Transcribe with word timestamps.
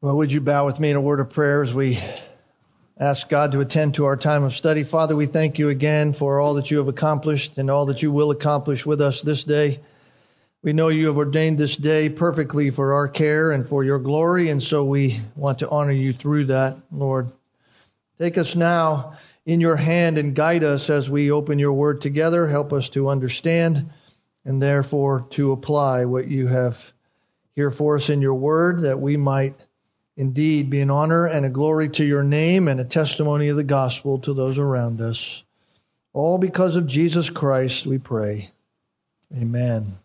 Well, 0.00 0.16
would 0.18 0.30
you 0.30 0.40
bow 0.40 0.64
with 0.64 0.78
me 0.78 0.90
in 0.90 0.96
a 0.96 1.00
word 1.00 1.18
of 1.18 1.30
prayer 1.30 1.64
as 1.64 1.74
we 1.74 2.00
ask 3.00 3.28
God 3.28 3.50
to 3.50 3.60
attend 3.60 3.94
to 3.94 4.04
our 4.04 4.16
time 4.16 4.44
of 4.44 4.54
study? 4.54 4.84
Father, 4.84 5.16
we 5.16 5.26
thank 5.26 5.58
you 5.58 5.70
again 5.70 6.12
for 6.12 6.38
all 6.38 6.54
that 6.54 6.70
you 6.70 6.78
have 6.78 6.86
accomplished 6.86 7.58
and 7.58 7.68
all 7.68 7.84
that 7.86 8.00
you 8.00 8.12
will 8.12 8.30
accomplish 8.30 8.86
with 8.86 9.00
us 9.00 9.22
this 9.22 9.42
day. 9.42 9.80
We 10.62 10.72
know 10.72 10.86
you 10.86 11.08
have 11.08 11.16
ordained 11.16 11.58
this 11.58 11.74
day 11.74 12.08
perfectly 12.08 12.70
for 12.70 12.92
our 12.92 13.08
care 13.08 13.50
and 13.50 13.68
for 13.68 13.82
your 13.82 13.98
glory, 13.98 14.50
and 14.50 14.62
so 14.62 14.84
we 14.84 15.20
want 15.34 15.58
to 15.58 15.68
honor 15.68 15.90
you 15.90 16.12
through 16.12 16.44
that, 16.44 16.76
Lord. 16.92 17.32
Take 18.20 18.38
us 18.38 18.54
now 18.54 19.18
in 19.46 19.60
your 19.60 19.74
hand 19.74 20.16
and 20.16 20.32
guide 20.32 20.62
us 20.62 20.90
as 20.90 21.10
we 21.10 21.32
open 21.32 21.58
your 21.58 21.72
word 21.72 22.00
together. 22.00 22.46
Help 22.46 22.72
us 22.72 22.88
to 22.90 23.08
understand 23.08 23.90
and 24.44 24.62
therefore 24.62 25.26
to 25.30 25.50
apply 25.50 26.04
what 26.04 26.28
you 26.28 26.46
have 26.46 26.78
here 27.50 27.72
for 27.72 27.96
us 27.96 28.10
in 28.10 28.22
your 28.22 28.34
word 28.34 28.82
that 28.82 29.00
we 29.00 29.16
might 29.16 29.66
indeed 30.18 30.68
be 30.68 30.80
an 30.80 30.90
honor 30.90 31.26
and 31.26 31.46
a 31.46 31.48
glory 31.48 31.88
to 31.88 32.04
your 32.04 32.24
name 32.24 32.66
and 32.66 32.80
a 32.80 32.84
testimony 32.84 33.48
of 33.48 33.56
the 33.56 33.62
gospel 33.64 34.18
to 34.18 34.34
those 34.34 34.58
around 34.58 35.00
us. 35.00 35.44
All 36.12 36.38
because 36.38 36.74
of 36.74 36.88
Jesus 36.88 37.30
Christ, 37.30 37.86
we 37.86 37.98
pray. 37.98 38.50
Amen. 39.34 39.96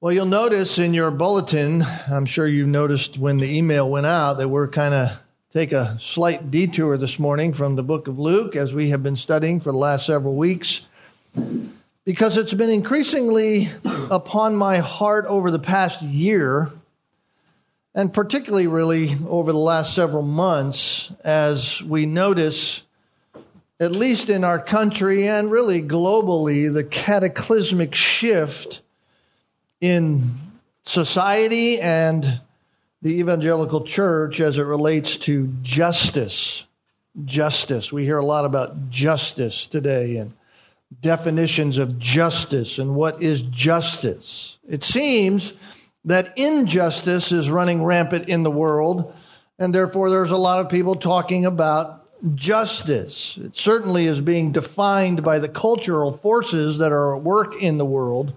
Well, 0.00 0.12
you'll 0.12 0.26
notice 0.26 0.78
in 0.78 0.94
your 0.94 1.12
bulletin, 1.12 1.82
I'm 1.82 2.26
sure 2.26 2.48
you 2.48 2.66
noticed 2.66 3.16
when 3.16 3.36
the 3.36 3.56
email 3.56 3.88
went 3.88 4.06
out 4.06 4.38
that 4.38 4.48
we're 4.48 4.68
kind 4.68 4.92
of 4.92 5.10
take 5.52 5.70
a 5.70 5.96
slight 6.00 6.50
detour 6.50 6.96
this 6.96 7.20
morning 7.20 7.52
from 7.52 7.76
the 7.76 7.82
book 7.84 8.08
of 8.08 8.18
Luke 8.18 8.56
as 8.56 8.74
we 8.74 8.90
have 8.90 9.04
been 9.04 9.16
studying 9.16 9.60
for 9.60 9.70
the 9.70 9.78
last 9.78 10.06
several 10.06 10.34
weeks 10.34 10.80
because 12.04 12.36
it's 12.36 12.54
been 12.54 12.70
increasingly 12.70 13.68
upon 14.10 14.56
my 14.56 14.78
heart 14.78 15.26
over 15.26 15.52
the 15.52 15.58
past 15.58 16.02
year 16.02 16.72
and 17.94 18.12
particularly 18.12 18.66
really 18.66 19.16
over 19.28 19.52
the 19.52 19.58
last 19.58 19.94
several 19.94 20.22
months 20.22 21.10
as 21.24 21.82
we 21.82 22.06
notice 22.06 22.82
at 23.80 23.92
least 23.92 24.28
in 24.28 24.44
our 24.44 24.62
country 24.62 25.26
and 25.26 25.50
really 25.50 25.82
globally 25.82 26.72
the 26.72 26.84
cataclysmic 26.84 27.94
shift 27.94 28.82
in 29.80 30.38
society 30.84 31.80
and 31.80 32.40
the 33.02 33.18
evangelical 33.18 33.84
church 33.84 34.40
as 34.40 34.58
it 34.58 34.62
relates 34.62 35.16
to 35.16 35.48
justice. 35.62 36.64
Justice. 37.24 37.90
We 37.90 38.04
hear 38.04 38.18
a 38.18 38.24
lot 38.24 38.44
about 38.44 38.90
justice 38.90 39.66
today 39.66 40.16
and 40.16 40.34
definitions 41.00 41.78
of 41.78 41.98
justice 41.98 42.78
and 42.78 42.94
what 42.94 43.22
is 43.22 43.40
justice. 43.42 44.58
It 44.68 44.84
seems 44.84 45.54
that 46.04 46.36
injustice 46.38 47.32
is 47.32 47.50
running 47.50 47.82
rampant 47.82 48.28
in 48.28 48.42
the 48.42 48.50
world, 48.50 49.14
and 49.58 49.74
therefore 49.74 50.10
there's 50.10 50.30
a 50.30 50.36
lot 50.36 50.60
of 50.60 50.70
people 50.70 50.96
talking 50.96 51.46
about 51.46 52.00
justice. 52.34 53.38
It 53.42 53.56
certainly 53.56 54.06
is 54.06 54.20
being 54.20 54.52
defined 54.52 55.22
by 55.22 55.38
the 55.38 55.48
cultural 55.48 56.16
forces 56.18 56.78
that 56.78 56.92
are 56.92 57.16
at 57.16 57.22
work 57.22 57.62
in 57.62 57.78
the 57.78 57.84
world 57.84 58.32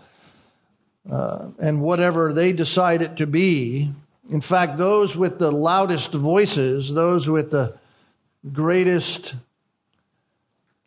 uh, 1.09 1.49
and 1.59 1.81
whatever 1.81 2.33
they 2.33 2.53
decide 2.53 3.01
it 3.01 3.17
to 3.17 3.27
be. 3.27 3.91
In 4.29 4.41
fact, 4.41 4.77
those 4.77 5.17
with 5.17 5.37
the 5.37 5.51
loudest 5.51 6.13
voices, 6.13 6.93
those 6.93 7.27
with 7.27 7.51
the 7.51 7.77
greatest 8.51 9.35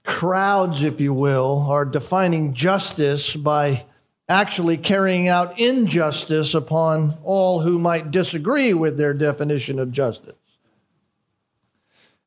crowds, 0.04 0.82
if 0.82 1.00
you 1.00 1.12
will, 1.12 1.66
are 1.68 1.84
defining 1.84 2.54
justice 2.54 3.34
by 3.36 3.84
actually 4.28 4.76
carrying 4.76 5.28
out 5.28 5.58
injustice 5.58 6.54
upon 6.54 7.16
all 7.22 7.60
who 7.60 7.78
might 7.78 8.10
disagree 8.10 8.74
with 8.74 8.96
their 8.96 9.14
definition 9.14 9.78
of 9.78 9.92
justice. 9.92 10.34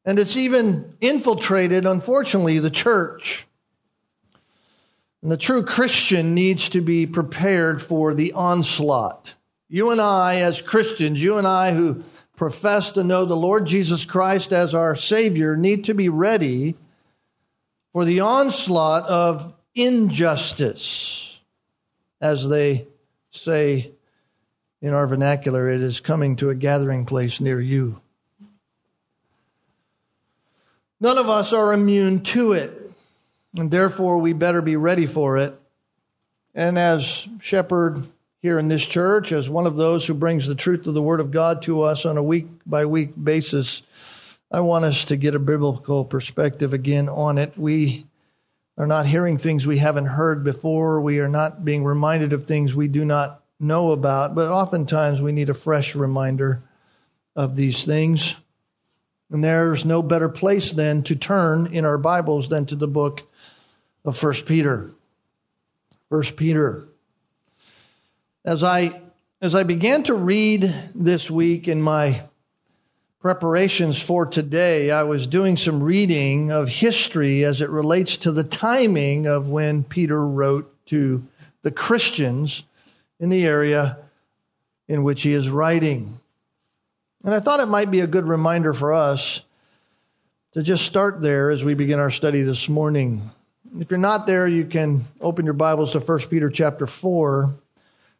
And 0.05 0.17
it's 0.17 0.37
even 0.37 0.95
infiltrated, 1.01 1.85
unfortunately, 1.85 2.59
the 2.59 2.71
church. 2.71 3.45
And 5.21 5.29
the 5.29 5.37
true 5.37 5.65
Christian 5.65 6.33
needs 6.33 6.69
to 6.69 6.81
be 6.81 7.05
prepared 7.05 7.81
for 7.81 8.13
the 8.13 8.31
onslaught. 8.33 9.33
You 9.67 9.91
and 9.91 9.99
I, 9.99 10.37
as 10.37 10.61
Christians, 10.61 11.21
you 11.21 11.37
and 11.37 11.45
I 11.45 11.73
who 11.73 12.03
profess 12.37 12.91
to 12.91 13.03
know 13.03 13.25
the 13.25 13.35
Lord 13.35 13.65
Jesus 13.65 14.05
Christ 14.05 14.53
as 14.53 14.73
our 14.73 14.95
Savior, 14.95 15.57
need 15.57 15.85
to 15.85 15.93
be 15.93 16.07
ready 16.07 16.75
for 17.91 18.05
the 18.05 18.21
onslaught 18.21 19.03
of 19.03 19.53
injustice 19.75 21.28
as 22.21 22.47
they 22.47 22.87
say 23.31 23.91
in 24.81 24.93
our 24.93 25.07
vernacular, 25.07 25.69
it 25.69 25.81
is 25.81 25.99
coming 25.99 26.37
to 26.37 26.49
a 26.49 26.55
gathering 26.55 27.05
place 27.05 27.39
near 27.39 27.59
you. 27.59 27.99
None 31.01 31.17
of 31.17 31.29
us 31.29 31.53
are 31.53 31.73
immune 31.73 32.23
to 32.23 32.53
it, 32.53 32.91
and 33.55 33.71
therefore 33.71 34.17
we 34.17 34.33
better 34.33 34.61
be 34.61 34.75
ready 34.75 35.05
for 35.05 35.37
it. 35.37 35.57
And 36.53 36.77
as 36.77 37.25
shepherd 37.41 38.03
here 38.41 38.59
in 38.59 38.67
this 38.67 38.85
church, 38.85 39.31
as 39.31 39.49
one 39.49 39.65
of 39.65 39.77
those 39.77 40.05
who 40.05 40.13
brings 40.13 40.47
the 40.47 40.55
truth 40.55 40.87
of 40.87 40.93
the 40.93 41.01
Word 41.01 41.19
of 41.19 41.31
God 41.31 41.61
to 41.63 41.83
us 41.83 42.05
on 42.05 42.17
a 42.17 42.23
week 42.23 42.47
by 42.65 42.85
week 42.85 43.11
basis, 43.21 43.81
I 44.51 44.61
want 44.61 44.85
us 44.85 45.05
to 45.05 45.15
get 45.15 45.35
a 45.35 45.39
biblical 45.39 46.03
perspective 46.03 46.73
again 46.73 47.07
on 47.07 47.37
it. 47.37 47.57
We 47.57 48.05
are 48.79 48.87
not 48.87 49.05
hearing 49.05 49.37
things 49.37 49.67
we 49.67 49.77
haven't 49.77 50.05
heard 50.05 50.43
before. 50.45 51.01
We 51.01 51.19
are 51.19 51.27
not 51.27 51.65
being 51.65 51.83
reminded 51.83 52.31
of 52.31 52.45
things 52.45 52.73
we 52.73 52.87
do 52.87 53.03
not 53.03 53.43
know 53.59 53.91
about, 53.91 54.35
but 54.35 54.49
oftentimes 54.49 55.21
we 55.21 55.33
need 55.33 55.49
a 55.49 55.53
fresh 55.53 55.95
reminder 55.95 56.63
of 57.35 57.57
these 57.57 57.83
things. 57.83 58.35
And 59.31 59.43
there's 59.43 59.83
no 59.83 60.01
better 60.01 60.29
place 60.29 60.71
then 60.71 61.03
to 61.03 61.15
turn 61.17 61.73
in 61.73 61.85
our 61.85 61.97
Bibles 61.97 62.47
than 62.47 62.65
to 62.67 62.75
the 62.77 62.87
book 62.87 63.21
of 64.05 64.17
First 64.17 64.45
Peter. 64.45 64.91
First 66.07 66.37
Peter. 66.37 66.85
As 68.45 68.63
I 68.63 69.01
as 69.41 69.55
I 69.55 69.63
began 69.63 70.03
to 70.03 70.13
read 70.15 70.73
this 70.95 71.29
week 71.29 71.67
in 71.67 71.81
my 71.81 72.23
preparations 73.19 74.01
for 74.01 74.25
today, 74.25 74.91
I 74.91 75.03
was 75.03 75.27
doing 75.27 75.57
some 75.57 75.83
reading 75.83 76.51
of 76.51 76.69
history 76.69 77.43
as 77.43 77.59
it 77.59 77.69
relates 77.69 78.17
to 78.17 78.31
the 78.31 78.45
timing 78.45 79.27
of 79.27 79.49
when 79.49 79.83
Peter 79.83 80.25
wrote 80.25 80.73
to 80.87 81.21
the 81.61 81.71
Christians 81.71 82.63
in 83.19 83.29
the 83.29 83.45
area 83.45 83.97
in 84.87 85.03
which 85.03 85.21
he 85.21 85.33
is 85.33 85.49
writing. 85.49 86.17
And 87.25 87.33
I 87.33 87.41
thought 87.41 87.59
it 87.59 87.65
might 87.65 87.91
be 87.91 87.99
a 87.99 88.07
good 88.07 88.25
reminder 88.25 88.73
for 88.73 88.93
us 88.93 89.41
to 90.53 90.63
just 90.63 90.85
start 90.85 91.21
there 91.21 91.49
as 91.49 91.63
we 91.63 91.73
begin 91.73 91.99
our 91.99 92.11
study 92.11 92.43
this 92.43 92.69
morning. 92.69 93.29
If 93.77 93.91
you're 93.91 93.99
not 93.99 94.27
there, 94.27 94.47
you 94.47 94.65
can 94.65 95.05
open 95.19 95.43
your 95.43 95.53
Bibles 95.53 95.91
to 95.91 95.99
1 95.99 96.19
Peter 96.29 96.49
chapter 96.49 96.87
4, 96.87 97.53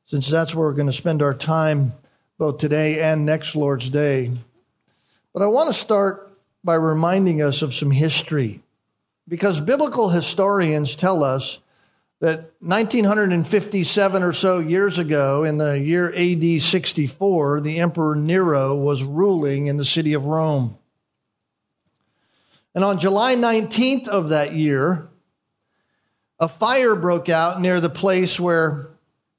since 0.08 0.28
that's 0.28 0.54
where 0.54 0.68
we're 0.68 0.74
going 0.74 0.88
to 0.88 0.94
spend 0.94 1.22
our 1.22 1.34
time 1.34 1.94
both 2.38 2.58
today 2.58 3.00
and 3.00 3.26
next 3.26 3.56
Lord's 3.56 3.90
Day. 3.90 4.32
But 5.40 5.46
I 5.46 5.52
want 5.52 5.74
to 5.74 5.80
start 5.80 6.38
by 6.66 6.74
reminding 6.74 7.42
us 7.42 7.62
of 7.62 7.74
some 7.74 7.92
history. 7.92 8.62
Because 9.26 9.62
biblical 9.62 10.10
historians 10.10 10.98
tell 10.98 11.24
us 11.24 11.60
that 12.20 12.52
1957 12.60 14.22
or 14.22 14.34
so 14.34 14.60
years 14.60 15.00
ago, 15.00 15.46
in 15.46 15.58
the 15.58 15.80
year 15.80 16.14
AD 16.14 16.62
64, 16.62 17.62
the 17.62 17.80
Emperor 17.80 18.18
Nero 18.18 18.76
was 18.76 19.02
ruling 19.02 19.68
in 19.68 19.78
the 19.78 19.86
city 19.86 20.12
of 20.12 20.26
Rome. 20.26 20.78
And 22.76 22.84
on 22.84 23.00
July 23.00 23.36
19th 23.36 24.10
of 24.10 24.30
that 24.30 24.56
year, 24.56 25.08
a 26.38 26.50
fire 26.50 26.98
broke 26.98 27.30
out 27.30 27.62
near 27.62 27.80
the 27.80 27.90
place 27.90 28.38
where 28.38 28.90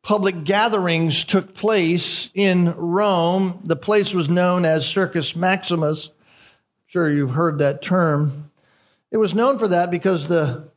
public 0.03 0.45
gatherings 0.45 1.25
took 1.25 1.55
place 1.55 2.31
in 2.35 2.75
Rome. 2.77 3.61
The 3.65 3.77
place 3.77 4.15
was 4.15 4.29
known 4.29 4.65
as 4.65 4.87
Circus 4.87 5.37
Maximus. 5.37 6.09
I'm 6.09 6.15
sure 6.87 7.13
you've 7.13 7.31
heard 7.31 7.59
that 7.59 7.83
term. 7.83 8.51
It 9.11 9.19
was 9.19 9.35
known 9.35 9.59
for 9.59 9.69
that 9.69 9.91
because 9.91 10.29
the 10.29 10.69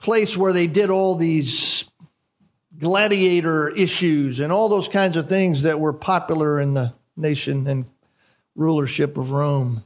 place 0.00 0.36
where 0.36 0.52
they 0.52 0.66
did 0.66 0.90
all 0.90 1.16
these 1.16 1.84
gladiator 2.78 3.70
issues 3.70 4.40
and 4.40 4.52
all 4.52 4.68
those 4.68 4.88
kinds 4.88 5.16
of 5.16 5.28
things 5.28 5.62
that 5.62 5.78
were 5.78 5.92
popular 5.92 6.60
in 6.60 6.74
the 6.74 6.92
nation 7.16 7.66
and 7.68 7.86
rulership 8.56 9.16
of 9.16 9.30
Rome. 9.30 9.84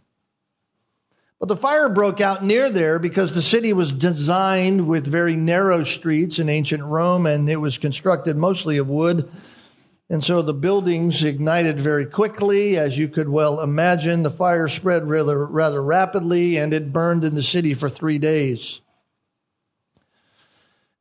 But 1.38 1.49
the 1.49 1.56
fire 1.56 1.91
broke 1.91 2.23
out 2.23 2.44
near 2.44 2.71
there 2.71 2.99
because 2.99 3.35
the 3.35 3.43
city 3.43 3.75
was 3.75 3.93
designed 3.93 4.88
with 4.88 5.06
very 5.06 5.37
narrow 5.37 5.85
streets 5.85 6.38
in 6.38 6.49
ancient 6.49 6.83
Rome 6.83 7.27
and 7.27 7.49
it 7.49 7.56
was 7.56 7.77
constructed 7.77 8.38
mostly 8.38 8.79
of 8.79 8.88
wood. 8.88 9.31
And 10.09 10.25
so 10.25 10.41
the 10.41 10.55
buildings 10.55 11.23
ignited 11.23 11.79
very 11.79 12.06
quickly. 12.06 12.79
As 12.79 12.97
you 12.97 13.09
could 13.09 13.29
well 13.29 13.61
imagine, 13.61 14.23
the 14.23 14.31
fire 14.31 14.67
spread 14.69 15.06
rather, 15.09 15.44
rather 15.44 15.83
rapidly 15.83 16.56
and 16.56 16.73
it 16.73 16.93
burned 16.93 17.23
in 17.23 17.35
the 17.35 17.43
city 17.43 17.75
for 17.75 17.91
three 17.91 18.19
days. 18.19 18.81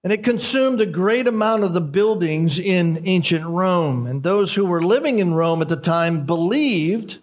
And 0.04 0.12
it 0.12 0.26
consumed 0.26 0.82
a 0.82 0.86
great 0.86 1.28
amount 1.28 1.64
of 1.64 1.72
the 1.72 1.82
buildings 1.82 2.60
in 2.60 3.04
ancient 3.08 3.46
Rome. 3.46 4.06
And 4.06 4.22
those 4.22 4.54
who 4.54 4.66
were 4.66 4.84
living 4.84 5.20
in 5.20 5.34
Rome 5.34 5.62
at 5.62 5.70
the 5.70 5.78
time 5.78 6.26
believed 6.26 7.20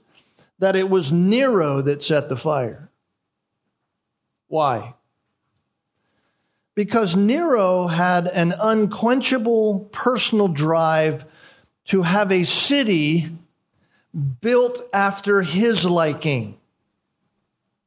that 0.60 0.76
it 0.76 0.88
was 0.88 1.12
Nero 1.12 1.82
that 1.82 2.02
set 2.02 2.30
the 2.30 2.36
fire. 2.36 2.88
Why? 4.52 4.92
Because 6.74 7.16
Nero 7.16 7.86
had 7.86 8.26
an 8.26 8.52
unquenchable 8.52 9.88
personal 9.94 10.48
drive 10.48 11.24
to 11.86 12.02
have 12.02 12.30
a 12.30 12.44
city 12.44 13.30
built 14.42 14.78
after 14.92 15.40
his 15.40 15.86
liking. 15.86 16.58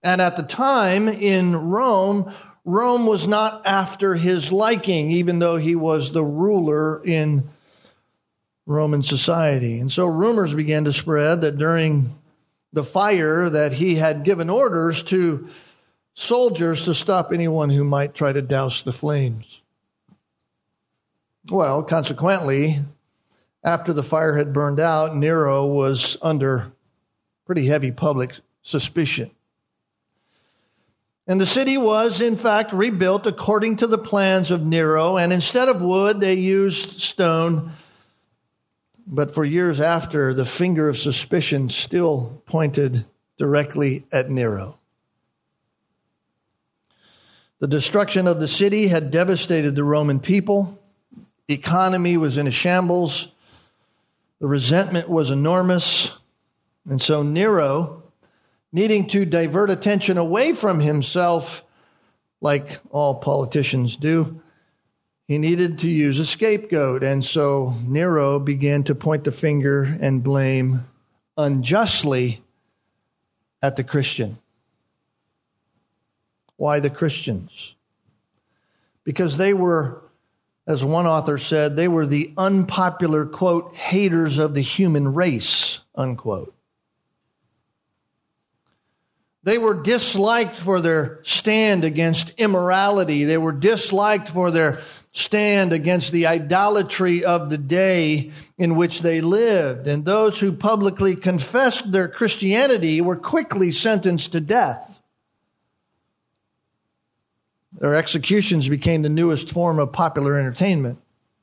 And 0.01 0.19
at 0.19 0.37
the 0.37 0.41
time 0.41 1.07
in 1.07 1.55
Rome, 1.55 2.33
Rome 2.65 3.05
was 3.05 3.27
not 3.27 3.67
after 3.67 4.15
his 4.15 4.51
liking, 4.51 5.11
even 5.11 5.37
though 5.37 5.57
he 5.57 5.75
was 5.75 6.11
the 6.11 6.25
ruler 6.25 7.05
in 7.05 7.47
Roman 8.65 9.03
society. 9.03 9.79
And 9.81 9.91
so 9.91 10.07
rumors 10.07 10.55
began 10.55 10.85
to 10.85 10.93
spread 10.93 11.41
that 11.41 11.59
during 11.59 12.15
the 12.73 12.83
fire 12.83 13.51
that 13.51 13.71
he 13.71 13.93
had 13.93 14.25
given 14.25 14.49
orders 14.49 15.03
to 15.03 15.47
soldiers 16.15 16.85
to 16.85 16.95
stop 16.95 17.31
anyone 17.31 17.69
who 17.69 17.83
might 17.83 18.15
try 18.15 18.33
to 18.33 18.41
douse 18.41 18.81
the 18.81 18.93
flames. 18.93 19.61
Well, 21.49 21.83
consequently, 21.83 22.79
after 23.63 23.93
the 23.93 24.03
fire 24.03 24.35
had 24.35 24.53
burned 24.53 24.79
out, 24.79 25.15
Nero 25.15 25.67
was 25.67 26.17
under 26.21 26.71
pretty 27.45 27.67
heavy 27.67 27.91
public 27.91 28.31
suspicion. 28.63 29.29
And 31.27 31.41
the 31.41 31.45
city 31.45 31.77
was, 31.77 32.21
in 32.21 32.37
fact, 32.37 32.71
rebuilt 32.71 33.27
according 33.27 33.77
to 33.77 33.87
the 33.87 33.97
plans 33.97 34.51
of 34.51 34.65
Nero, 34.65 35.17
and 35.17 35.33
instead 35.33 35.69
of 35.69 35.81
wood, 35.81 36.19
they 36.19 36.35
used 36.35 37.01
stone. 37.01 37.71
But 39.07 39.33
for 39.33 39.43
years 39.43 39.81
after, 39.81 40.33
the 40.33 40.45
finger 40.45 40.87
of 40.87 40.97
suspicion 40.97 41.69
still 41.69 42.41
pointed 42.45 43.05
directly 43.37 44.05
at 44.11 44.29
Nero. 44.29 44.77
The 47.65 47.77
destruction 47.77 48.27
of 48.27 48.39
the 48.39 48.47
city 48.47 48.87
had 48.89 49.09
devastated 49.09 49.73
the 49.73 49.83
Roman 49.83 50.19
people. 50.19 50.79
The 51.47 51.55
economy 51.55 52.15
was 52.15 52.37
in 52.37 52.45
a 52.45 52.51
shambles. 52.51 53.27
The 54.39 54.45
resentment 54.45 55.09
was 55.09 55.31
enormous. 55.31 56.11
And 56.87 57.01
so 57.01 57.23
Nero, 57.23 58.03
needing 58.71 59.07
to 59.07 59.25
divert 59.25 59.71
attention 59.71 60.19
away 60.19 60.53
from 60.53 60.79
himself, 60.79 61.63
like 62.39 62.79
all 62.91 63.15
politicians 63.15 63.95
do, 63.95 64.43
he 65.27 65.39
needed 65.39 65.79
to 65.79 65.87
use 65.87 66.19
a 66.19 66.25
scapegoat. 66.27 67.01
And 67.01 67.25
so 67.25 67.73
Nero 67.81 68.37
began 68.37 68.83
to 68.83 68.93
point 68.93 69.23
the 69.23 69.31
finger 69.31 69.81
and 69.81 70.23
blame 70.23 70.85
unjustly 71.35 72.43
at 73.63 73.75
the 73.75 73.83
Christian. 73.83 74.37
Why 76.57 76.79
the 76.79 76.89
Christians? 76.89 77.75
Because 79.03 79.37
they 79.37 79.53
were, 79.53 80.01
as 80.65 80.83
one 80.83 81.05
author 81.05 81.37
said, 81.37 81.75
they 81.75 81.87
were 81.87 82.07
the 82.07 82.33
unpopular, 82.37 83.25
quote, 83.25 83.75
haters 83.75 84.39
of 84.39 84.53
the 84.53 84.61
human 84.61 85.13
race, 85.13 85.79
unquote. 85.93 86.53
They 89.43 89.59
were 89.59 89.83
disliked 89.83 90.55
for 90.55 90.81
their 90.81 91.19
stand 91.21 91.83
against 91.83 92.33
immorality. 92.37 93.25
They 93.25 93.37
were 93.37 93.51
disliked 93.51 94.29
for 94.29 94.49
their 94.49 94.81
stand 95.11 95.71
against 95.71 96.11
the 96.11 96.25
idolatry 96.25 97.23
of 97.23 97.51
the 97.51 97.57
day 97.57 98.31
in 98.57 98.75
which 98.75 99.01
they 99.01 99.21
lived. 99.21 99.87
And 99.87 100.03
those 100.03 100.39
who 100.39 100.51
publicly 100.51 101.15
confessed 101.15 101.91
their 101.91 102.07
Christianity 102.07 103.01
were 103.01 103.15
quickly 103.15 103.71
sentenced 103.71 104.31
to 104.31 104.41
death. 104.41 104.94
Their 107.79 107.95
executions 107.95 108.69
became 108.69 109.01
the 109.01 109.09
newest 109.09 109.51
form 109.51 109.79
of 109.79 109.91
popular 109.91 110.39
entertainment. 110.39 110.99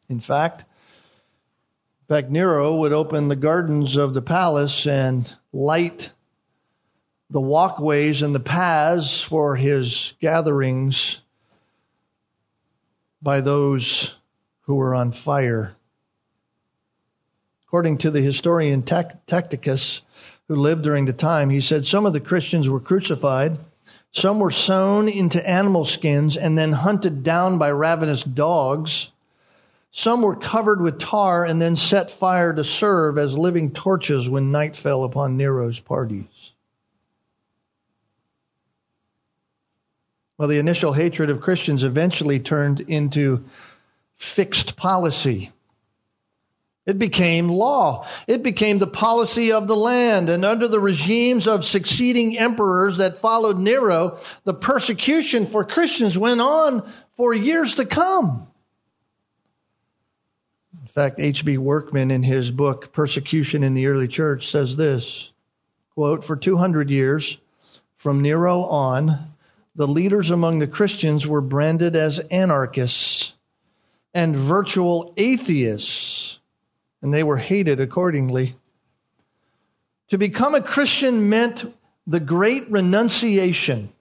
In 0.09 0.21
fact, 0.21 0.61
in 0.61 2.15
fact, 2.15 2.31
Nero 2.31 2.77
would 2.77 2.93
open 2.93 3.29
the 3.29 3.37
gardens 3.37 3.97
of 3.97 4.15
the 4.15 4.23
palace 4.23 4.87
and 4.87 5.31
light 5.53 6.11
the 7.33 7.41
walkways 7.41 8.21
and 8.21 8.35
the 8.35 8.41
paths 8.41 9.23
for 9.23 9.57
his 9.57 10.13
gatherings 10.21 11.21
by 13.23 13.41
those 13.41 14.15
who 14.63 14.75
were 14.75 14.95
on 14.95 15.13
fire. 15.13 15.75
According 17.67 17.99
to 17.99 18.11
the 18.11 18.21
historian 18.21 18.83
Tacitus, 18.83 20.03
who 20.49 20.57
lived 20.57 20.83
during 20.83 21.07
the 21.07 21.15
time, 21.15 21.49
he 21.49 21.63
said 21.63 21.87
some 21.87 22.05
of 22.05 22.13
the 22.13 22.21
Christians 22.21 22.69
were 22.69 22.81
crucified, 22.81 23.59
some 24.13 24.39
were 24.39 24.51
sewn 24.51 25.09
into 25.09 25.47
animal 25.49 25.87
skins 25.87 26.37
and 26.37 26.57
then 26.57 26.73
hunted 26.73 27.23
down 27.23 27.57
by 27.57 27.71
ravenous 27.71 28.23
dogs. 28.23 29.11
Some 29.91 30.21
were 30.21 30.37
covered 30.37 30.83
with 30.83 30.99
tar 30.99 31.47
and 31.47 31.61
then 31.61 31.77
set 31.77 32.11
fire 32.11 32.53
to 32.53 32.63
serve 32.63 33.17
as 33.17 33.35
living 33.35 33.73
torches 33.73 34.29
when 34.29 34.53
night 34.53 34.77
fell 34.77 35.05
upon 35.05 35.39
Nero's 35.39 35.81
parties. 35.81 36.27
Well, 40.37 40.49
the 40.49 40.59
initial 40.59 40.93
hatred 40.93 41.31
of 41.31 41.41
Christians 41.41 41.83
eventually 41.83 42.39
turned 42.41 42.81
into 42.81 43.45
fixed 44.17 44.77
policy. 44.77 45.53
It 46.85 46.99
became 46.99 47.49
law. 47.49 48.09
It 48.27 48.43
became 48.43 48.79
the 48.79 48.89
policy 48.89 49.53
of 49.53 49.69
the 49.69 49.77
land. 49.77 50.29
And 50.29 50.45
under 50.45 50.67
the 50.67 50.81
regimes 50.81 51.47
of 51.47 51.65
succeeding 51.65 52.37
emperors 52.37 52.97
that 52.97 53.21
followed 53.21 53.59
Nero, 53.59 54.19
the 54.45 54.55
persecution 54.55 55.47
for 55.47 55.65
Christians 55.65 56.19
went 56.19 56.41
on 56.41 56.91
for 57.17 57.33
years 57.33 57.77
to 57.77 57.87
come. 57.87 58.49
In 60.81 60.89
fact, 60.89 61.21
H.B. 61.21 61.59
Workman 61.59 62.11
in 62.11 62.23
his 62.23 62.51
book, 62.51 62.93
Persecution 62.93 63.63
in 63.63 63.75
the 63.75 63.87
Early 63.87 64.09
Church, 64.09 64.51
says 64.51 64.77
this 64.77 65.31
quote, 65.95 66.25
For 66.25 66.37
200 66.37 66.91
years, 66.91 67.39
from 67.97 68.21
Nero 68.21 68.65
on, 68.65 69.33
the 69.77 69.87
leaders 69.87 70.31
among 70.31 70.59
the 70.59 70.67
Christians 70.67 71.27
were 71.27 71.41
branded 71.41 71.97
as 71.97 72.19
anarchists 72.19 73.33
and 74.13 74.37
virtual 74.37 75.15
atheists, 75.17 76.39
and 77.03 77.13
they 77.13 77.23
were 77.23 77.37
hated 77.37 77.81
accordingly. 77.81 78.57
To 80.09 80.19
become 80.19 80.55
a 80.55 80.63
Christian 80.63 81.29
meant 81.29 81.65
the 82.07 82.21
great 82.21 82.71
renunciation, 82.71 83.93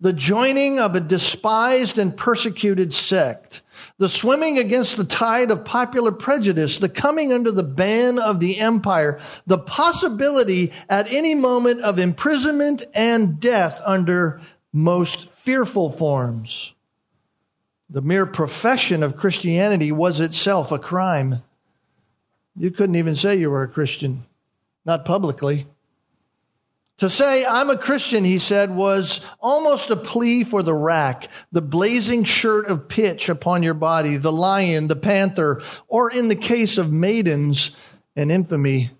the 0.00 0.12
joining 0.12 0.80
of 0.80 0.94
a 0.94 1.00
despised 1.00 1.98
and 1.98 2.16
persecuted 2.16 2.92
sect, 2.92 3.62
the 3.98 4.08
swimming 4.08 4.58
against 4.58 4.96
the 4.96 5.04
tide 5.04 5.50
of 5.50 5.64
popular 5.64 6.12
prejudice, 6.12 6.78
the 6.78 6.88
coming 6.88 7.32
under 7.32 7.52
the 7.52 7.62
ban 7.62 8.18
of 8.18 8.40
the 8.40 8.58
empire, 8.58 9.20
the 9.46 9.58
possibility 9.58 10.72
at 10.88 11.12
any 11.12 11.34
moment 11.34 11.82
of 11.82 11.98
imprisonment 11.98 12.84
and 12.94 13.40
death 13.40 13.80
under 13.84 14.40
most 14.72 15.28
fearful 15.44 15.92
forms. 15.92 16.72
The 17.90 18.02
mere 18.02 18.26
profession 18.26 19.02
of 19.02 19.16
Christianity 19.16 19.92
was 19.92 20.20
itself 20.20 20.72
a 20.72 20.78
crime. 20.78 21.42
You 22.58 22.72
couldn't 22.72 22.96
even 22.96 23.14
say 23.14 23.36
you 23.36 23.50
were 23.50 23.62
a 23.62 23.68
Christian, 23.68 24.24
not 24.84 25.04
publicly. 25.04 25.66
To 26.98 27.08
say, 27.08 27.46
I'm 27.46 27.70
a 27.70 27.78
Christian, 27.78 28.24
he 28.24 28.40
said, 28.40 28.74
was 28.74 29.20
almost 29.38 29.90
a 29.90 29.96
plea 29.96 30.42
for 30.42 30.64
the 30.64 30.74
rack, 30.74 31.28
the 31.52 31.62
blazing 31.62 32.24
shirt 32.24 32.66
of 32.66 32.88
pitch 32.88 33.28
upon 33.28 33.62
your 33.62 33.74
body, 33.74 34.16
the 34.16 34.32
lion, 34.32 34.88
the 34.88 34.96
panther, 34.96 35.62
or 35.86 36.10
in 36.10 36.28
the 36.28 36.34
case 36.34 36.76
of 36.76 36.90
maidens, 36.90 37.70
an 38.16 38.32
infamy 38.32 38.90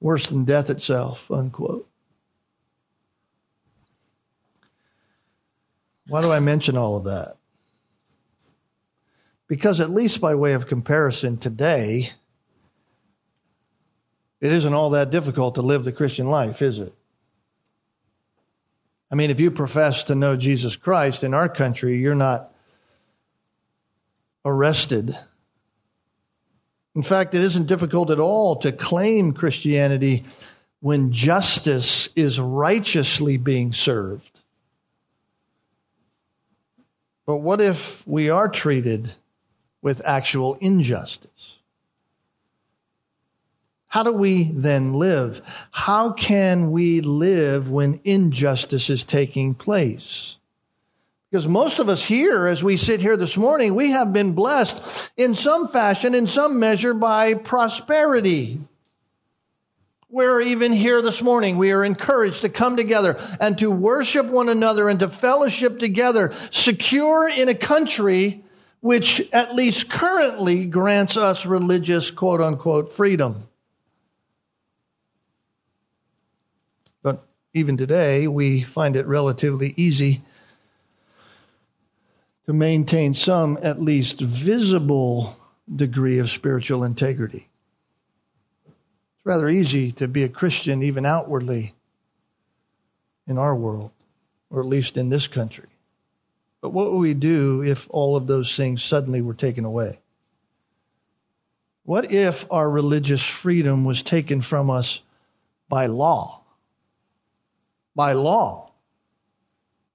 worse 0.00 0.26
than 0.26 0.44
death 0.44 0.68
itself, 0.68 1.30
unquote. 1.30 1.88
Why 6.06 6.20
do 6.20 6.30
I 6.30 6.40
mention 6.40 6.76
all 6.76 6.98
of 6.98 7.04
that? 7.04 7.36
Because, 9.48 9.80
at 9.80 9.88
least 9.88 10.20
by 10.20 10.34
way 10.34 10.52
of 10.52 10.66
comparison, 10.66 11.38
today, 11.38 12.10
it 14.40 14.52
isn't 14.52 14.74
all 14.74 14.90
that 14.90 15.10
difficult 15.10 15.56
to 15.56 15.62
live 15.62 15.84
the 15.84 15.92
Christian 15.92 16.28
life, 16.28 16.62
is 16.62 16.78
it? 16.78 16.94
I 19.10 19.16
mean, 19.16 19.30
if 19.30 19.40
you 19.40 19.50
profess 19.50 20.04
to 20.04 20.14
know 20.14 20.36
Jesus 20.36 20.76
Christ 20.76 21.24
in 21.24 21.34
our 21.34 21.48
country, 21.48 21.98
you're 21.98 22.14
not 22.14 22.52
arrested. 24.44 25.16
In 26.94 27.02
fact, 27.02 27.34
it 27.34 27.42
isn't 27.42 27.66
difficult 27.66 28.10
at 28.10 28.20
all 28.20 28.56
to 28.60 28.72
claim 28.72 29.32
Christianity 29.32 30.24
when 30.80 31.12
justice 31.12 32.08
is 32.16 32.40
righteously 32.40 33.36
being 33.36 33.72
served. 33.72 34.40
But 37.26 37.38
what 37.38 37.60
if 37.60 38.06
we 38.06 38.30
are 38.30 38.48
treated 38.48 39.12
with 39.82 40.00
actual 40.04 40.54
injustice? 40.54 41.56
How 43.90 44.04
do 44.04 44.12
we 44.12 44.52
then 44.54 44.94
live? 44.94 45.42
How 45.72 46.12
can 46.12 46.70
we 46.70 47.00
live 47.00 47.68
when 47.68 48.00
injustice 48.04 48.88
is 48.88 49.02
taking 49.02 49.52
place? 49.52 50.36
Because 51.28 51.48
most 51.48 51.80
of 51.80 51.88
us 51.88 52.00
here, 52.00 52.46
as 52.46 52.62
we 52.62 52.76
sit 52.76 53.00
here 53.00 53.16
this 53.16 53.36
morning, 53.36 53.74
we 53.74 53.90
have 53.90 54.12
been 54.12 54.32
blessed 54.32 54.80
in 55.16 55.34
some 55.34 55.66
fashion, 55.66 56.14
in 56.14 56.28
some 56.28 56.60
measure, 56.60 56.94
by 56.94 57.34
prosperity. 57.34 58.60
We're 60.08 60.40
even 60.40 60.72
here 60.72 61.02
this 61.02 61.20
morning. 61.20 61.58
We 61.58 61.72
are 61.72 61.84
encouraged 61.84 62.42
to 62.42 62.48
come 62.48 62.76
together 62.76 63.16
and 63.40 63.58
to 63.58 63.72
worship 63.72 64.26
one 64.26 64.48
another 64.48 64.88
and 64.88 65.00
to 65.00 65.10
fellowship 65.10 65.80
together, 65.80 66.32
secure 66.52 67.28
in 67.28 67.48
a 67.48 67.56
country 67.56 68.44
which 68.80 69.20
at 69.32 69.56
least 69.56 69.90
currently 69.90 70.66
grants 70.66 71.16
us 71.16 71.44
religious 71.44 72.12
quote 72.12 72.40
unquote 72.40 72.92
freedom. 72.92 73.48
But 77.02 77.24
even 77.52 77.76
today, 77.76 78.26
we 78.28 78.62
find 78.62 78.96
it 78.96 79.06
relatively 79.06 79.74
easy 79.76 80.22
to 82.46 82.52
maintain 82.52 83.14
some 83.14 83.58
at 83.62 83.82
least 83.82 84.20
visible 84.20 85.36
degree 85.74 86.18
of 86.18 86.30
spiritual 86.30 86.84
integrity. 86.84 87.48
It's 88.66 89.26
rather 89.26 89.48
easy 89.48 89.92
to 89.92 90.08
be 90.08 90.22
a 90.22 90.28
Christian, 90.28 90.82
even 90.82 91.04
outwardly, 91.04 91.74
in 93.26 93.38
our 93.38 93.54
world, 93.54 93.90
or 94.50 94.60
at 94.60 94.66
least 94.66 94.96
in 94.96 95.08
this 95.08 95.26
country. 95.26 95.68
But 96.60 96.70
what 96.70 96.92
would 96.92 96.98
we 96.98 97.14
do 97.14 97.62
if 97.62 97.86
all 97.90 98.16
of 98.16 98.26
those 98.26 98.56
things 98.56 98.82
suddenly 98.82 99.22
were 99.22 99.34
taken 99.34 99.64
away? 99.64 99.98
What 101.84 102.12
if 102.12 102.46
our 102.50 102.70
religious 102.70 103.24
freedom 103.24 103.84
was 103.84 104.02
taken 104.02 104.40
from 104.42 104.70
us 104.70 105.00
by 105.68 105.86
law? 105.86 106.39
By 107.94 108.12
law 108.12 108.70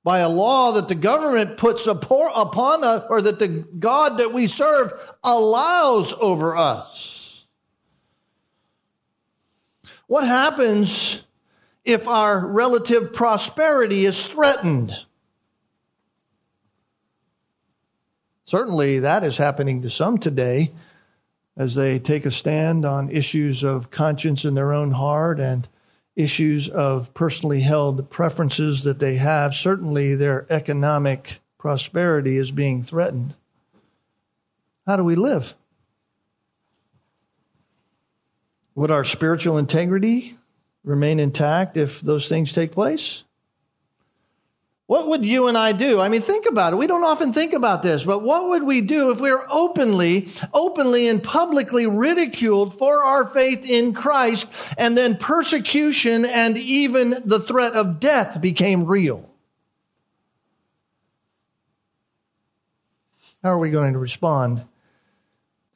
by 0.05 0.19
a 0.19 0.29
law 0.29 0.73
that 0.73 0.87
the 0.87 0.93
government 0.93 1.57
puts 1.57 1.87
upon 1.87 2.83
us 2.83 3.03
or 3.09 3.23
that 3.23 3.39
the 3.39 3.65
God 3.79 4.19
that 4.19 4.31
we 4.31 4.47
serve 4.47 4.93
allows 5.23 6.13
over 6.13 6.55
us. 6.55 7.43
What 10.05 10.27
happens 10.27 11.23
if 11.83 12.07
our 12.07 12.45
relative 12.45 13.13
prosperity 13.13 14.05
is 14.05 14.23
threatened? 14.27 14.95
Certainly, 18.43 18.99
that 18.99 19.23
is 19.23 19.37
happening 19.37 19.81
to 19.81 19.89
some 19.89 20.19
today 20.19 20.71
as 21.57 21.73
they 21.73 21.97
take 21.97 22.27
a 22.27 22.31
stand 22.31 22.85
on 22.85 23.09
issues 23.09 23.63
of 23.63 23.89
conscience 23.89 24.45
in 24.45 24.53
their 24.53 24.71
own 24.71 24.91
heart 24.91 25.39
and 25.39 25.67
issues 26.15 26.69
of 26.69 27.13
personally 27.13 27.61
held 27.61 28.09
preferences 28.09 28.83
that 28.83 28.99
they 28.99 29.15
have, 29.15 29.53
certainly 29.53 30.15
their 30.15 30.45
economic 30.49 31.39
prosperity 31.57 32.37
is 32.37 32.51
being 32.51 32.83
threatened. 32.83 33.33
How 34.87 34.95
do 34.95 35.03
we 35.03 35.15
live? 35.15 35.53
Would 38.75 38.91
our 38.91 39.03
spiritual 39.03 39.57
integrity 39.57 40.37
remain 40.83 41.19
intact 41.19 41.75
if 41.75 42.01
those 42.01 42.29
things 42.29 42.53
take 42.53 42.71
place? 42.71 43.23
What 44.87 45.07
would 45.07 45.25
you 45.25 45.47
and 45.47 45.57
I 45.57 45.71
do? 45.71 45.99
I 45.99 46.09
mean, 46.09 46.21
think 46.21 46.45
about 46.45 46.73
it. 46.73 46.75
We 46.75 46.85
don't 46.85 47.03
often 47.03 47.33
think 47.33 47.53
about 47.53 47.81
this, 47.81 48.03
but 48.03 48.21
what 48.21 48.49
would 48.49 48.63
we 48.63 48.81
do 48.81 49.09
if 49.09 49.19
we 49.19 49.31
were 49.31 49.47
openly, 49.49 50.29
openly 50.53 51.07
and 51.07 51.23
publicly 51.23 51.87
ridiculed 51.87 52.77
for 52.77 53.03
our 53.03 53.27
faith 53.29 53.65
in 53.65 53.95
Christ 53.95 54.47
and 54.77 54.95
then 54.95 55.17
persecution 55.17 56.23
and 56.23 56.55
even 56.57 57.23
the 57.25 57.39
threat 57.39 57.73
of 57.73 57.99
death 57.99 58.39
became 58.39 58.85
real? 58.85 59.27
How 63.41 63.51
are 63.51 63.59
we 63.59 63.71
going 63.71 63.93
to 63.93 63.99
respond 63.99 64.65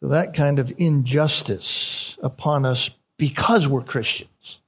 to 0.02 0.10
that 0.10 0.36
kind 0.36 0.60
of 0.60 0.72
injustice 0.78 2.16
upon 2.22 2.64
us 2.64 2.92
because 3.18 3.68
we're 3.68 3.82
Christians? 3.82 4.60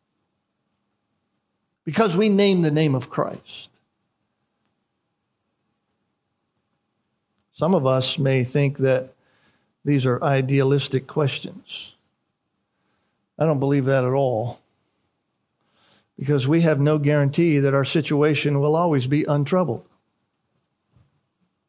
Because 1.84 2.16
we 2.16 2.30
name 2.30 2.64
the 2.64 2.72
name 2.72 2.96
of 2.96 3.10
Christ? 3.10 3.71
Some 7.62 7.76
of 7.76 7.86
us 7.86 8.18
may 8.18 8.44
think 8.44 8.80
that 8.80 9.14
these 9.86 10.08
are 10.08 10.24
idealistic 10.24 11.06
questions. 11.06 11.94
I 13.38 13.46
don't 13.46 13.60
believe 13.60 13.86
that 13.86 14.04
at 14.04 14.14
all. 14.14 14.60
Because 16.18 16.48
we 16.48 16.62
have 16.62 16.80
no 16.80 16.98
guarantee 16.98 17.60
that 17.60 17.76
our 17.76 17.86
situation 17.86 18.60
will 18.62 18.76
always 18.76 19.06
be 19.06 19.26
untroubled. 19.26 19.86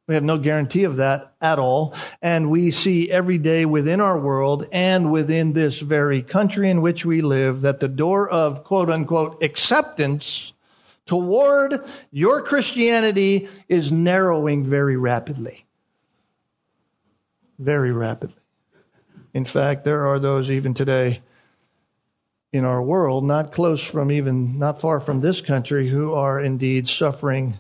We 0.08 0.14
have 0.14 0.24
no 0.24 0.38
guarantee 0.38 0.84
of 0.84 0.96
that 0.96 1.34
at 1.42 1.58
all. 1.58 1.94
And 2.22 2.50
we 2.50 2.70
see 2.70 3.10
every 3.10 3.36
day 3.36 3.66
within 3.66 4.00
our 4.00 4.18
world 4.18 4.66
and 4.72 5.12
within 5.12 5.52
this 5.52 5.78
very 5.78 6.22
country 6.22 6.70
in 6.70 6.80
which 6.80 7.04
we 7.04 7.20
live 7.20 7.60
that 7.60 7.80
the 7.80 7.88
door 7.88 8.30
of 8.30 8.64
quote 8.64 8.88
unquote 8.88 9.42
acceptance 9.42 10.54
toward 11.04 11.84
your 12.12 12.40
Christianity 12.40 13.50
is 13.68 13.92
narrowing 13.92 14.64
very 14.64 14.96
rapidly 14.96 15.66
very 17.58 17.92
rapidly. 17.92 18.36
In 19.34 19.44
fact, 19.44 19.84
there 19.84 20.06
are 20.06 20.18
those 20.18 20.50
even 20.50 20.74
today 20.74 21.22
in 22.52 22.64
our 22.64 22.82
world, 22.82 23.24
not 23.24 23.52
close 23.52 23.82
from 23.82 24.10
even, 24.12 24.58
not 24.58 24.80
far 24.80 25.00
from 25.00 25.20
this 25.20 25.40
country, 25.40 25.88
who 25.88 26.12
are 26.12 26.40
indeed 26.40 26.86
suffering 26.86 27.54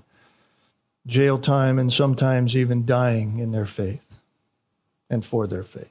jail 1.06 1.38
time 1.38 1.78
and 1.78 1.92
sometimes 1.92 2.56
even 2.56 2.84
dying 2.84 3.38
in 3.38 3.50
their 3.50 3.66
faith 3.66 4.02
and 5.08 5.24
for 5.24 5.46
their 5.46 5.64
faith. 5.64 5.88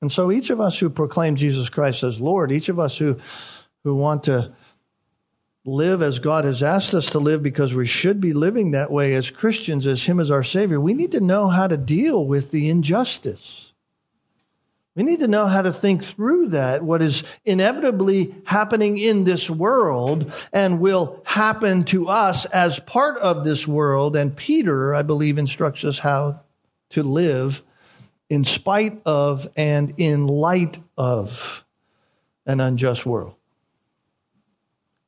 And 0.00 0.10
so 0.10 0.32
each 0.32 0.50
of 0.50 0.60
us 0.60 0.78
who 0.78 0.88
proclaim 0.88 1.36
Jesus 1.36 1.68
Christ 1.68 2.02
as 2.04 2.20
Lord, 2.20 2.52
each 2.52 2.68
of 2.68 2.78
us 2.78 2.96
who, 2.96 3.18
who 3.84 3.94
want 3.94 4.24
to 4.24 4.52
live 5.64 6.02
as 6.02 6.18
God 6.18 6.44
has 6.44 6.62
asked 6.62 6.94
us 6.94 7.10
to 7.10 7.18
live 7.18 7.42
because 7.42 7.74
we 7.74 7.86
should 7.86 8.20
be 8.20 8.32
living 8.32 8.70
that 8.70 8.90
way 8.90 9.14
as 9.14 9.30
Christians, 9.30 9.86
as 9.86 10.02
Him 10.02 10.18
as 10.18 10.30
our 10.30 10.42
Savior, 10.42 10.80
we 10.80 10.94
need 10.94 11.12
to 11.12 11.20
know 11.20 11.48
how 11.48 11.66
to 11.66 11.76
deal 11.76 12.24
with 12.26 12.50
the 12.50 12.70
injustice. 12.70 13.72
We 14.96 15.04
need 15.04 15.20
to 15.20 15.28
know 15.28 15.46
how 15.46 15.62
to 15.62 15.72
think 15.72 16.04
through 16.04 16.48
that, 16.48 16.82
what 16.82 17.00
is 17.00 17.22
inevitably 17.44 18.34
happening 18.44 18.98
in 18.98 19.24
this 19.24 19.48
world 19.48 20.32
and 20.52 20.80
will 20.80 21.22
happen 21.24 21.84
to 21.86 22.08
us 22.08 22.44
as 22.46 22.80
part 22.80 23.18
of 23.18 23.44
this 23.44 23.68
world. 23.68 24.16
And 24.16 24.34
Peter, 24.34 24.94
I 24.94 25.02
believe, 25.02 25.38
instructs 25.38 25.84
us 25.84 25.98
how 25.98 26.40
to 26.90 27.02
live 27.02 27.62
in 28.28 28.44
spite 28.44 29.00
of 29.06 29.48
and 29.56 29.94
in 29.98 30.26
light 30.26 30.78
of 30.96 31.64
an 32.46 32.60
unjust 32.60 33.06
world. 33.06 33.34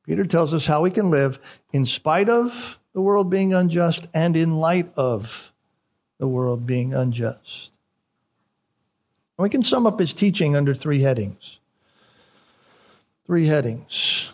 Peter 0.05 0.25
tells 0.25 0.53
us 0.53 0.65
how 0.65 0.81
we 0.81 0.91
can 0.91 1.09
live 1.09 1.39
in 1.71 1.85
spite 1.85 2.29
of 2.29 2.77
the 2.93 3.01
world 3.01 3.29
being 3.29 3.53
unjust 3.53 4.07
and 4.13 4.35
in 4.35 4.57
light 4.57 4.91
of 4.95 5.51
the 6.19 6.27
world 6.27 6.65
being 6.65 6.93
unjust. 6.93 7.71
And 9.37 9.43
we 9.43 9.49
can 9.49 9.63
sum 9.63 9.87
up 9.87 9.99
his 9.99 10.13
teaching 10.13 10.55
under 10.55 10.75
three 10.75 11.01
headings. 11.01 11.57
Three 13.25 13.47
headings 13.47 14.29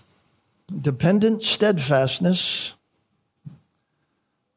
dependent 0.81 1.41
steadfastness, 1.41 2.73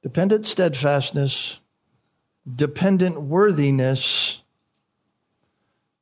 dependent 0.03 0.47
steadfastness, 0.47 1.59
dependent 2.57 3.21
worthiness, 3.21 4.41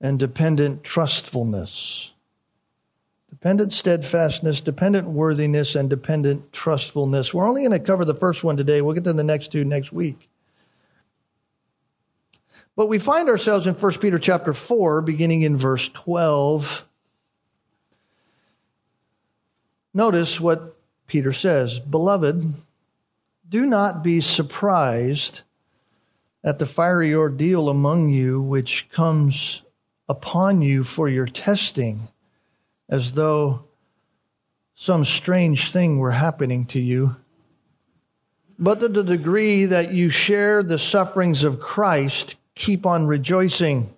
and 0.01 0.19
dependent 0.19 0.83
trustfulness. 0.83 2.11
Dependent 3.31 3.73
steadfastness, 3.73 4.61
dependent 4.61 5.09
worthiness, 5.09 5.77
and 5.77 5.89
dependent 5.89 6.53
trustfulness. 6.53 7.33
We're 7.33 7.49
only 7.49 7.63
going 7.63 7.79
to 7.79 7.79
cover 7.79 8.05
the 8.05 8.15
first 8.15 8.43
one 8.43 8.57
today. 8.57 8.83
We'll 8.83 8.95
get 8.95 9.05
to 9.05 9.13
the 9.13 9.25
next 9.25 9.53
two 9.53 9.65
next 9.65 9.93
week. 9.93 10.29
But 12.75 12.89
we 12.89 12.99
find 12.99 13.29
ourselves 13.29 13.67
in 13.67 13.75
1 13.75 13.93
Peter 13.99 14.19
chapter 14.19 14.53
4, 14.53 15.03
beginning 15.03 15.43
in 15.43 15.57
verse 15.57 15.89
12. 15.91 16.85
Notice 19.95 20.41
what 20.41 20.77
Peter 21.07 21.33
says 21.33 21.79
Beloved, 21.79 22.55
do 23.49 23.67
not 23.67 24.03
be 24.03 24.21
surprised 24.21 25.41
at 26.43 26.59
the 26.59 26.67
fiery 26.67 27.15
ordeal 27.15 27.69
among 27.69 28.11
you 28.11 28.41
which 28.41 28.89
comes 28.91 29.63
upon 30.09 30.63
you 30.63 30.85
for 30.85 31.09
your 31.09 31.27
testing 31.27 32.09
as 32.91 33.15
though 33.15 33.63
some 34.75 35.05
strange 35.05 35.73
thing 35.73 35.99
were 35.99 36.11
happening 36.11 36.67
to 36.67 36.81
you. 36.81 37.17
but 38.59 38.81
to 38.81 38.89
the 38.89 39.03
degree 39.03 39.65
that 39.65 39.93
you 39.93 40.11
share 40.11 40.63
the 40.63 40.79
sufferings 40.79 41.45
of 41.45 41.61
Christ, 41.61 42.37
keep 42.55 42.85
on 42.85 43.07
rejoicing, 43.07 43.89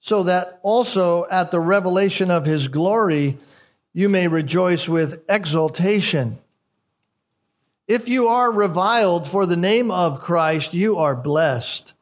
so 0.00 0.22
that 0.22 0.60
also 0.62 1.26
at 1.28 1.50
the 1.50 1.58
revelation 1.58 2.30
of 2.30 2.44
his 2.44 2.68
glory 2.68 3.38
you 3.92 4.08
may 4.08 4.28
rejoice 4.28 4.88
with 4.88 5.24
exultation. 5.28 6.38
If 7.88 8.08
you 8.08 8.28
are 8.28 8.52
reviled 8.52 9.26
for 9.26 9.46
the 9.46 9.56
name 9.56 9.90
of 9.90 10.20
Christ, 10.20 10.72
you 10.72 10.98
are 10.98 11.16
blessed, 11.16 11.92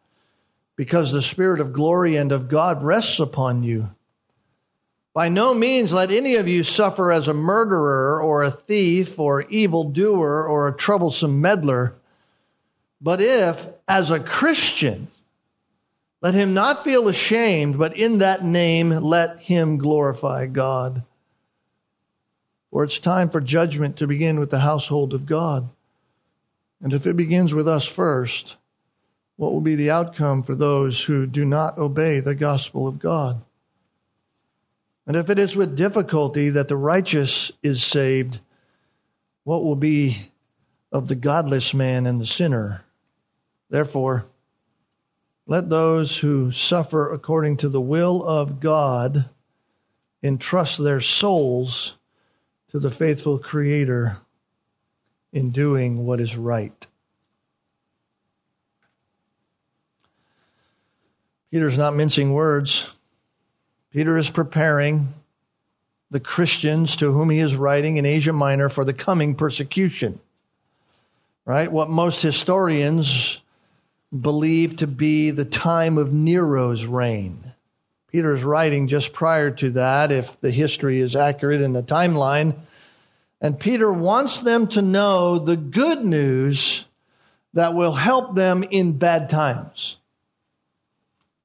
because 0.77 1.13
the 1.13 1.23
Spirit 1.23 1.61
of 1.61 1.73
glory 1.73 2.17
and 2.17 2.31
of 2.31 2.51
God 2.51 2.83
rests 2.83 3.21
upon 3.21 3.63
you. 3.63 3.89
By 5.19 5.31
no 5.31 5.53
means 5.53 5.93
let 5.93 6.13
any 6.13 6.37
of 6.37 6.47
you 6.47 6.63
suffer 6.63 7.11
as 7.11 7.27
a 7.27 7.35
murderer 7.35 8.23
or 8.23 8.45
a 8.45 8.53
thief 8.53 9.19
or 9.19 9.43
evildoer 9.43 10.47
or 10.47 10.69
a 10.69 10.77
troublesome 10.77 11.41
meddler. 11.41 11.97
But 13.01 13.21
if, 13.21 13.67
as 13.89 14.13
a 14.13 14.21
Christian, 14.21 15.09
let 16.23 16.35
him 16.35 16.55
not 16.55 16.85
feel 16.85 17.09
ashamed, 17.09 17.81
but 17.81 17.97
in 17.97 18.19
that 18.19 18.45
name 18.45 18.91
let 18.91 19.41
him 19.41 19.79
glorify 19.79 20.47
God. 20.47 21.03
For 22.71 22.85
it's 22.85 23.01
time 23.01 23.29
for 23.29 23.41
judgment 23.41 23.97
to 23.97 24.07
begin 24.07 24.39
with 24.39 24.53
the 24.53 24.61
household 24.61 25.15
of 25.15 25.27
God. 25.27 25.69
And 26.81 26.93
if 26.93 27.09
it 27.09 27.17
begins 27.17 27.53
with 27.53 27.67
us 27.67 27.85
first, 27.85 28.55
what 29.35 29.53
will 29.53 29.63
be 29.63 29.75
the 29.75 29.91
outcome 29.91 30.45
for 30.45 30.55
those 30.55 31.03
who 31.03 31.27
do 31.27 31.45
not 31.45 31.77
obey 31.77 32.21
the 32.21 32.37
gospel 32.37 32.87
of 32.87 33.01
God? 33.01 33.43
And 35.09 35.17
if 35.17 35.31
it 35.31 35.39
is 35.39 35.57
with 35.57 35.75
difficulty 35.75 36.51
that 36.51 36.69
the 36.69 36.77
righteous 36.77 37.51
is 37.63 37.83
saved, 37.83 38.39
what 39.43 39.65
will 39.65 39.75
be 39.75 40.31
of 40.93 41.09
the 41.09 41.15
godless 41.15 41.73
man 41.73 42.07
and 42.07 42.21
the 42.21 42.27
sinner? 42.27 42.83
Therefore, 43.71 44.27
let 45.47 45.71
those 45.71 46.15
who 46.15 46.53
suffer 46.53 47.11
according 47.11 47.57
to 47.59 47.71
the 47.71 47.81
will 47.81 48.23
of 48.23 48.61
God 48.61 49.31
entrust 50.23 50.77
their 50.77 51.01
souls 51.01 51.95
to 52.69 52.79
the 52.79 52.91
faithful 52.91 53.39
Creator 53.39 54.19
in 55.33 55.53
doing 55.53 56.05
what 56.05 56.21
is 56.21 56.37
right. 56.37 56.87
Peter's 61.51 61.79
not 61.79 61.97
mincing 61.97 62.35
words. 62.35 62.87
Peter 63.93 64.17
is 64.17 64.29
preparing 64.29 65.15
the 66.11 66.21
Christians 66.21 66.97
to 66.97 67.13
whom 67.13 67.31
he 67.31 67.39
is 67.39 67.55
writing 67.55 67.97
in 67.97 68.05
Asia 68.05 68.33
Minor 68.33 68.69
for 68.69 68.85
the 68.85 68.93
coming 68.93 69.35
persecution. 69.35 70.21
Right? 71.45 71.71
What 71.71 71.89
most 71.89 72.21
historians 72.21 73.41
believe 74.19 74.77
to 74.79 74.87
be 74.87 75.31
the 75.31 75.45
time 75.45 75.99
of 75.99 76.13
Nero's 76.13 76.85
reign. 76.85 77.53
Peter 78.11 78.35
is 78.35 78.43
writing 78.43 78.89
just 78.89 79.13
prior 79.13 79.51
to 79.51 79.71
that, 79.73 80.13
if 80.13 80.39
the 80.41 80.51
history 80.51 81.01
is 81.01 81.17
accurate 81.17 81.61
in 81.61 81.73
the 81.73 81.83
timeline. 81.83 82.55
And 83.41 83.59
Peter 83.59 83.93
wants 83.93 84.41
them 84.41 84.67
to 84.69 84.83
know 84.83 85.39
the 85.39 85.57
good 85.57 86.05
news 86.05 86.85
that 87.55 87.75
will 87.75 87.93
help 87.93 88.35
them 88.35 88.63
in 88.63 88.99
bad 88.99 89.31
times 89.31 89.97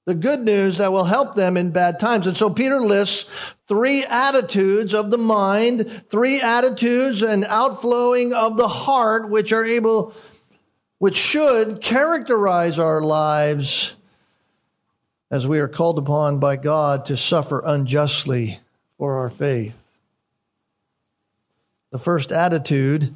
the 0.05 0.13
good 0.13 0.41
news 0.41 0.79
that 0.79 0.91
will 0.91 1.05
help 1.05 1.35
them 1.35 1.55
in 1.55 1.71
bad 1.71 1.99
times. 1.99 2.27
And 2.27 2.35
so 2.35 2.49
Peter 2.49 2.81
lists 2.81 3.25
three 3.67 4.03
attitudes 4.03 4.93
of 4.93 5.09
the 5.09 5.17
mind, 5.17 6.03
three 6.09 6.41
attitudes 6.41 7.21
and 7.21 7.45
outflowing 7.45 8.33
of 8.33 8.57
the 8.57 8.67
heart, 8.67 9.29
which 9.29 9.53
are 9.53 9.65
able, 9.65 10.13
which 10.97 11.15
should 11.15 11.81
characterize 11.81 12.79
our 12.79 13.01
lives 13.01 13.93
as 15.31 15.47
we 15.47 15.59
are 15.59 15.69
called 15.69 15.97
upon 15.97 16.39
by 16.39 16.57
God 16.57 17.05
to 17.05 17.17
suffer 17.17 17.63
unjustly 17.65 18.59
for 18.97 19.19
our 19.19 19.29
faith. 19.29 19.73
The 21.91 21.99
first 21.99 22.31
attitude 22.31 23.15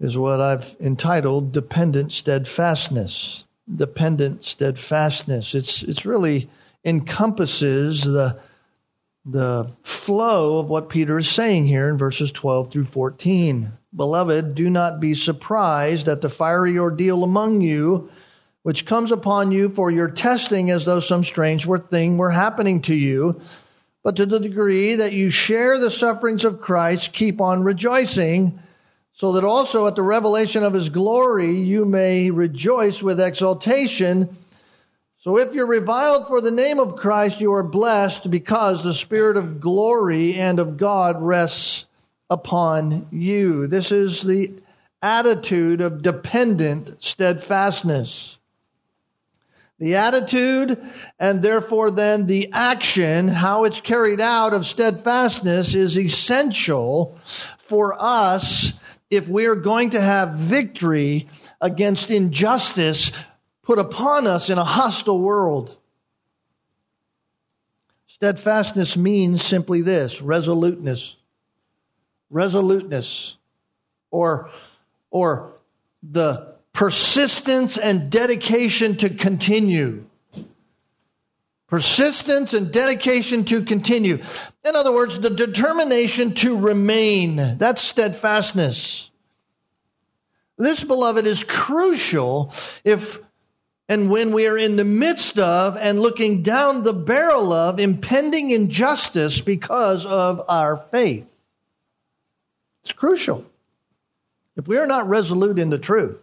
is 0.00 0.16
what 0.16 0.40
I've 0.40 0.74
entitled 0.80 1.52
dependent 1.52 2.12
steadfastness 2.12 3.44
dependent 3.76 4.44
steadfastness. 4.44 5.54
It's 5.54 5.82
it's 5.82 6.04
really 6.04 6.50
encompasses 6.84 8.02
the 8.02 8.40
the 9.24 9.70
flow 9.82 10.58
of 10.58 10.68
what 10.68 10.88
Peter 10.88 11.18
is 11.18 11.28
saying 11.28 11.66
here 11.66 11.88
in 11.88 11.98
verses 11.98 12.32
12 12.32 12.72
through 12.72 12.86
14. 12.86 13.70
Beloved, 13.94 14.54
do 14.54 14.70
not 14.70 15.00
be 15.00 15.14
surprised 15.14 16.08
at 16.08 16.22
the 16.22 16.30
fiery 16.30 16.78
ordeal 16.78 17.24
among 17.24 17.60
you, 17.60 18.10
which 18.62 18.86
comes 18.86 19.12
upon 19.12 19.52
you 19.52 19.68
for 19.70 19.90
your 19.90 20.08
testing 20.08 20.70
as 20.70 20.86
though 20.86 21.00
some 21.00 21.24
strange 21.24 21.66
thing 21.90 22.16
were 22.16 22.30
happening 22.30 22.80
to 22.82 22.94
you. 22.94 23.40
But 24.02 24.16
to 24.16 24.26
the 24.26 24.40
degree 24.40 24.94
that 24.94 25.12
you 25.12 25.30
share 25.30 25.78
the 25.78 25.90
sufferings 25.90 26.44
of 26.44 26.60
Christ, 26.62 27.12
keep 27.12 27.40
on 27.40 27.62
rejoicing 27.62 28.60
so 29.18 29.32
that 29.32 29.42
also 29.42 29.88
at 29.88 29.96
the 29.96 30.02
revelation 30.02 30.62
of 30.62 30.72
his 30.72 30.90
glory 30.90 31.56
you 31.56 31.84
may 31.84 32.30
rejoice 32.30 33.02
with 33.02 33.18
exultation. 33.18 34.36
So 35.22 35.38
if 35.38 35.54
you're 35.54 35.66
reviled 35.66 36.28
for 36.28 36.40
the 36.40 36.52
name 36.52 36.78
of 36.78 36.94
Christ, 36.94 37.40
you 37.40 37.52
are 37.54 37.64
blessed 37.64 38.30
because 38.30 38.84
the 38.84 38.94
Spirit 38.94 39.36
of 39.36 39.60
glory 39.60 40.34
and 40.34 40.60
of 40.60 40.76
God 40.76 41.20
rests 41.20 41.84
upon 42.30 43.08
you. 43.10 43.66
This 43.66 43.90
is 43.90 44.22
the 44.22 44.52
attitude 45.02 45.80
of 45.80 46.00
dependent 46.00 47.02
steadfastness. 47.02 48.38
The 49.80 49.96
attitude 49.96 50.80
and 51.18 51.42
therefore 51.42 51.90
then 51.90 52.28
the 52.28 52.50
action, 52.52 53.26
how 53.26 53.64
it's 53.64 53.80
carried 53.80 54.20
out 54.20 54.52
of 54.52 54.64
steadfastness 54.64 55.74
is 55.74 55.98
essential 55.98 57.18
for 57.66 58.00
us 58.00 58.74
if 59.10 59.26
we're 59.26 59.54
going 59.54 59.90
to 59.90 60.00
have 60.00 60.34
victory 60.34 61.28
against 61.60 62.10
injustice 62.10 63.10
put 63.62 63.78
upon 63.78 64.26
us 64.26 64.50
in 64.50 64.58
a 64.58 64.64
hostile 64.64 65.20
world. 65.20 65.76
Steadfastness 68.08 68.96
means 68.96 69.44
simply 69.44 69.82
this 69.82 70.20
resoluteness. 70.20 71.16
Resoluteness. 72.30 73.36
Or, 74.10 74.50
or 75.10 75.52
the 76.02 76.54
persistence 76.72 77.76
and 77.76 78.10
dedication 78.10 78.96
to 78.98 79.10
continue. 79.10 80.04
Persistence 81.68 82.54
and 82.54 82.72
dedication 82.72 83.44
to 83.46 83.62
continue. 83.62 84.22
In 84.64 84.74
other 84.74 84.92
words, 84.92 85.18
the 85.18 85.30
determination 85.30 86.34
to 86.36 86.56
remain. 86.56 87.58
That's 87.58 87.82
steadfastness. 87.82 89.10
This, 90.56 90.82
beloved, 90.82 91.26
is 91.26 91.44
crucial 91.44 92.52
if 92.84 93.18
and 93.88 94.10
when 94.10 94.32
we 94.32 94.46
are 94.46 94.58
in 94.58 94.76
the 94.76 94.84
midst 94.84 95.38
of 95.38 95.76
and 95.76 96.00
looking 96.00 96.42
down 96.42 96.82
the 96.82 96.92
barrel 96.92 97.52
of 97.52 97.80
impending 97.80 98.50
injustice 98.50 99.40
because 99.40 100.04
of 100.04 100.42
our 100.48 100.84
faith. 100.90 101.26
It's 102.82 102.92
crucial. 102.92 103.44
If 104.56 104.68
we 104.68 104.76
are 104.76 104.86
not 104.86 105.08
resolute 105.08 105.58
in 105.58 105.70
the 105.70 105.78
truth, 105.78 106.18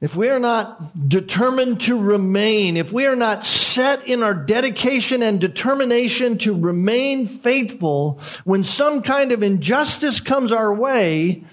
if 0.00 0.16
we 0.16 0.28
are 0.28 0.38
not 0.38 1.08
determined 1.08 1.80
to 1.82 1.98
remain, 1.98 2.76
if 2.76 2.92
we 2.92 3.06
are 3.06 3.16
not 3.16 3.46
set 3.46 4.06
in 4.06 4.22
our 4.22 4.34
dedication 4.34 5.22
and 5.22 5.40
determination 5.40 6.36
to 6.38 6.54
remain 6.54 7.26
faithful, 7.26 8.20
when 8.44 8.64
some 8.64 9.02
kind 9.02 9.32
of 9.32 9.42
injustice 9.42 10.20
comes 10.20 10.52
our 10.52 10.74
way, 10.74 11.44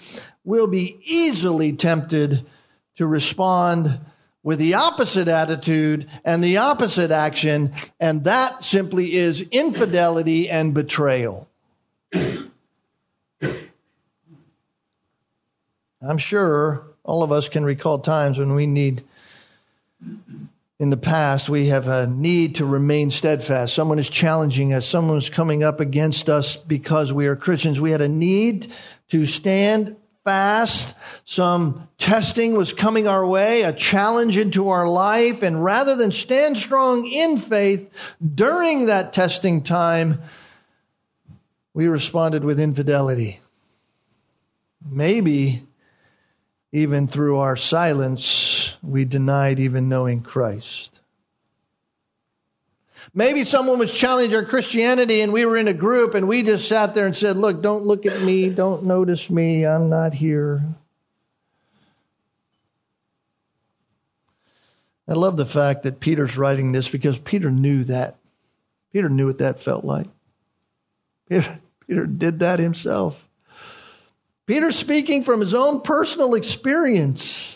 we'll 0.43 0.67
be 0.67 0.99
easily 1.05 1.73
tempted 1.73 2.45
to 2.97 3.07
respond 3.07 3.99
with 4.43 4.59
the 4.59 4.73
opposite 4.73 5.27
attitude 5.27 6.09
and 6.25 6.43
the 6.43 6.57
opposite 6.57 7.11
action, 7.11 7.73
and 7.99 8.23
that 8.23 8.63
simply 8.63 9.13
is 9.13 9.39
infidelity 9.51 10.49
and 10.49 10.73
betrayal. 10.73 11.47
I'm 16.03 16.17
sure 16.17 16.90
all 17.11 17.23
of 17.23 17.33
us 17.33 17.49
can 17.49 17.65
recall 17.65 17.99
times 17.99 18.39
when 18.39 18.55
we 18.55 18.65
need, 18.65 19.03
in 20.79 20.89
the 20.89 20.95
past, 20.95 21.49
we 21.49 21.67
have 21.67 21.89
a 21.89 22.07
need 22.07 22.55
to 22.55 22.65
remain 22.65 23.11
steadfast. 23.11 23.75
Someone 23.75 23.99
is 23.99 24.09
challenging 24.09 24.71
us, 24.71 24.87
someone 24.87 25.17
is 25.17 25.29
coming 25.29 25.61
up 25.61 25.81
against 25.81 26.29
us 26.29 26.55
because 26.55 27.11
we 27.11 27.27
are 27.27 27.35
Christians. 27.35 27.81
We 27.81 27.91
had 27.91 27.99
a 27.99 28.07
need 28.07 28.71
to 29.09 29.27
stand 29.27 29.97
fast. 30.23 30.95
Some 31.25 31.89
testing 31.97 32.53
was 32.53 32.71
coming 32.71 33.09
our 33.09 33.27
way, 33.27 33.63
a 33.63 33.73
challenge 33.73 34.37
into 34.37 34.69
our 34.69 34.87
life. 34.87 35.41
And 35.41 35.61
rather 35.61 35.97
than 35.97 36.13
stand 36.13 36.55
strong 36.55 37.05
in 37.07 37.41
faith 37.41 37.89
during 38.23 38.85
that 38.85 39.11
testing 39.11 39.63
time, 39.63 40.21
we 41.73 41.87
responded 41.87 42.45
with 42.45 42.57
infidelity. 42.57 43.41
Maybe 44.89 45.67
even 46.71 47.07
through 47.07 47.39
our 47.39 47.55
silence, 47.55 48.73
we 48.81 49.05
denied 49.05 49.59
even 49.59 49.89
knowing 49.89 50.21
Christ. 50.21 50.99
Maybe 53.13 53.43
someone 53.43 53.79
was 53.79 53.93
challenging 53.93 54.37
our 54.37 54.45
Christianity 54.45 55.21
and 55.21 55.33
we 55.33 55.45
were 55.45 55.57
in 55.57 55.67
a 55.67 55.73
group 55.73 56.13
and 56.13 56.27
we 56.27 56.43
just 56.43 56.69
sat 56.69 56.93
there 56.93 57.05
and 57.05 57.15
said, 57.15 57.35
Look, 57.35 57.61
don't 57.61 57.83
look 57.83 58.05
at 58.05 58.21
me, 58.21 58.49
don't 58.49 58.85
notice 58.85 59.29
me, 59.29 59.65
I'm 59.65 59.89
not 59.89 60.13
here. 60.13 60.63
I 65.07 65.13
love 65.13 65.35
the 65.35 65.45
fact 65.45 65.83
that 65.83 65.99
Peter's 65.99 66.37
writing 66.37 66.71
this 66.71 66.87
because 66.87 67.17
Peter 67.17 67.51
knew 67.51 67.83
that. 67.85 68.15
Peter 68.93 69.09
knew 69.09 69.27
what 69.27 69.39
that 69.39 69.61
felt 69.61 69.83
like. 69.83 70.07
Peter, 71.27 71.59
Peter 71.85 72.05
did 72.05 72.39
that 72.39 72.59
himself. 72.59 73.17
Peter 74.51 74.73
speaking 74.73 75.23
from 75.23 75.39
his 75.39 75.53
own 75.53 75.79
personal 75.79 76.35
experience. 76.35 77.55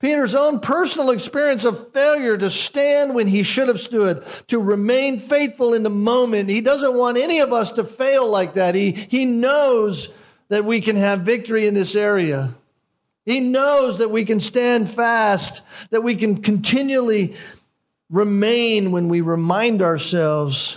Peter's 0.00 0.34
own 0.34 0.58
personal 0.58 1.10
experience 1.10 1.62
of 1.62 1.92
failure 1.92 2.36
to 2.36 2.50
stand 2.50 3.14
when 3.14 3.28
he 3.28 3.44
should 3.44 3.68
have 3.68 3.78
stood, 3.78 4.24
to 4.48 4.58
remain 4.58 5.20
faithful 5.20 5.72
in 5.72 5.84
the 5.84 5.88
moment. 5.88 6.48
He 6.48 6.60
doesn't 6.60 6.96
want 6.96 7.16
any 7.16 7.38
of 7.38 7.52
us 7.52 7.70
to 7.70 7.84
fail 7.84 8.28
like 8.28 8.54
that. 8.54 8.74
He, 8.74 8.90
he 8.90 9.24
knows 9.24 10.10
that 10.48 10.64
we 10.64 10.80
can 10.80 10.96
have 10.96 11.20
victory 11.20 11.68
in 11.68 11.74
this 11.74 11.94
area. 11.94 12.52
He 13.24 13.38
knows 13.38 13.98
that 13.98 14.10
we 14.10 14.24
can 14.24 14.40
stand 14.40 14.90
fast, 14.90 15.62
that 15.90 16.02
we 16.02 16.16
can 16.16 16.42
continually 16.42 17.36
remain 18.10 18.90
when 18.90 19.08
we 19.08 19.20
remind 19.20 19.80
ourselves 19.80 20.76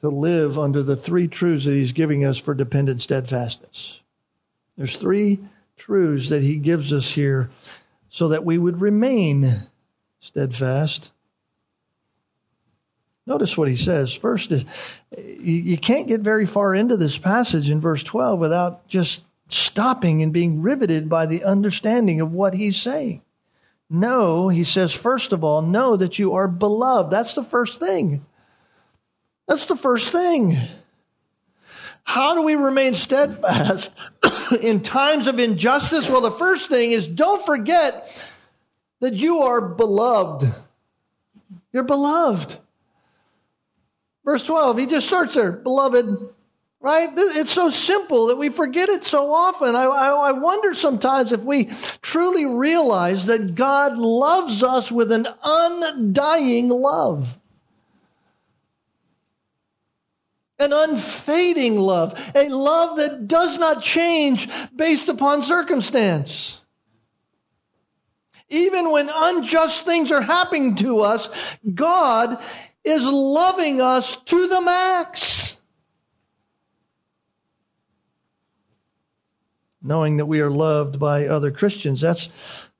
to 0.00 0.08
live 0.08 0.58
under 0.58 0.82
the 0.82 0.96
three 0.96 1.28
truths 1.28 1.64
that 1.64 1.74
he's 1.74 1.92
giving 1.92 2.24
us 2.24 2.38
for 2.38 2.54
dependent 2.54 3.02
steadfastness. 3.02 4.00
There's 4.76 4.96
three 4.96 5.40
truths 5.76 6.28
that 6.28 6.42
he 6.42 6.56
gives 6.56 6.92
us 6.92 7.10
here 7.10 7.50
so 8.10 8.28
that 8.28 8.44
we 8.44 8.58
would 8.58 8.80
remain 8.80 9.66
steadfast. 10.20 11.10
Notice 13.26 13.58
what 13.58 13.68
he 13.68 13.76
says. 13.76 14.12
First, 14.12 14.52
you 15.18 15.76
can't 15.78 16.08
get 16.08 16.20
very 16.22 16.46
far 16.46 16.74
into 16.74 16.96
this 16.96 17.18
passage 17.18 17.68
in 17.68 17.80
verse 17.80 18.02
12 18.02 18.38
without 18.38 18.88
just 18.88 19.22
stopping 19.50 20.22
and 20.22 20.32
being 20.32 20.62
riveted 20.62 21.08
by 21.08 21.26
the 21.26 21.44
understanding 21.44 22.20
of 22.20 22.32
what 22.32 22.54
he's 22.54 22.80
saying. 22.80 23.22
Know, 23.90 24.48
he 24.48 24.64
says, 24.64 24.92
first 24.92 25.32
of 25.32 25.44
all, 25.44 25.62
know 25.62 25.96
that 25.96 26.18
you 26.18 26.34
are 26.34 26.48
beloved. 26.48 27.10
That's 27.10 27.34
the 27.34 27.44
first 27.44 27.80
thing. 27.80 28.24
That's 29.48 29.66
the 29.66 29.76
first 29.76 30.12
thing. 30.12 30.56
How 32.04 32.34
do 32.34 32.42
we 32.42 32.54
remain 32.54 32.94
steadfast 32.94 33.90
in 34.62 34.82
times 34.82 35.26
of 35.26 35.38
injustice? 35.38 36.08
Well, 36.08 36.20
the 36.20 36.32
first 36.32 36.68
thing 36.68 36.92
is 36.92 37.06
don't 37.06 37.44
forget 37.44 38.22
that 39.00 39.14
you 39.14 39.40
are 39.40 39.60
beloved. 39.60 40.54
You're 41.72 41.82
beloved. 41.82 42.56
Verse 44.24 44.42
12, 44.42 44.78
he 44.78 44.86
just 44.86 45.06
starts 45.06 45.34
there, 45.34 45.52
beloved. 45.52 46.30
Right? 46.80 47.08
It's 47.16 47.50
so 47.50 47.70
simple 47.70 48.28
that 48.28 48.36
we 48.36 48.50
forget 48.50 48.88
it 48.88 49.02
so 49.02 49.32
often. 49.32 49.74
I, 49.74 49.84
I, 49.84 50.28
I, 50.28 50.32
wonder 50.32 50.74
sometimes 50.74 51.32
if 51.32 51.40
we 51.40 51.70
truly 52.02 52.46
realize 52.46 53.26
that 53.26 53.56
God 53.56 53.98
loves 53.98 54.62
us 54.62 54.92
with 54.92 55.10
an 55.10 55.26
undying 55.42 56.68
love. 56.68 57.26
An 60.58 60.72
unfading 60.72 61.78
love. 61.78 62.18
A 62.34 62.48
love 62.48 62.96
that 62.96 63.28
does 63.28 63.58
not 63.58 63.82
change 63.82 64.48
based 64.74 65.08
upon 65.08 65.42
circumstance. 65.42 66.60
Even 68.48 68.90
when 68.90 69.10
unjust 69.12 69.84
things 69.84 70.10
are 70.10 70.22
happening 70.22 70.76
to 70.76 71.00
us, 71.00 71.28
God 71.74 72.42
is 72.82 73.04
loving 73.04 73.80
us 73.80 74.16
to 74.16 74.48
the 74.48 74.60
max. 74.60 75.58
knowing 79.82 80.18
that 80.18 80.26
we 80.26 80.40
are 80.40 80.50
loved 80.50 80.98
by 80.98 81.26
other 81.26 81.50
Christians. 81.50 82.00
That's 82.00 82.28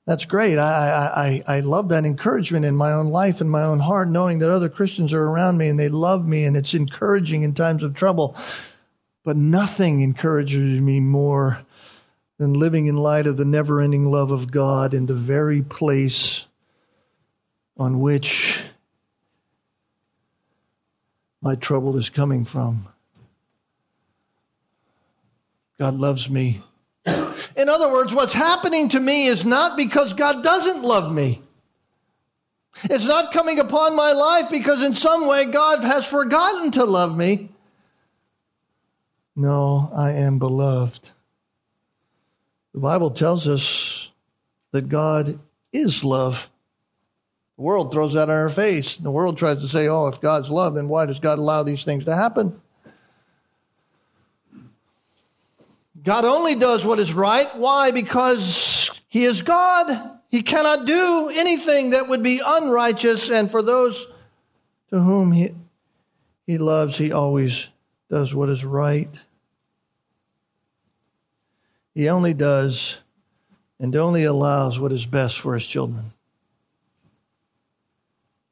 that's 0.09 0.25
great. 0.25 0.57
I, 0.57 1.43
I, 1.47 1.57
I 1.57 1.59
love 1.59 1.89
that 1.89 2.03
encouragement 2.03 2.65
in 2.65 2.75
my 2.75 2.93
own 2.93 3.09
life 3.09 3.41
and 3.41 3.51
my 3.51 3.61
own 3.61 3.77
heart, 3.77 4.09
knowing 4.09 4.39
that 4.39 4.49
other 4.49 4.67
Christians 4.67 5.13
are 5.13 5.21
around 5.21 5.59
me 5.59 5.67
and 5.67 5.79
they 5.79 5.87
love 5.87 6.25
me 6.25 6.45
and 6.45 6.57
it's 6.57 6.73
encouraging 6.73 7.43
in 7.43 7.53
times 7.53 7.83
of 7.83 7.93
trouble. 7.93 8.35
But 9.23 9.37
nothing 9.37 9.99
encourages 9.99 10.81
me 10.81 10.99
more 10.99 11.63
than 12.39 12.53
living 12.53 12.87
in 12.87 12.97
light 12.97 13.27
of 13.27 13.37
the 13.37 13.45
never 13.45 13.81
ending 13.81 14.09
love 14.09 14.31
of 14.31 14.49
God 14.49 14.95
in 14.95 15.05
the 15.05 15.13
very 15.13 15.61
place 15.61 16.43
on 17.77 17.99
which 17.99 18.59
my 21.39 21.53
trouble 21.53 21.97
is 21.97 22.09
coming 22.09 22.45
from. 22.45 22.87
God 25.77 25.93
loves 25.93 26.27
me 26.27 26.63
in 27.55 27.69
other 27.69 27.89
words, 27.89 28.13
what's 28.13 28.33
happening 28.33 28.89
to 28.89 28.99
me 28.99 29.27
is 29.27 29.45
not 29.45 29.77
because 29.77 30.13
God 30.13 30.43
doesn't 30.43 30.83
love 30.83 31.11
me. 31.11 31.41
It's 32.83 33.05
not 33.05 33.33
coming 33.33 33.59
upon 33.59 33.95
my 33.95 34.13
life 34.13 34.49
because 34.49 34.83
in 34.83 34.93
some 34.93 35.27
way 35.27 35.45
God 35.45 35.83
has 35.83 36.05
forgotten 36.05 36.71
to 36.71 36.85
love 36.85 37.15
me. 37.15 37.49
No, 39.35 39.91
I 39.95 40.11
am 40.11 40.39
beloved. 40.39 41.09
The 42.73 42.79
Bible 42.79 43.11
tells 43.11 43.47
us 43.47 44.09
that 44.71 44.89
God 44.89 45.39
is 45.73 46.03
love. 46.03 46.47
The 47.57 47.63
world 47.63 47.91
throws 47.91 48.13
that 48.13 48.29
in 48.29 48.35
our 48.35 48.49
face. 48.49 48.97
The 48.97 49.11
world 49.11 49.37
tries 49.37 49.61
to 49.61 49.67
say, 49.67 49.87
oh, 49.87 50.07
if 50.07 50.21
God's 50.21 50.49
love, 50.49 50.75
then 50.75 50.87
why 50.87 51.05
does 51.05 51.19
God 51.19 51.39
allow 51.39 51.63
these 51.63 51.83
things 51.83 52.05
to 52.05 52.15
happen? 52.15 52.61
God 56.03 56.25
only 56.25 56.55
does 56.55 56.85
what 56.85 56.99
is 56.99 57.13
right. 57.13 57.47
Why? 57.57 57.91
Because 57.91 58.91
He 59.07 59.25
is 59.25 59.41
God. 59.41 60.19
He 60.29 60.43
cannot 60.43 60.85
do 60.85 61.31
anything 61.33 61.91
that 61.91 62.07
would 62.07 62.23
be 62.23 62.41
unrighteous. 62.45 63.29
And 63.29 63.49
for 63.49 63.61
those 63.61 64.07
to 64.89 64.99
whom 64.99 65.31
He, 65.31 65.51
he 66.45 66.57
loves, 66.57 66.97
He 66.97 67.11
always 67.11 67.67
does 68.09 68.33
what 68.33 68.49
is 68.49 68.63
right. 68.63 69.09
He 71.95 72.09
only 72.09 72.33
does 72.33 72.97
and 73.79 73.95
only 73.95 74.23
allows 74.23 74.79
what 74.79 74.91
is 74.91 75.05
best 75.05 75.39
for 75.39 75.53
His 75.53 75.65
children. 75.65 76.13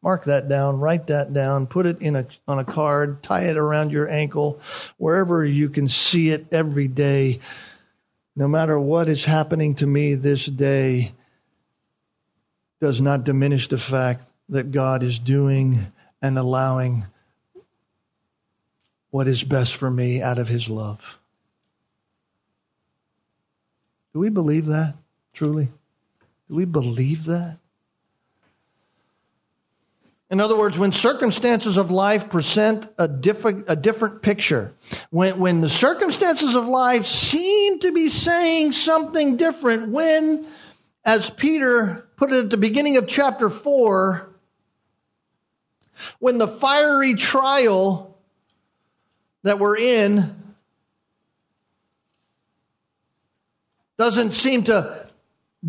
Mark 0.03 0.25
that 0.25 0.47
down, 0.47 0.79
write 0.79 1.07
that 1.07 1.33
down, 1.33 1.67
put 1.67 1.85
it 1.85 2.01
in 2.01 2.15
a, 2.15 2.27
on 2.47 2.59
a 2.59 2.65
card, 2.65 3.23
tie 3.23 3.49
it 3.49 3.57
around 3.57 3.91
your 3.91 4.07
ankle, 4.09 4.61
wherever 4.97 5.43
you 5.43 5.69
can 5.69 5.89
see 5.89 6.29
it 6.29 6.47
every 6.51 6.87
day. 6.87 7.39
No 8.35 8.47
matter 8.47 8.79
what 8.79 9.09
is 9.09 9.25
happening 9.25 9.75
to 9.75 9.87
me 9.87 10.13
this 10.13 10.45
day, 10.45 11.13
does 12.79 13.01
not 13.01 13.23
diminish 13.23 13.67
the 13.67 13.77
fact 13.77 14.23
that 14.49 14.71
God 14.71 15.03
is 15.03 15.17
doing 15.19 15.87
and 16.21 16.37
allowing 16.37 17.05
what 19.09 19.27
is 19.27 19.43
best 19.43 19.75
for 19.75 19.89
me 19.89 20.21
out 20.21 20.37
of 20.37 20.47
His 20.47 20.69
love. 20.69 20.99
Do 24.13 24.19
we 24.19 24.29
believe 24.29 24.67
that 24.67 24.95
truly? 25.33 25.69
Do 26.49 26.55
we 26.55 26.65
believe 26.65 27.25
that? 27.25 27.57
In 30.29 30.41
other 30.41 30.57
words, 30.57 30.77
when 30.77 30.91
circumstances 30.91 31.77
of 31.77 31.89
life 31.89 32.29
present 32.29 32.87
a 32.97 33.07
different, 33.07 33.65
a 33.69 33.77
different 33.77 34.21
picture, 34.21 34.73
when, 35.09 35.39
when 35.39 35.61
the 35.61 35.69
circumstances 35.69 36.53
of 36.53 36.65
life 36.65 37.05
seem 37.05 37.79
to 37.79 37.93
be 37.93 38.09
saying 38.09 38.73
something 38.73 39.37
different, 39.37 39.89
when, 39.89 40.45
as 41.05 41.29
Peter 41.29 42.09
put 42.17 42.33
it 42.33 42.45
at 42.45 42.49
the 42.49 42.57
beginning 42.57 42.97
of 42.97 43.07
chapter 43.07 43.49
4, 43.49 44.29
when 46.19 46.37
the 46.37 46.47
fiery 46.47 47.15
trial 47.15 48.17
that 49.43 49.59
we're 49.59 49.77
in 49.77 50.35
doesn't 53.97 54.31
seem 54.33 54.65
to 54.65 55.07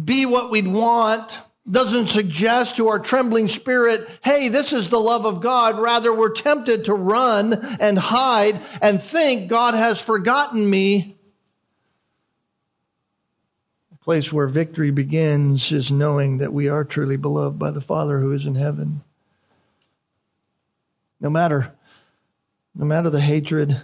be 0.04 0.26
what 0.26 0.50
we'd 0.50 0.66
want, 0.66 1.32
doesn't 1.70 2.08
suggest 2.08 2.76
to 2.76 2.88
our 2.88 2.98
trembling 2.98 3.48
spirit, 3.48 4.08
hey, 4.22 4.48
this 4.48 4.72
is 4.72 4.88
the 4.88 5.00
love 5.00 5.26
of 5.26 5.42
God. 5.42 5.80
Rather, 5.80 6.14
we're 6.14 6.32
tempted 6.32 6.86
to 6.86 6.94
run 6.94 7.52
and 7.52 7.98
hide 7.98 8.60
and 8.80 9.02
think 9.02 9.50
God 9.50 9.74
has 9.74 10.00
forgotten 10.00 10.68
me. 10.68 11.16
The 13.90 13.98
place 13.98 14.32
where 14.32 14.46
victory 14.46 14.90
begins 14.90 15.70
is 15.70 15.90
knowing 15.90 16.38
that 16.38 16.52
we 16.52 16.68
are 16.68 16.84
truly 16.84 17.16
beloved 17.16 17.58
by 17.58 17.70
the 17.70 17.80
Father 17.80 18.18
who 18.18 18.32
is 18.32 18.46
in 18.46 18.54
heaven. 18.54 19.02
No 21.20 21.28
matter, 21.28 21.72
no 22.74 22.84
matter 22.84 23.10
the 23.10 23.20
hatred, 23.20 23.78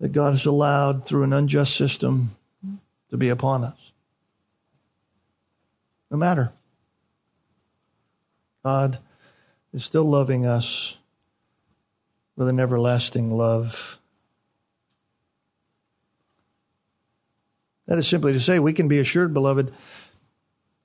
that 0.00 0.12
God 0.12 0.32
has 0.32 0.44
allowed 0.44 1.06
through 1.06 1.22
an 1.22 1.32
unjust 1.32 1.76
system 1.76 2.36
to 3.10 3.16
be 3.16 3.30
upon 3.30 3.64
us. 3.64 3.78
No 6.14 6.18
matter. 6.18 6.52
God 8.64 9.00
is 9.72 9.84
still 9.84 10.08
loving 10.08 10.46
us 10.46 10.94
with 12.36 12.46
an 12.46 12.60
everlasting 12.60 13.32
love. 13.32 13.74
That 17.88 17.98
is 17.98 18.06
simply 18.06 18.32
to 18.32 18.40
say, 18.40 18.60
we 18.60 18.74
can 18.74 18.86
be 18.86 19.00
assured, 19.00 19.34
beloved, 19.34 19.74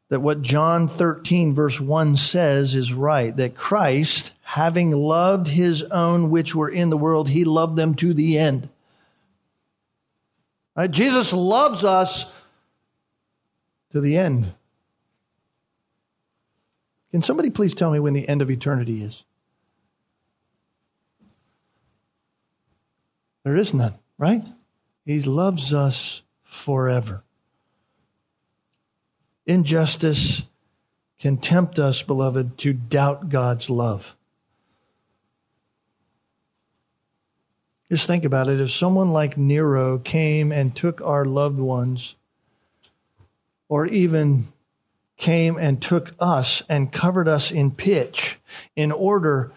that 0.09 0.19
what 0.19 0.41
John 0.41 0.87
13, 0.87 1.53
verse 1.53 1.79
1 1.79 2.17
says 2.17 2.73
is 2.73 2.91
right. 2.91 3.37
That 3.37 3.55
Christ, 3.55 4.31
having 4.41 4.89
loved 4.89 5.45
his 5.45 5.83
own 5.83 6.31
which 6.31 6.55
were 6.55 6.69
in 6.69 6.89
the 6.89 6.97
world, 6.97 7.29
he 7.29 7.43
loved 7.45 7.75
them 7.75 7.93
to 7.97 8.15
the 8.15 8.39
end. 8.39 8.67
Right? 10.75 10.89
Jesus 10.89 11.31
loves 11.33 11.83
us 11.83 12.25
to 13.91 14.01
the 14.01 14.17
end. 14.17 14.53
Can 17.11 17.21
somebody 17.21 17.49
please 17.49 17.73
tell 17.73 17.91
me 17.91 17.99
when 17.99 18.13
the 18.13 18.27
end 18.27 18.41
of 18.41 18.51
eternity 18.51 19.03
is? 19.03 19.23
There 23.43 23.55
is 23.55 23.73
none, 23.73 23.95
right? 24.17 24.43
He 25.05 25.21
loves 25.21 25.73
us 25.73 26.21
forever. 26.43 27.23
Injustice 29.47 30.43
can 31.19 31.37
tempt 31.37 31.79
us, 31.79 32.03
beloved, 32.03 32.57
to 32.59 32.73
doubt 32.73 33.29
God's 33.29 33.69
love. 33.69 34.15
Just 37.91 38.05
think 38.05 38.23
about 38.23 38.47
it. 38.47 38.61
If 38.61 38.71
someone 38.71 39.09
like 39.09 39.35
Nero 39.35 39.97
came 39.97 40.51
and 40.51 40.75
took 40.75 41.01
our 41.01 41.25
loved 41.25 41.57
ones, 41.57 42.13
or 43.67 43.87
even 43.87 44.49
came 45.19 45.57
and 45.57 45.79
took 45.79 46.13
us 46.19 46.63
and 46.67 46.91
covered 46.91 47.27
us 47.27 47.51
in 47.51 47.69
pitch 47.69 48.39
in 48.75 48.91
order 48.91 49.51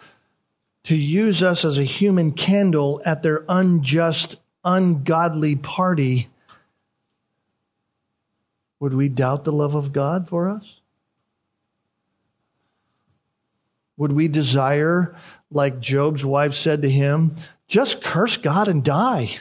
to 0.84 0.96
use 0.96 1.42
us 1.42 1.64
as 1.64 1.78
a 1.78 1.84
human 1.84 2.32
candle 2.32 3.00
at 3.06 3.22
their 3.22 3.44
unjust, 3.48 4.36
ungodly 4.64 5.56
party, 5.56 6.28
would 8.80 8.92
we 8.92 9.08
doubt 9.08 9.44
the 9.44 9.52
love 9.52 9.76
of 9.76 9.92
God 9.92 10.28
for 10.28 10.50
us? 10.50 10.64
Would 13.96 14.10
we 14.10 14.26
desire, 14.26 15.14
like 15.52 15.78
Job's 15.78 16.24
wife 16.24 16.54
said 16.54 16.82
to 16.82 16.90
him, 16.90 17.36
just 17.68 18.02
curse 18.02 18.36
God 18.36 18.66
and 18.66 18.82
die? 18.82 19.38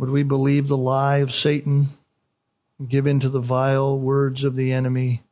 Would 0.00 0.08
we 0.08 0.22
believe 0.22 0.66
the 0.66 0.78
lie 0.78 1.18
of 1.18 1.30
Satan, 1.30 1.90
give 2.88 3.06
in 3.06 3.20
to 3.20 3.28
the 3.28 3.42
vile 3.42 3.98
words 3.98 4.44
of 4.44 4.56
the 4.56 4.72
enemy, 4.72 5.22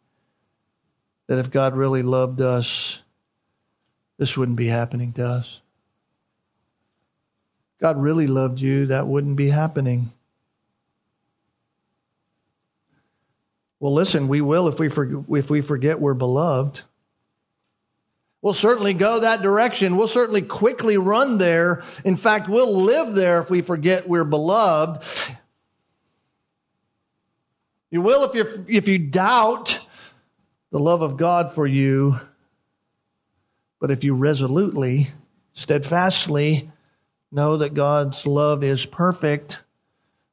that 1.27 1.39
if 1.39 1.51
God 1.51 1.75
really 1.75 2.03
loved 2.03 2.43
us, 2.43 3.01
this 4.19 4.37
wouldn't 4.37 4.59
be 4.59 4.67
happening 4.67 5.15
to 5.15 5.27
us? 5.27 5.63
God 7.81 7.99
really 7.99 8.27
loved 8.27 8.61
you, 8.61 8.89
that 8.89 9.07
wouldn't 9.07 9.37
be 9.37 9.49
happening. 9.49 10.13
Well, 13.81 13.95
listen, 13.95 14.29
we 14.29 14.43
will 14.43 14.69
if 14.69 14.79
we, 14.79 14.91
for, 14.91 15.25
if 15.31 15.49
we 15.49 15.63
forget 15.63 15.99
we're 15.99 16.13
beloved. 16.13 16.83
We'll 18.41 18.55
certainly 18.55 18.95
go 18.95 19.21
that 19.21 19.43
direction. 19.43 19.97
We'll 19.97 20.09
certainly 20.09 20.43
quickly 20.43 20.97
run 20.97 21.39
there. 21.39 21.83
In 22.05 22.17
fact, 22.17 22.49
we'll 22.49 22.83
live 22.83 23.15
there 23.15 23.41
if 23.41 23.51
we 23.51 23.63
forget 23.63 24.09
we're 24.09 24.25
beloved. 24.25 25.03
You 27.91 28.03
will 28.03 28.25
if 28.25 28.35
you 28.35 28.65
if 28.69 28.87
you 28.87 28.99
doubt 28.99 29.81
the 30.71 30.79
love 30.79 31.03
of 31.03 31.17
God 31.17 31.53
for 31.53 31.67
you, 31.67 32.17
but 33.81 33.91
if 33.91 34.05
you 34.05 34.15
resolutely, 34.15 35.11
steadfastly 35.55 36.71
Know 37.31 37.59
that 37.59 37.75
God's 37.75 38.27
love 38.27 38.65
is 38.65 38.87
perfect, 38.87 39.59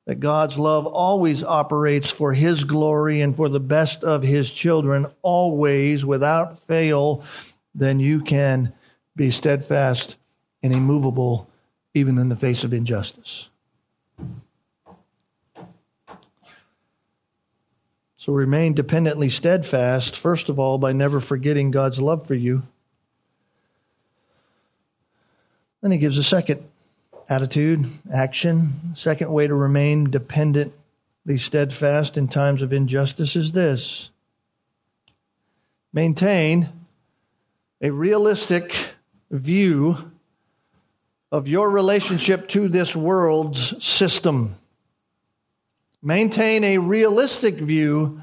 that 0.05 0.21
God's 0.21 0.57
love 0.57 0.85
always 0.85 1.43
operates 1.43 2.09
for 2.09 2.31
His 2.31 2.63
glory 2.63 3.19
and 3.19 3.35
for 3.35 3.49
the 3.49 3.59
best 3.59 4.03
of 4.05 4.23
His 4.23 4.49
children, 4.49 5.05
always 5.21 6.05
without 6.05 6.59
fail, 6.59 7.25
then 7.75 7.99
you 7.99 8.21
can 8.21 8.73
be 9.15 9.29
steadfast 9.29 10.15
and 10.63 10.73
immovable 10.73 11.47
even 11.93 12.17
in 12.17 12.29
the 12.29 12.35
face 12.35 12.63
of 12.63 12.73
injustice. 12.73 13.49
So 18.17 18.33
remain 18.33 18.73
dependently 18.73 19.29
steadfast, 19.29 20.17
first 20.17 20.49
of 20.49 20.57
all, 20.57 20.79
by 20.79 20.93
never 20.93 21.19
forgetting 21.19 21.69
God's 21.69 21.99
love 21.99 22.25
for 22.25 22.33
you. 22.33 22.63
Then 25.81 25.91
he 25.91 25.99
gives 25.99 26.17
a 26.17 26.23
second 26.23 26.63
attitude, 27.29 27.85
action. 28.11 28.93
Second 28.95 29.31
way 29.31 29.45
to 29.45 29.53
remain 29.53 30.09
dependently 30.09 31.38
steadfast 31.38 32.17
in 32.17 32.27
times 32.27 32.63
of 32.63 32.73
injustice 32.73 33.35
is 33.35 33.51
this 33.51 34.09
maintain 35.93 36.69
a 37.81 37.89
realistic 37.89 38.75
view 39.31 39.97
of 41.31 41.47
your 41.47 41.69
relationship 41.69 42.47
to 42.49 42.69
this 42.69 42.95
world's 42.95 43.83
system. 43.83 44.55
Maintain 46.01 46.63
a 46.63 46.77
realistic 46.77 47.55
view 47.55 48.21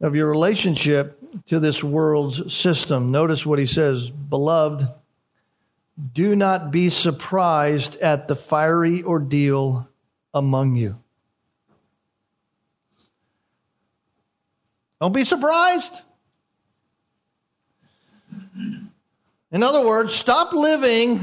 of 0.00 0.14
your 0.14 0.28
relationship 0.28 1.18
to 1.46 1.60
this 1.60 1.82
world's 1.82 2.54
system. 2.54 3.10
Notice 3.10 3.46
what 3.46 3.58
he 3.58 3.66
says 3.66 4.10
Beloved, 4.10 4.86
do 6.12 6.36
not 6.36 6.70
be 6.70 6.90
surprised 6.90 7.96
at 7.96 8.28
the 8.28 8.36
fiery 8.36 9.02
ordeal 9.02 9.88
among 10.34 10.76
you. 10.76 10.96
Don't 15.00 15.12
be 15.12 15.24
surprised. 15.24 15.92
In 19.52 19.62
other 19.62 19.86
words, 19.86 20.14
stop 20.14 20.52
living 20.52 21.20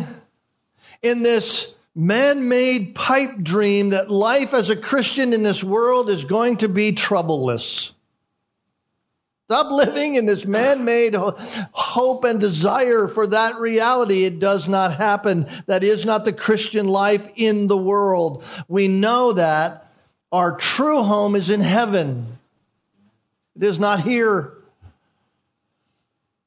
in 1.02 1.24
this 1.24 1.74
man 1.96 2.48
made 2.48 2.96
pipe 2.96 3.38
dream 3.42 3.90
that 3.90 4.10
life 4.10 4.54
as 4.54 4.70
a 4.70 4.76
Christian 4.76 5.34
in 5.34 5.44
this 5.44 5.64
world 5.64 6.10
is 6.10 6.24
going 6.24 6.58
to 6.58 6.70
be 6.70 6.94
troubleless. 6.94 7.92
Stop 9.48 9.72
living 9.72 10.16
in 10.16 10.26
this 10.26 10.46
man 10.46 10.86
made 10.86 11.14
hope 11.14 12.24
and 12.24 12.40
desire 12.40 13.08
for 13.08 13.28
that 13.28 13.60
reality. 13.60 14.24
It 14.24 14.40
does 14.40 14.68
not 14.68 14.96
happen. 14.96 15.48
That 15.68 15.84
is 15.84 16.06
not 16.06 16.26
the 16.26 16.34
Christian 16.34 16.88
life 16.88 17.22
in 17.36 17.68
the 17.68 17.78
world. 17.78 18.44
We 18.68 18.88
know 18.88 19.34
that 19.34 19.92
our 20.32 20.58
true 20.58 21.04
home 21.04 21.36
is 21.36 21.50
in 21.52 21.62
heaven, 21.62 22.40
it 23.56 23.64
is 23.64 23.80
not 23.80 24.02
here. 24.02 24.54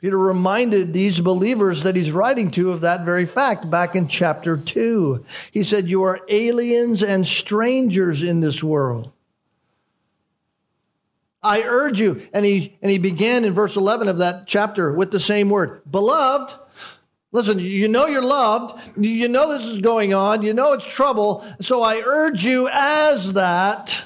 Peter 0.01 0.19
reminded 0.19 0.93
these 0.93 1.21
believers 1.21 1.83
that 1.85 1.97
he's 1.97 2.11
writing 2.11 2.51
to 2.51 2.71
of 2.71 2.83
that 2.83 3.05
very 3.05 3.25
fact 3.25 3.71
back 3.71 3.95
in 3.97 4.09
chapter 4.09 4.57
2. 4.57 5.25
He 5.53 5.63
said, 5.63 5.89
You 5.89 6.03
are 6.03 6.21
aliens 6.29 7.03
and 7.03 7.27
strangers 7.27 8.23
in 8.23 8.41
this 8.41 8.63
world. 8.63 9.11
I 11.43 11.63
urge 11.63 12.01
you. 12.01 12.29
And 12.35 12.45
he, 12.45 12.77
and 12.83 12.91
he 12.91 12.99
began 12.99 13.45
in 13.45 13.55
verse 13.55 13.77
11 13.77 14.09
of 14.09 14.19
that 14.19 14.47
chapter 14.47 14.93
with 14.93 15.11
the 15.11 15.21
same 15.21 15.49
word. 15.49 15.81
Beloved, 15.91 16.53
listen, 17.33 17.59
you 17.59 17.89
know 17.89 18.07
you're 18.07 18.21
loved. 18.21 18.79
You 18.99 19.29
know 19.29 19.57
this 19.57 19.67
is 19.67 19.81
going 19.81 20.13
on. 20.13 20.43
You 20.43 20.53
know 20.53 20.73
it's 20.73 20.85
trouble. 20.85 21.47
So 21.61 21.83
I 21.83 22.03
urge 22.05 22.45
you 22.45 22.69
as 22.71 23.33
that, 23.35 24.03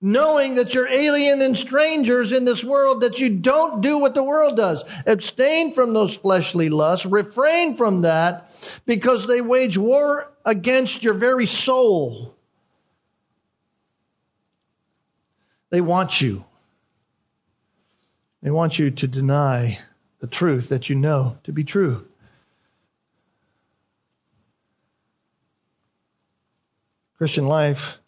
knowing 0.00 0.54
that 0.54 0.74
you're 0.74 0.88
alien 0.88 1.42
and 1.42 1.56
strangers 1.56 2.32
in 2.32 2.44
this 2.44 2.64
world, 2.64 3.02
that 3.02 3.18
you 3.18 3.30
don't 3.30 3.80
do 3.80 3.98
what 3.98 4.14
the 4.14 4.24
world 4.24 4.56
does. 4.56 4.82
Abstain 5.06 5.74
from 5.74 5.92
those 5.92 6.16
fleshly 6.16 6.70
lusts. 6.70 7.06
Refrain 7.06 7.76
from 7.76 8.02
that 8.02 8.50
because 8.86 9.26
they 9.26 9.40
wage 9.40 9.76
war 9.76 10.32
against 10.44 11.02
your 11.02 11.14
very 11.14 11.46
soul. 11.46 12.34
They 15.70 15.80
want 15.80 16.20
you. 16.20 16.44
They 18.42 18.50
want 18.50 18.78
you 18.78 18.90
to 18.90 19.06
deny 19.06 19.78
the 20.20 20.26
truth 20.26 20.70
that 20.70 20.88
you 20.88 20.96
know 20.96 21.36
to 21.44 21.52
be 21.52 21.62
true. 21.62 22.06
Christian 27.18 27.46
life 27.46 27.98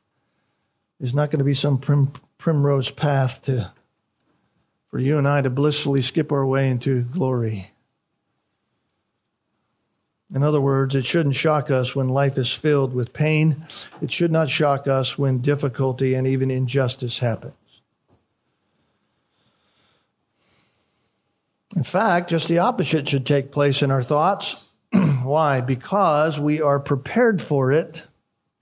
is 1.03 1.13
not 1.13 1.31
going 1.31 1.41
to 1.41 1.45
be 1.45 1.55
some 1.55 1.79
prim, 1.79 2.13
primrose 2.39 2.91
path 2.91 3.43
to 3.43 3.71
for 4.89 4.99
you 4.99 5.19
and 5.19 5.27
I 5.27 5.41
to 5.41 5.51
blissfully 5.51 6.03
skip 6.03 6.33
our 6.33 6.47
way 6.47 6.71
into 6.71 7.03
glory. 7.03 7.71
In 10.35 10.43
other 10.43 10.61
words, 10.61 10.95
it 10.95 11.07
shouldn't 11.07 11.35
shock 11.35 11.71
us 11.71 11.95
when 11.95 12.09
life 12.09 12.39
is 12.39 12.53
filled 12.53 12.95
with 12.95 13.13
pain. 13.13 13.67
It 14.01 14.13
should 14.13 14.31
not 14.31 14.49
shock 14.49 14.87
us 14.87 15.19
when 15.19 15.41
difficulty 15.41 16.15
and 16.15 16.27
even 16.27 16.51
injustice 16.51 17.19
happens. 17.19 17.55
In 21.75 21.85
fact, 21.85 22.29
just 22.29 22.49
the 22.49 22.59
opposite 22.59 23.09
should 23.09 23.27
take 23.27 23.51
place 23.51 23.83
in 23.83 23.91
our 23.91 24.03
thoughts. 24.03 24.57
Why? 25.23 25.63
Because 25.63 26.39
we 26.39 26.61
are 26.61 26.81
prepared 26.81 27.41
for 27.41 27.73
it 27.73 28.03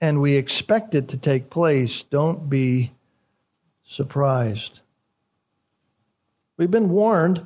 and 0.01 0.19
we 0.19 0.35
expect 0.35 0.95
it 0.95 1.09
to 1.09 1.17
take 1.17 1.51
place. 1.51 2.03
Don't 2.03 2.49
be 2.49 2.91
surprised. 3.85 4.81
We've 6.57 6.71
been 6.71 6.89
warned, 6.89 7.45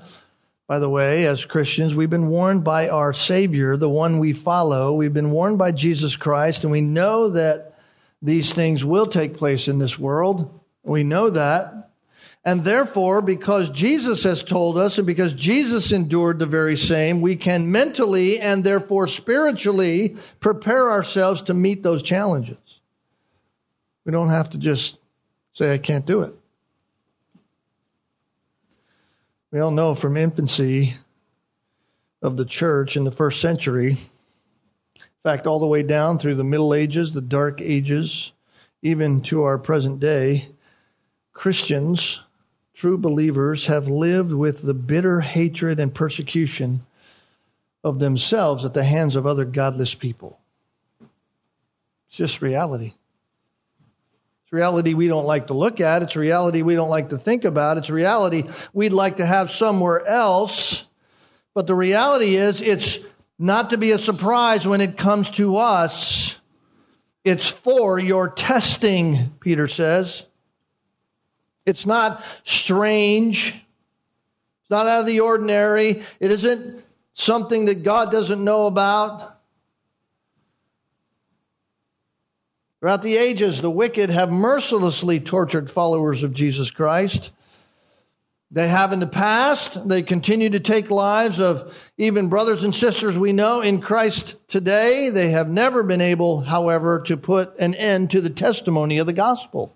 by 0.67 0.79
the 0.79 0.89
way, 0.89 1.27
as 1.27 1.45
Christians, 1.45 1.93
we've 1.93 2.09
been 2.09 2.29
warned 2.29 2.63
by 2.63 2.89
our 2.89 3.13
Savior, 3.13 3.77
the 3.77 3.89
one 3.89 4.19
we 4.19 4.33
follow. 4.33 4.95
We've 4.95 5.13
been 5.13 5.31
warned 5.31 5.57
by 5.57 5.73
Jesus 5.73 6.15
Christ, 6.15 6.63
and 6.63 6.71
we 6.71 6.81
know 6.81 7.29
that 7.31 7.77
these 8.21 8.53
things 8.53 8.83
will 8.83 9.07
take 9.07 9.37
place 9.37 9.67
in 9.67 9.77
this 9.77 9.99
world. 9.99 10.59
We 10.83 11.03
know 11.03 11.29
that. 11.29 11.91
And 12.45 12.63
therefore, 12.63 13.23
because 13.23 13.71
Jesus 13.71 14.21
has 14.21 14.43
told 14.43 14.77
us 14.77 14.99
and 14.99 15.07
because 15.07 15.33
Jesus 15.33 15.91
endured 15.91 16.37
the 16.37 16.45
very 16.45 16.77
same, 16.77 17.21
we 17.21 17.35
can 17.35 17.71
mentally 17.71 18.39
and 18.39 18.63
therefore 18.63 19.07
spiritually 19.07 20.17
prepare 20.39 20.91
ourselves 20.91 21.41
to 21.43 21.55
meet 21.55 21.81
those 21.81 22.03
challenges. 22.03 22.57
We 24.05 24.11
don't 24.11 24.29
have 24.29 24.51
to 24.51 24.59
just 24.59 24.97
say, 25.53 25.73
I 25.73 25.79
can't 25.79 26.05
do 26.05 26.21
it. 26.21 26.35
We 29.49 29.59
all 29.59 29.71
know 29.71 29.95
from 29.95 30.15
infancy 30.15 30.95
of 32.21 32.37
the 32.37 32.45
church 32.45 32.95
in 32.95 33.05
the 33.05 33.11
first 33.11 33.41
century, 33.41 33.93
in 33.93 35.01
fact, 35.23 35.47
all 35.47 35.59
the 35.59 35.65
way 35.65 35.81
down 35.81 36.19
through 36.19 36.35
the 36.35 36.43
Middle 36.43 36.75
Ages, 36.75 37.11
the 37.11 37.21
Dark 37.21 37.59
Ages, 37.59 38.31
even 38.83 39.21
to 39.23 39.43
our 39.43 39.57
present 39.57 39.99
day, 39.99 40.49
Christians 41.33 42.21
true 42.75 42.97
believers 42.97 43.67
have 43.67 43.87
lived 43.87 44.31
with 44.31 44.61
the 44.61 44.73
bitter 44.73 45.21
hatred 45.21 45.79
and 45.79 45.93
persecution 45.93 46.85
of 47.83 47.99
themselves 47.99 48.65
at 48.65 48.73
the 48.73 48.83
hands 48.83 49.15
of 49.15 49.25
other 49.25 49.45
godless 49.45 49.93
people. 49.95 50.39
It's 52.09 52.17
just 52.17 52.41
reality. 52.41 52.93
It's 54.43 54.51
reality 54.51 54.93
we 54.93 55.07
don't 55.07 55.25
like 55.25 55.47
to 55.47 55.53
look 55.53 55.79
at. 55.79 56.01
It's 56.01 56.15
reality 56.15 56.61
we 56.61 56.75
don't 56.75 56.89
like 56.89 57.09
to 57.09 57.17
think 57.17 57.45
about. 57.45 57.77
It's 57.77 57.89
reality 57.89 58.43
we'd 58.73 58.93
like 58.93 59.17
to 59.17 59.25
have 59.25 59.51
somewhere 59.51 60.05
else. 60.05 60.83
But 61.53 61.67
the 61.67 61.75
reality 61.75 62.35
is, 62.35 62.61
it's 62.61 62.99
not 63.39 63.69
to 63.69 63.77
be 63.77 63.91
a 63.91 63.97
surprise 63.97 64.67
when 64.67 64.81
it 64.81 64.97
comes 64.97 65.29
to 65.31 65.57
us. 65.57 66.37
It's 67.23 67.47
for 67.47 67.97
your 67.97 68.29
testing, 68.29 69.33
Peter 69.39 69.67
says. 69.67 70.23
It's 71.65 71.85
not 71.85 72.23
strange. 72.43 73.49
It's 73.49 74.69
not 74.69 74.87
out 74.87 75.01
of 75.01 75.05
the 75.05 75.21
ordinary. 75.21 76.03
It 76.19 76.31
isn't 76.31 76.83
something 77.13 77.65
that 77.65 77.83
God 77.83 78.11
doesn't 78.11 78.43
know 78.43 78.67
about. 78.67 79.31
Throughout 82.79 83.01
the 83.01 83.17
ages, 83.17 83.61
the 83.61 83.71
wicked 83.71 84.11
have 84.11 84.31
mercilessly 84.31 85.19
tortured 85.19 85.71
followers 85.71 86.21
of 86.21 86.33
Jesus 86.33 86.69
Christ. 86.69 87.31
They 88.51 88.67
have 88.67 88.93
in 88.93 88.99
the 88.99 89.07
past. 89.07 89.87
They 89.87 90.03
continue 90.03 90.51
to 90.51 90.59
take 90.59 90.91
lives 90.91 91.39
of 91.39 91.73
even 91.97 92.29
brothers 92.29 92.63
and 92.63 92.75
sisters 92.75 93.17
we 93.17 93.33
know 93.33 93.61
in 93.61 93.81
Christ 93.81 94.35
today. 94.47 95.09
They 95.09 95.31
have 95.31 95.49
never 95.49 95.81
been 95.81 96.01
able, 96.01 96.41
however, 96.41 97.01
to 97.07 97.17
put 97.17 97.57
an 97.57 97.73
end 97.73 98.11
to 98.11 98.21
the 98.21 98.29
testimony 98.29 98.99
of 98.99 99.07
the 99.07 99.13
gospel. 99.13 99.75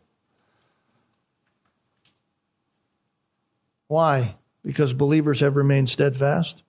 Why? 3.90 4.36
Because 4.64 4.94
believers 4.94 5.40
have 5.40 5.56
remained 5.56 5.90
steadfast. 5.90 6.62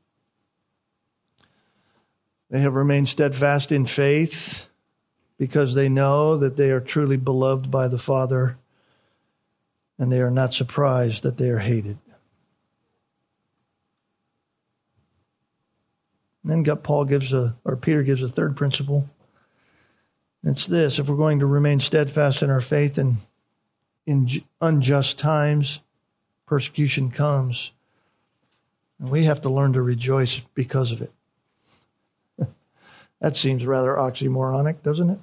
They 2.50 2.61
have 2.61 2.74
remained 2.74 3.09
steadfast 3.09 3.70
in 3.70 3.87
faith 3.87 4.64
because 5.38 5.74
they 5.74 5.88
know 5.88 6.38
that 6.38 6.56
they 6.56 6.70
are 6.70 6.80
truly 6.80 7.18
beloved 7.18 7.70
by 7.70 7.88
the 7.88 7.98
Father 7.98 8.56
and 9.98 10.11
they 10.11 10.22
are 10.22 10.30
not 10.30 10.54
surprised 10.54 11.22
that 11.22 11.37
they 11.37 11.50
are 11.50 11.59
hated. 11.59 11.98
And 16.42 16.66
then 16.66 16.76
Paul 16.78 17.04
gives 17.04 17.35
a, 17.35 17.54
or 17.66 17.76
Peter 17.76 18.02
gives 18.02 18.22
a 18.22 18.28
third 18.28 18.56
principle. 18.56 19.09
It's 20.42 20.66
this 20.66 20.98
if 20.98 21.06
we're 21.06 21.16
going 21.16 21.40
to 21.40 21.46
remain 21.46 21.80
steadfast 21.80 22.42
in 22.42 22.48
our 22.48 22.62
faith 22.62 22.96
in, 22.96 23.18
in 24.06 24.42
unjust 24.62 25.18
times, 25.18 25.80
persecution 26.50 27.12
comes. 27.12 27.70
And 28.98 29.08
we 29.08 29.24
have 29.24 29.42
to 29.42 29.48
learn 29.48 29.72
to 29.74 29.82
rejoice 29.82 30.40
because 30.54 30.90
of 30.90 31.00
it. 31.00 31.12
that 33.20 33.36
seems 33.36 33.64
rather 33.64 33.94
oxymoronic, 33.94 34.82
doesn't 34.82 35.10
it? 35.10 35.18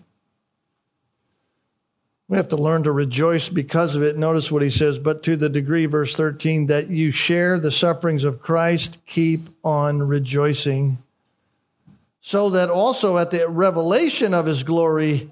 We 2.30 2.38
have 2.38 2.48
to 2.50 2.56
learn 2.56 2.84
to 2.84 2.94
rejoice 2.94 3.50
because 3.50 3.96
of 3.96 4.04
it. 4.04 4.18
Notice 4.18 4.50
what 4.50 4.62
he 4.62 4.72
says, 4.72 4.98
but 4.98 5.24
to 5.24 5.36
the 5.36 5.50
degree, 5.50 5.86
verse 5.86 6.16
13, 6.16 6.68
that 6.68 6.90
you 6.90 7.12
share 7.12 7.60
the 7.60 7.72
sufferings 7.72 8.24
of 8.24 8.42
Christ, 8.42 8.98
keep 9.06 9.50
on 9.64 10.02
rejoicing, 10.02 10.98
so 12.22 12.52
that 12.52 12.70
also 12.70 13.18
at 13.18 13.32
the 13.32 13.48
revelation 13.50 14.34
of 14.34 14.46
his 14.46 14.64
glory 14.64 15.30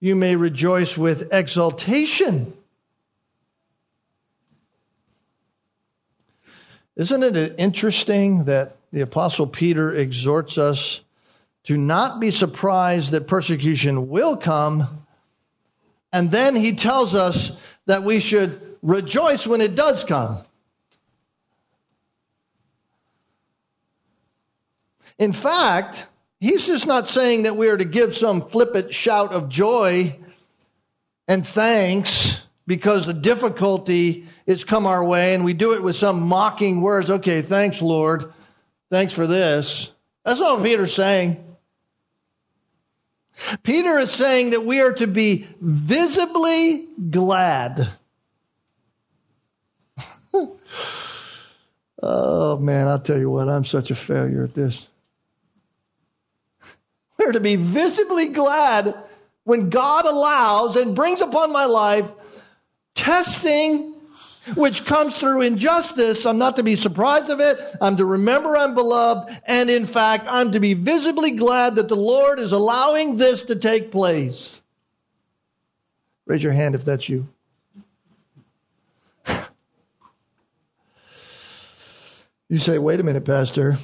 you 0.00 0.14
may 0.14 0.36
rejoice 0.36 0.96
with 0.96 1.32
exultation. 1.32 2.52
Isn't 6.98 7.22
it 7.22 7.54
interesting 7.58 8.46
that 8.46 8.76
the 8.92 9.02
Apostle 9.02 9.46
Peter 9.46 9.94
exhorts 9.94 10.58
us 10.58 11.00
to 11.64 11.76
not 11.76 12.18
be 12.18 12.32
surprised 12.32 13.12
that 13.12 13.28
persecution 13.28 14.08
will 14.08 14.36
come, 14.36 15.06
and 16.12 16.28
then 16.32 16.56
he 16.56 16.74
tells 16.74 17.14
us 17.14 17.52
that 17.86 18.02
we 18.02 18.18
should 18.18 18.76
rejoice 18.82 19.46
when 19.46 19.60
it 19.60 19.76
does 19.76 20.02
come? 20.02 20.44
In 25.20 25.32
fact, 25.32 26.04
he's 26.40 26.66
just 26.66 26.86
not 26.86 27.08
saying 27.08 27.44
that 27.44 27.56
we 27.56 27.68
are 27.68 27.76
to 27.76 27.84
give 27.84 28.16
some 28.16 28.48
flippant 28.48 28.92
shout 28.92 29.32
of 29.32 29.48
joy 29.48 30.16
and 31.28 31.46
thanks 31.46 32.38
because 32.66 33.06
the 33.06 33.14
difficulty 33.14 34.26
it's 34.48 34.64
come 34.64 34.86
our 34.86 35.04
way 35.04 35.34
and 35.34 35.44
we 35.44 35.52
do 35.52 35.74
it 35.74 35.82
with 35.82 35.94
some 35.94 36.22
mocking 36.22 36.80
words. 36.80 37.10
Okay, 37.10 37.42
thanks, 37.42 37.82
Lord. 37.82 38.32
Thanks 38.90 39.12
for 39.12 39.26
this. 39.26 39.90
That's 40.24 40.40
not 40.40 40.56
what 40.58 40.64
Peter's 40.66 40.94
saying. 40.94 41.44
Peter 43.62 43.98
is 43.98 44.10
saying 44.10 44.50
that 44.50 44.64
we 44.64 44.80
are 44.80 44.94
to 44.94 45.06
be 45.06 45.46
visibly 45.60 46.88
glad. 47.10 47.90
oh 52.02 52.56
man, 52.56 52.88
I'll 52.88 53.00
tell 53.00 53.18
you 53.18 53.28
what, 53.30 53.50
I'm 53.50 53.66
such 53.66 53.90
a 53.90 53.96
failure 53.96 54.44
at 54.44 54.54
this. 54.54 54.86
We're 57.18 57.32
to 57.32 57.40
be 57.40 57.56
visibly 57.56 58.28
glad 58.28 58.94
when 59.44 59.68
God 59.68 60.06
allows 60.06 60.76
and 60.76 60.96
brings 60.96 61.20
upon 61.20 61.52
my 61.52 61.66
life 61.66 62.06
testing 62.94 63.96
which 64.54 64.84
comes 64.84 65.16
through 65.16 65.42
injustice. 65.42 66.26
I'm 66.26 66.38
not 66.38 66.56
to 66.56 66.62
be 66.62 66.76
surprised 66.76 67.30
of 67.30 67.40
it. 67.40 67.58
I'm 67.80 67.96
to 67.96 68.04
remember 68.04 68.56
I'm 68.56 68.74
beloved. 68.74 69.30
And 69.44 69.70
in 69.70 69.86
fact, 69.86 70.26
I'm 70.28 70.52
to 70.52 70.60
be 70.60 70.74
visibly 70.74 71.32
glad 71.32 71.76
that 71.76 71.88
the 71.88 71.96
Lord 71.96 72.38
is 72.38 72.52
allowing 72.52 73.16
this 73.16 73.44
to 73.44 73.56
take 73.56 73.90
place. 73.90 74.60
Raise 76.26 76.42
your 76.42 76.52
hand 76.52 76.74
if 76.74 76.84
that's 76.84 77.08
you. 77.08 77.28
You 82.50 82.56
say, 82.58 82.78
wait 82.78 82.98
a 82.98 83.02
minute, 83.02 83.26
Pastor. 83.26 83.76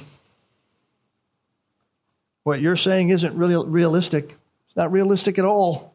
What 2.45 2.61
you're 2.61 2.75
saying 2.75 3.09
isn't 3.09 3.35
really 3.35 3.63
realistic. 3.67 4.35
It's 4.67 4.75
not 4.75 4.91
realistic 4.91 5.39
at 5.39 5.45
all. 5.45 5.94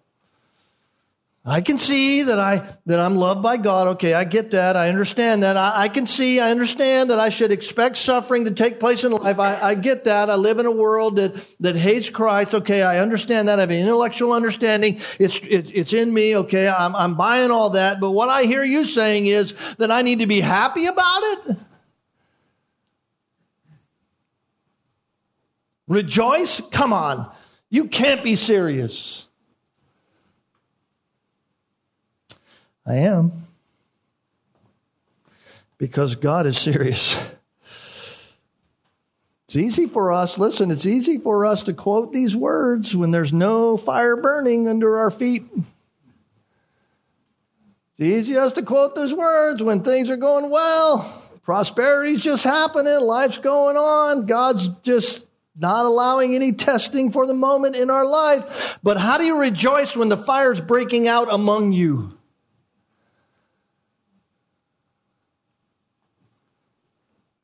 I 1.43 1.63
can 1.63 1.79
see 1.79 2.25
that 2.25 2.39
I 2.39 2.77
that 2.85 3.01
I'm 3.01 3.17
loved 3.17 3.43
by 3.43 3.57
God. 3.57 3.89
Okay, 3.89 4.13
I 4.13 4.25
get 4.25 4.51
that. 4.51 4.77
I 4.77 4.91
understand 4.91 5.43
that. 5.43 5.57
I, 5.57 5.85
I 5.85 5.89
can 5.89 6.07
see, 6.07 6.39
I 6.39 6.51
understand 6.51 7.09
that 7.09 7.19
I 7.19 7.31
should 7.31 7.51
expect 7.51 7.97
suffering 7.97 8.45
to 8.45 8.51
take 8.51 8.79
place 8.79 9.05
in 9.05 9.13
life. 9.13 9.39
I, 9.39 9.59
I 9.59 9.75
get 9.75 10.05
that. 10.05 10.29
I 10.29 10.35
live 10.35 10.59
in 10.59 10.67
a 10.67 10.71
world 10.71 11.17
that, 11.17 11.43
that 11.61 11.77
hates 11.77 12.11
Christ. 12.11 12.55
Okay, 12.55 12.83
I 12.83 12.99
understand 12.99 13.49
that. 13.49 13.59
I 13.59 13.63
have 13.63 13.71
an 13.71 13.77
intellectual 13.77 14.33
understanding. 14.33 15.01
It's 15.19 15.39
it, 15.39 15.75
it's 15.75 15.95
in 15.95 16.13
me. 16.13 16.37
Okay, 16.37 16.69
I'm 16.69 16.95
I'm 16.95 17.17
buying 17.17 17.51
all 17.51 17.71
that. 17.71 18.01
But 18.01 18.11
what 18.11 18.29
I 18.29 18.43
hear 18.43 18.63
you 18.63 18.85
saying 18.85 19.25
is 19.25 19.55
that 19.79 19.91
I 19.91 20.03
need 20.03 20.19
to 20.19 20.27
be 20.27 20.41
happy 20.41 20.87
about 20.87 21.23
it. 21.23 21.57
Rejoice? 25.89 26.61
Come 26.71 26.93
on. 26.93 27.33
You 27.71 27.87
can't 27.87 28.23
be 28.23 28.37
serious. 28.37 29.27
I 32.91 32.95
am. 32.95 33.47
Because 35.79 36.17
God 36.17 36.47
is 36.47 36.59
serious. 36.59 37.17
It's 39.47 39.57
easy 39.57 39.87
for 39.87 40.13
us, 40.13 40.39
listen, 40.39 40.71
it's 40.71 40.87
easy 40.87 41.19
for 41.19 41.47
us 41.47 41.65
to 41.65 41.73
quote 41.73 42.13
these 42.13 42.35
words 42.35 42.95
when 42.95 43.11
there's 43.11 43.33
no 43.33 43.77
fire 43.77 44.17
burning 44.17 44.69
under 44.69 44.99
our 44.99 45.11
feet. 45.11 45.45
It's 47.93 48.01
easy 48.01 48.37
us 48.37 48.55
to 48.55 48.63
quote 48.63 48.95
those 48.95 49.13
words 49.13 49.63
when 49.63 49.83
things 49.83 50.11
are 50.11 50.17
going 50.17 50.51
well. 50.51 51.25
Prosperity's 51.43 52.23
just 52.23 52.45
happening, 52.45 53.01
life's 53.01 53.39
going 53.39 53.77
on, 53.77 54.27
God's 54.27 54.69
just 54.83 55.23
not 55.57 55.85
allowing 55.85 56.35
any 56.35 56.53
testing 56.53 57.13
for 57.13 57.27
the 57.27 57.35
moment 57.35 57.77
in 57.77 57.91
our 57.91 58.07
life. 58.07 58.79
But 58.83 58.99
how 58.99 59.19
do 59.19 59.25
you 59.25 59.37
rejoice 59.37 59.97
when 59.97 60.09
the 60.09 60.25
fire's 60.25 60.61
breaking 60.61 61.09
out 61.09 61.33
among 61.33 61.73
you? 61.73 62.17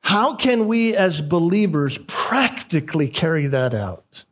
How 0.07 0.37
can 0.37 0.69
we 0.69 0.95
as 0.95 1.21
believers 1.21 1.99
practically 2.07 3.09
carry 3.09 3.49
that 3.49 3.75
out? 3.75 4.23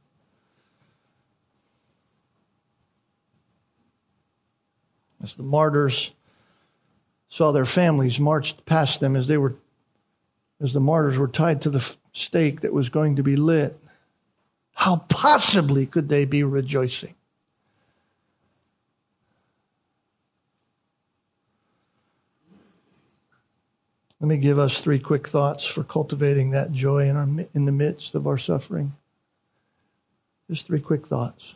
As 5.21 5.35
the 5.35 5.43
martyrs 5.43 6.13
saw 7.29 7.51
their 7.51 7.67
families 7.67 8.21
marched 8.21 8.65
past 8.65 9.01
them 9.01 9.17
as 9.17 9.27
they 9.27 9.37
were 9.37 9.57
as 10.61 10.73
the 10.73 10.79
martyrs 10.79 11.19
were 11.19 11.27
tied 11.27 11.63
to 11.63 11.71
the 11.71 11.85
stake 12.13 12.61
that 12.61 12.73
was 12.73 12.89
going 12.89 13.17
to 13.17 13.25
be 13.25 13.35
lit, 13.35 13.77
how 14.75 14.99
possibly 15.09 15.87
could 15.87 16.09
they 16.09 16.25
be 16.25 16.45
rejoicing? 16.45 17.17
Let 24.25 24.29
me 24.29 24.37
give 24.39 24.59
us 24.59 24.81
three 24.81 25.01
quick 25.01 25.29
thoughts 25.29 25.67
for 25.67 25.85
cultivating 25.85 26.53
that 26.53 26.73
joy 26.73 27.11
in, 27.11 27.17
our, 27.17 27.29
in 27.53 27.67
the 27.67 27.73
midst 27.73 28.15
of 28.15 28.27
our 28.27 28.39
suffering. 28.39 28.95
Just 30.49 30.67
three 30.67 30.81
quick 30.81 31.07
thoughts. 31.07 31.53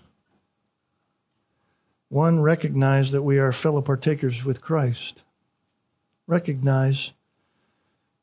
One, 2.11 2.43
recognize 2.43 3.13
that 3.13 3.23
we 3.23 3.39
are 3.39 3.53
fellow 3.53 3.81
partakers 3.81 4.45
with 4.45 4.61
Christ. 4.61 5.23
Recognize 6.27 7.13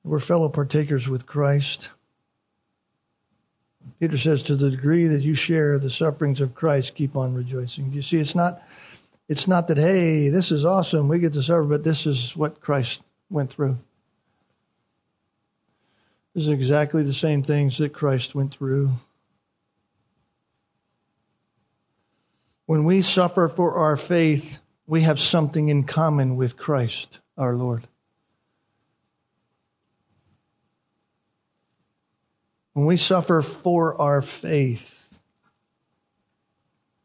we're 0.04 0.20
fellow 0.20 0.50
partakers 0.50 1.08
with 1.08 1.26
Christ. 1.26 1.90
Peter 4.00 4.20
says, 4.20 4.44
to 4.44 4.56
the 4.56 4.70
degree 4.70 5.08
that 5.08 5.24
you 5.24 5.34
share 5.34 5.80
the 5.80 5.90
sufferings 5.90 6.40
of 6.40 6.54
Christ, 6.54 6.94
keep 6.94 7.16
on 7.16 7.34
rejoicing. 7.34 7.90
Do 7.90 7.96
you 7.96 8.04
see? 8.04 8.20
It's 8.20 8.36
not, 8.36 8.62
it's 9.28 9.48
not 9.48 9.68
that, 9.70 9.78
hey, 9.78 10.30
this 10.30 10.52
is 10.52 10.66
awesome, 10.66 11.08
we 11.08 11.18
get 11.18 11.34
to 11.34 11.42
suffer, 11.42 11.64
but 11.64 11.84
this 11.84 12.06
is 12.06 12.36
what 12.36 12.62
Christ 12.62 13.02
went 13.32 13.52
through. 13.52 13.76
Is 16.36 16.50
exactly 16.50 17.04
the 17.04 17.14
same 17.14 17.44
things 17.44 17.78
that 17.78 17.94
Christ 17.94 18.36
went 18.36 18.54
through. 18.54 18.92
When 22.66 22.84
we 22.84 23.04
suffer 23.04 23.48
for 23.48 23.76
our 23.76 23.96
faith, 23.96 24.58
we 24.86 25.04
have 25.04 25.18
something 25.18 25.70
in 25.70 25.86
common 25.86 26.36
with 26.36 26.58
Christ, 26.58 27.20
our 27.38 27.54
Lord. 27.54 27.88
When 32.74 32.86
we 32.86 32.98
suffer 32.98 33.42
for 33.42 34.02
our 34.02 34.22
faith, 34.22 34.92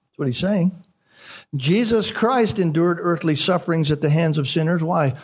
that's 0.06 0.18
what 0.18 0.26
he's 0.26 0.38
saying. 0.38 0.72
Jesus 1.54 2.10
Christ 2.10 2.58
endured 2.58 2.98
earthly 3.00 3.36
sufferings 3.36 3.92
at 3.92 4.00
the 4.00 4.10
hands 4.10 4.38
of 4.38 4.48
sinners. 4.48 4.82
Why? 4.82 5.16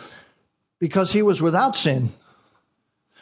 Because 0.79 1.11
he 1.11 1.23
was 1.23 1.41
without 1.41 1.75
sin. 1.75 2.13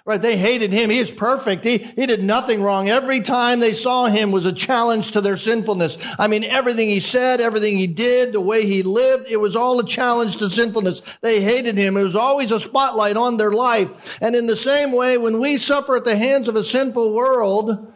Right? 0.07 0.21
They 0.21 0.37
hated 0.37 0.71
him. 0.71 0.91
He 0.91 0.99
is 0.99 1.09
perfect. 1.09 1.65
He, 1.65 1.79
he 1.79 2.05
did 2.05 2.23
nothing 2.23 2.61
wrong. 2.61 2.89
Every 2.89 3.21
time 3.21 3.59
they 3.59 3.73
saw 3.73 4.05
him 4.05 4.31
was 4.31 4.45
a 4.45 4.53
challenge 4.53 5.11
to 5.11 5.21
their 5.21 5.35
sinfulness. 5.35 5.97
I 6.19 6.27
mean, 6.27 6.43
everything 6.43 6.89
he 6.89 6.99
said, 6.99 7.41
everything 7.41 7.75
he 7.75 7.87
did, 7.87 8.31
the 8.31 8.39
way 8.39 8.67
he 8.67 8.83
lived, 8.83 9.25
it 9.27 9.37
was 9.37 9.55
all 9.55 9.79
a 9.79 9.87
challenge 9.87 10.37
to 10.37 10.49
sinfulness. 10.49 11.01
They 11.21 11.41
hated 11.41 11.75
him. 11.75 11.97
It 11.97 12.03
was 12.03 12.15
always 12.15 12.51
a 12.51 12.59
spotlight 12.59 13.17
on 13.17 13.37
their 13.37 13.51
life. 13.51 13.89
And 14.21 14.35
in 14.35 14.45
the 14.45 14.55
same 14.55 14.91
way, 14.91 15.17
when 15.17 15.39
we 15.39 15.57
suffer 15.57 15.97
at 15.97 16.03
the 16.03 16.15
hands 16.15 16.47
of 16.47 16.55
a 16.55 16.63
sinful 16.63 17.11
world, 17.11 17.91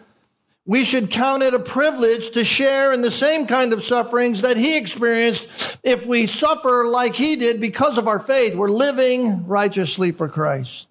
we 0.66 0.86
should 0.86 1.12
count 1.12 1.43
it 1.43 1.53
a 1.53 1.60
privilege 1.60 2.32
to 2.32 2.43
share 2.43 2.91
in 2.91 3.01
the 3.01 3.12
same 3.12 3.45
kind 3.45 3.72
of 3.72 3.84
sufferings 3.84 4.41
that 4.41 4.57
he 4.57 4.78
experienced 4.78 5.47
if 5.84 6.07
we 6.07 6.26
suffer 6.26 6.86
like 6.88 7.14
he 7.14 7.36
did 7.36 7.62
because 7.62 7.99
of 7.99 8.07
our 8.07 8.20
faith. 8.20 8.55
We're 8.55 8.72
living 8.72 9.45
righteously 9.45 10.12
for 10.12 10.28
Christ. 10.28 10.88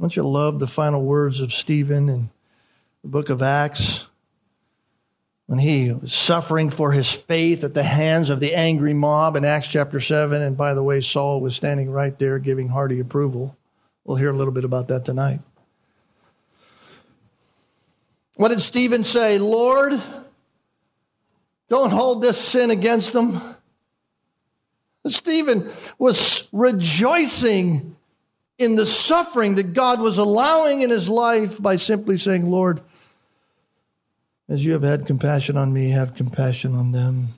Don't 0.00 0.16
you 0.16 0.22
love 0.22 0.58
the 0.58 0.66
final 0.66 1.02
words 1.02 1.42
of 1.42 1.52
Stephen 1.52 2.08
in 2.08 2.30
the 3.02 3.08
book 3.08 3.28
of 3.28 3.42
Acts? 3.42 4.06
When 5.44 5.58
he 5.58 5.92
was 5.92 6.14
suffering 6.14 6.70
for 6.70 6.90
his 6.90 7.12
faith 7.12 7.64
at 7.64 7.74
the 7.74 7.82
hands 7.82 8.30
of 8.30 8.40
the 8.40 8.54
angry 8.54 8.94
mob 8.94 9.36
in 9.36 9.44
Acts 9.44 9.68
chapter 9.68 10.00
7. 10.00 10.40
And 10.40 10.56
by 10.56 10.72
the 10.72 10.82
way, 10.82 11.02
Saul 11.02 11.40
was 11.40 11.54
standing 11.54 11.90
right 11.90 12.18
there 12.18 12.38
giving 12.38 12.68
hearty 12.68 13.00
approval. 13.00 13.54
We'll 14.04 14.16
hear 14.16 14.30
a 14.30 14.36
little 14.36 14.54
bit 14.54 14.64
about 14.64 14.88
that 14.88 15.04
tonight. 15.04 15.40
What 18.36 18.48
did 18.48 18.60
Stephen 18.62 19.04
say? 19.04 19.38
Lord, 19.38 20.00
don't 21.68 21.90
hold 21.90 22.22
this 22.22 22.38
sin 22.38 22.70
against 22.70 23.12
them. 23.12 23.56
Stephen 25.08 25.70
was 25.98 26.48
rejoicing 26.52 27.96
in 28.60 28.76
the 28.76 28.84
suffering 28.84 29.54
that 29.54 29.72
God 29.72 30.00
was 30.00 30.18
allowing 30.18 30.82
in 30.82 30.90
his 30.90 31.08
life 31.08 31.60
by 31.60 31.78
simply 31.78 32.18
saying, 32.18 32.48
Lord, 32.48 32.82
as 34.50 34.62
you 34.62 34.74
have 34.74 34.82
had 34.82 35.06
compassion 35.06 35.56
on 35.56 35.72
me, 35.72 35.88
have 35.90 36.14
compassion 36.14 36.74
on 36.74 36.92
them. 36.92 37.28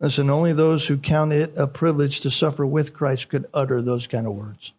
Listen, 0.00 0.28
only 0.28 0.52
those 0.52 0.84
who 0.84 0.98
count 0.98 1.32
it 1.32 1.52
a 1.56 1.68
privilege 1.68 2.22
to 2.22 2.32
suffer 2.32 2.66
with 2.66 2.92
Christ 2.92 3.28
could 3.28 3.46
utter 3.54 3.80
those 3.80 4.08
kind 4.08 4.26
of 4.26 4.34
words. 4.34 4.72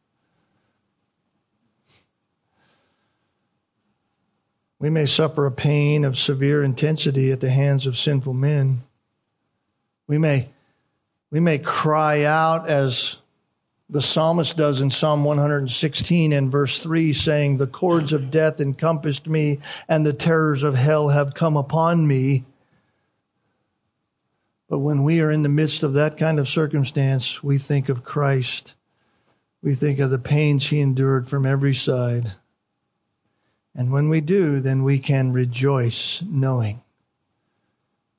We 4.77 4.89
may 4.89 5.05
suffer 5.05 5.45
a 5.45 5.51
pain 5.51 6.03
of 6.03 6.17
severe 6.17 6.65
intensity 6.65 7.31
at 7.31 7.39
the 7.39 7.49
hands 7.49 7.87
of 7.87 7.97
sinful 7.97 8.33
men. 8.33 8.83
We 10.05 10.17
may, 10.17 10.49
we 11.31 11.39
may 11.39 11.59
cry 11.59 12.23
out 12.23 12.67
as 12.67 13.15
the 13.89 14.01
psalmist 14.01 14.55
does 14.55 14.81
in 14.81 14.91
Psalm 14.91 15.23
116 15.23 16.31
and 16.31 16.51
verse 16.51 16.79
3, 16.79 17.11
saying, 17.13 17.57
The 17.57 17.67
cords 17.67 18.13
of 18.13 18.29
death 18.29 18.59
encompassed 18.59 19.25
me, 19.25 19.59
and 19.87 20.05
the 20.05 20.13
terrors 20.13 20.61
of 20.61 20.75
hell 20.75 21.09
have 21.09 21.33
come 21.33 21.57
upon 21.57 22.05
me. 22.05 22.45
But 24.69 24.79
when 24.79 25.03
we 25.03 25.21
are 25.21 25.31
in 25.31 25.41
the 25.41 25.49
midst 25.49 25.81
of 25.81 25.93
that 25.93 26.19
kind 26.19 26.37
of 26.37 26.47
circumstance, 26.47 27.41
we 27.41 27.57
think 27.57 27.89
of 27.89 28.03
Christ. 28.03 28.75
We 29.63 29.73
think 29.73 29.97
of 29.97 30.11
the 30.11 30.19
pains 30.19 30.67
he 30.67 30.79
endured 30.79 31.27
from 31.27 31.47
every 31.47 31.73
side. 31.73 32.33
And 33.73 33.91
when 33.91 34.09
we 34.09 34.21
do, 34.21 34.59
then 34.59 34.83
we 34.83 34.99
can 34.99 35.33
rejoice 35.33 36.21
knowing 36.27 36.81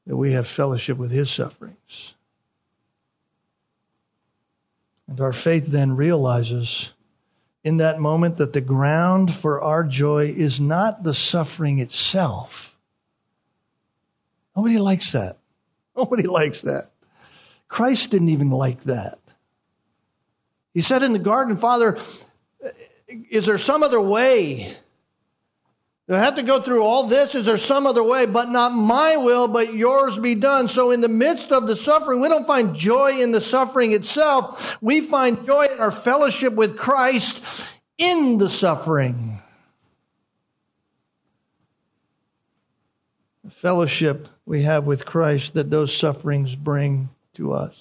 that 0.07 0.17
we 0.17 0.33
have 0.33 0.49
fellowship 0.49 0.99
with 0.99 1.13
his 1.13 1.31
sufferings. 1.31 2.15
And 5.11 5.21
our 5.21 5.33
faith 5.33 5.65
then 5.67 5.97
realizes 5.97 6.91
in 7.65 7.79
that 7.79 7.99
moment 7.99 8.39
that 8.39 8.53
the 8.53 8.61
ground 8.61 9.35
for 9.35 9.61
our 9.61 9.83
joy 9.83 10.27
is 10.27 10.61
not 10.61 11.03
the 11.03 11.13
suffering 11.13 11.81
itself. 11.81 12.73
Nobody 14.57 14.79
likes 14.79 15.11
that. 15.13 15.39
Nobody 15.97 16.23
likes 16.23 16.63
that. 16.63 16.93
Christ 17.69 18.11
didn't 18.11 18.29
even 18.29 18.51
like 18.51 18.85
that. 18.85 19.19
He 20.75 20.81
said 20.81 21.03
in 21.03 21.13
the 21.13 21.19
garden, 21.19 21.57
Father, 21.57 21.99
is 23.09 23.47
there 23.47 23.59
some 23.59 23.83
other 23.83 24.01
way? 24.01 24.77
Do 26.11 26.17
I 26.17 26.19
have 26.19 26.35
to 26.35 26.43
go 26.43 26.61
through 26.61 26.83
all 26.83 27.07
this? 27.07 27.37
Is 27.37 27.47
there 27.47 27.57
some 27.57 27.87
other 27.87 28.03
way? 28.03 28.27
But 28.27 28.51
not 28.51 28.75
my 28.75 29.17
will, 29.17 29.47
but 29.47 29.75
yours 29.75 30.19
be 30.19 30.35
done. 30.35 30.67
So 30.67 30.91
in 30.91 31.01
the 31.01 31.09
midst 31.09 31.53
of 31.53 31.69
the 31.69 31.77
suffering, 31.77 32.21
we 32.21 32.27
don't 32.27 32.49
find 32.49 32.75
joy 32.75 33.21
in 33.21 33.31
the 33.31 33.41
suffering 33.41 33.93
itself. 33.93 34.77
We 34.81 35.03
find 35.03 35.47
joy 35.47 35.67
in 35.67 35.79
our 35.79 35.93
fellowship 35.93 36.53
with 36.53 36.77
Christ 36.77 37.43
in 37.97 38.39
the 38.39 38.49
suffering. 38.49 39.39
The 43.45 43.53
fellowship 43.53 44.27
we 44.47 44.63
have 44.63 44.87
with 44.87 45.07
Christ 45.07 45.55
that 45.55 45.71
those 45.71 45.97
sufferings 45.97 46.57
bring 46.57 47.09
to 47.35 47.53
us. 47.53 47.77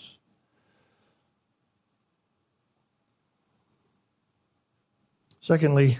Secondly, 5.41 5.97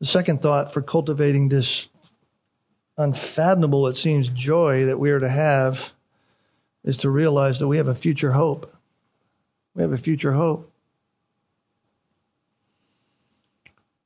the 0.00 0.06
second 0.06 0.42
thought 0.42 0.72
for 0.72 0.82
cultivating 0.82 1.48
this 1.48 1.88
unfathomable, 2.96 3.86
it 3.88 3.96
seems, 3.96 4.28
joy 4.28 4.86
that 4.86 4.98
we 4.98 5.10
are 5.10 5.20
to 5.20 5.28
have 5.28 5.90
is 6.84 6.98
to 6.98 7.10
realize 7.10 7.58
that 7.58 7.68
we 7.68 7.76
have 7.76 7.88
a 7.88 7.94
future 7.94 8.32
hope. 8.32 8.74
We 9.74 9.82
have 9.82 9.92
a 9.92 9.98
future 9.98 10.32
hope. 10.32 10.72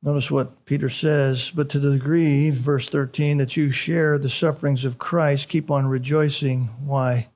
Notice 0.02 0.30
what 0.30 0.64
Peter 0.64 0.90
says, 0.90 1.52
but 1.54 1.70
to 1.70 1.78
the 1.78 1.92
degree, 1.92 2.50
verse 2.50 2.88
13, 2.88 3.38
that 3.38 3.56
you 3.56 3.70
share 3.70 4.18
the 4.18 4.28
sufferings 4.28 4.84
of 4.84 4.98
Christ, 4.98 5.48
keep 5.48 5.70
on 5.70 5.86
rejoicing. 5.86 6.68
Why? 6.84 7.28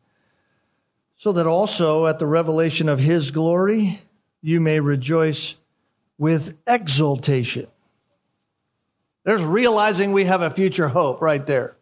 So 1.18 1.32
that 1.34 1.46
also 1.46 2.06
at 2.06 2.18
the 2.18 2.26
revelation 2.26 2.88
of 2.88 2.98
his 2.98 3.30
glory, 3.30 4.00
you 4.42 4.60
may 4.60 4.80
rejoice 4.80 5.54
with 6.18 6.56
exultation. 6.66 7.68
There's 9.26 9.42
realizing 9.42 10.12
we 10.12 10.24
have 10.26 10.40
a 10.40 10.52
future 10.52 10.86
hope 10.86 11.20
right 11.20 11.44
there. 11.44 11.74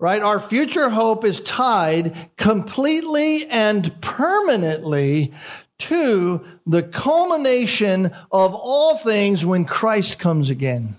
Right? 0.00 0.20
Our 0.20 0.40
future 0.40 0.90
hope 0.90 1.24
is 1.24 1.38
tied 1.38 2.30
completely 2.36 3.46
and 3.46 4.02
permanently 4.02 5.32
to 5.78 6.44
the 6.66 6.82
culmination 6.82 8.06
of 8.32 8.52
all 8.52 8.98
things 8.98 9.46
when 9.46 9.64
Christ 9.64 10.18
comes 10.18 10.50
again. 10.50 10.96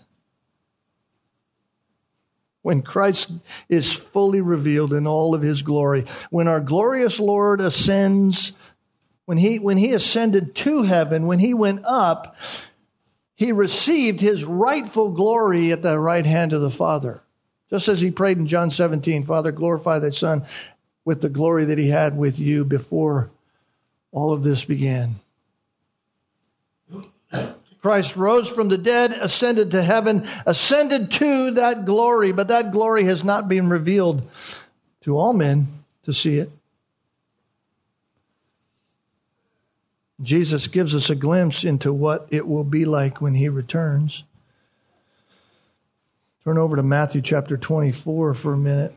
When 2.62 2.82
Christ 2.82 3.30
is 3.68 3.92
fully 3.92 4.40
revealed 4.40 4.94
in 4.94 5.06
all 5.06 5.36
of 5.36 5.42
his 5.42 5.64
glory. 5.64 6.06
When 6.30 6.48
our 6.48 6.62
glorious 6.62 7.20
Lord 7.20 7.60
ascends, 7.60 8.54
when 9.26 9.38
he, 9.38 9.60
when 9.60 9.78
he 9.78 9.92
ascended 9.92 10.56
to 10.56 10.84
heaven, 10.84 11.28
when 11.28 11.40
he 11.40 11.54
went 11.54 11.82
up, 11.84 12.38
he 13.36 13.52
received 13.52 14.22
his 14.22 14.44
rightful 14.44 15.12
glory 15.12 15.72
at 15.72 15.82
the 15.82 16.00
right 16.00 16.26
hand 16.26 16.54
of 16.54 16.62
the 16.62 16.72
Father. 16.72 17.22
Just 17.70 17.88
as 17.88 18.00
he 18.00 18.12
prayed 18.12 18.38
in 18.38 18.48
John 18.48 18.72
17, 18.72 19.26
Father, 19.26 19.52
glorify 19.52 20.00
thy 20.00 20.12
Son 20.12 20.46
with 21.04 21.22
the 21.22 21.30
glory 21.30 21.66
that 21.66 21.78
he 21.78 21.90
had 21.90 22.18
with 22.18 22.40
you 22.40 22.64
before 22.64 23.30
all 24.12 24.34
of 24.34 24.44
this 24.44 24.64
began. 24.64 25.16
Christ 27.82 28.16
rose 28.16 28.50
from 28.50 28.70
the 28.70 28.80
dead, 28.80 29.12
ascended 29.12 29.72
to 29.72 29.84
heaven, 29.84 30.28
ascended 30.48 31.12
to 31.12 31.52
that 31.52 31.86
glory, 31.86 32.32
but 32.32 32.48
that 32.48 32.72
glory 32.72 33.04
has 33.04 33.24
not 33.24 33.48
been 33.48 33.70
revealed 33.70 34.24
to 35.02 35.18
all 35.18 35.34
men 35.34 35.68
to 36.04 36.14
see 36.14 36.38
it. 36.38 36.50
Jesus 40.22 40.68
gives 40.68 40.96
us 40.96 41.10
a 41.10 41.16
glimpse 41.16 41.64
into 41.64 41.92
what 41.92 42.28
it 42.32 42.48
will 42.48 42.64
be 42.64 42.86
like 42.86 43.22
when 43.22 43.36
he 43.36 43.50
returns. 43.50 44.24
Turn 46.44 46.58
over 46.58 46.76
to 46.76 46.84
Matthew 46.84 47.22
chapter 47.22 47.58
24 47.58 48.34
for 48.36 48.54
a 48.54 48.58
minute. 48.58 48.96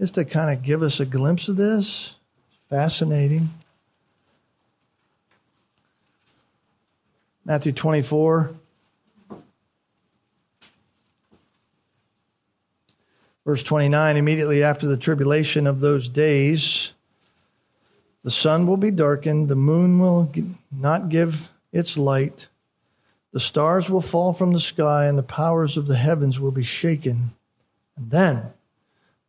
Just 0.00 0.14
to 0.14 0.24
kind 0.24 0.56
of 0.56 0.62
give 0.64 0.82
us 0.82 1.00
a 1.00 1.06
glimpse 1.06 1.48
of 1.48 1.56
this. 1.56 2.14
Fascinating. 2.68 3.48
Matthew 7.44 7.72
24. 7.72 8.50
Verse 13.46 13.62
29 13.62 14.16
Immediately 14.16 14.64
after 14.64 14.88
the 14.88 14.96
tribulation 14.96 15.68
of 15.68 15.78
those 15.78 16.08
days, 16.08 16.92
the 18.26 18.32
sun 18.32 18.66
will 18.66 18.76
be 18.76 18.90
darkened, 18.90 19.48
the 19.48 19.54
moon 19.54 20.00
will 20.00 20.28
not 20.72 21.10
give 21.10 21.48
its 21.72 21.96
light, 21.96 22.48
the 23.32 23.38
stars 23.38 23.88
will 23.88 24.00
fall 24.00 24.32
from 24.32 24.52
the 24.52 24.58
sky, 24.58 25.06
and 25.06 25.16
the 25.16 25.22
powers 25.22 25.76
of 25.76 25.86
the 25.86 25.94
heavens 25.94 26.40
will 26.40 26.50
be 26.50 26.64
shaken. 26.64 27.30
And 27.96 28.10
then 28.10 28.42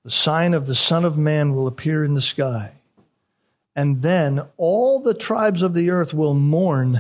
the 0.03 0.09
sign 0.09 0.55
of 0.55 0.65
the 0.65 0.73
Son 0.73 1.05
of 1.05 1.15
Man 1.15 1.53
will 1.55 1.67
appear 1.67 2.03
in 2.03 2.15
the 2.15 2.23
sky. 2.23 2.71
And 3.75 4.01
then 4.01 4.41
all 4.57 5.01
the 5.01 5.13
tribes 5.13 5.61
of 5.61 5.75
the 5.75 5.91
earth 5.91 6.11
will 6.11 6.33
mourn. 6.33 6.95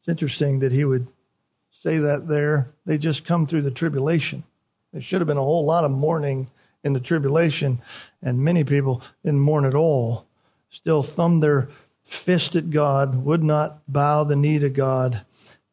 It's 0.00 0.08
interesting 0.08 0.58
that 0.58 0.72
he 0.72 0.84
would 0.84 1.06
say 1.82 1.96
that 2.00 2.28
there. 2.28 2.68
They 2.84 2.98
just 2.98 3.24
come 3.24 3.46
through 3.46 3.62
the 3.62 3.70
tribulation. 3.70 4.44
There 4.92 5.00
should 5.00 5.22
have 5.22 5.28
been 5.28 5.38
a 5.38 5.42
whole 5.42 5.64
lot 5.64 5.84
of 5.84 5.90
mourning 5.90 6.50
in 6.84 6.92
the 6.92 7.00
tribulation, 7.00 7.80
and 8.22 8.38
many 8.38 8.64
people 8.64 9.02
didn't 9.24 9.40
mourn 9.40 9.64
at 9.64 9.74
all, 9.74 10.26
still 10.70 11.02
thumbed 11.02 11.42
their 11.42 11.68
fist 12.04 12.56
at 12.56 12.70
God, 12.70 13.24
would 13.24 13.42
not 13.42 13.80
bow 13.88 14.24
the 14.24 14.36
knee 14.36 14.58
to 14.58 14.68
God. 14.68 15.24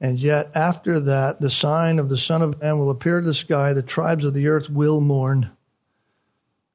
And 0.01 0.19
yet, 0.19 0.51
after 0.55 0.99
that, 1.01 1.41
the 1.41 1.49
sign 1.49 1.99
of 1.99 2.07
the 2.07 2.17
Son 2.17 2.41
of 2.41 2.61
Man 2.61 2.79
will 2.79 2.91
appear 2.91 3.19
to 3.19 3.25
the 3.27 3.33
sky, 3.33 3.73
the 3.73 3.81
tribes 3.81 4.23
of 4.23 4.33
the 4.33 4.47
earth 4.47 4.69
will 4.69 5.01
mourn. 5.01 5.49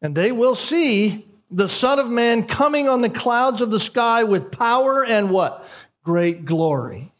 And 0.02 0.14
they 0.14 0.32
will 0.32 0.54
see 0.54 1.26
the 1.50 1.68
Son 1.68 1.98
of 1.98 2.08
Man 2.08 2.46
coming 2.46 2.88
on 2.88 3.00
the 3.00 3.08
clouds 3.08 3.62
of 3.62 3.70
the 3.70 3.80
sky 3.80 4.24
with 4.24 4.52
power 4.52 5.04
and 5.04 5.30
what? 5.30 5.66
Great 6.02 6.44
glory. 6.44 7.13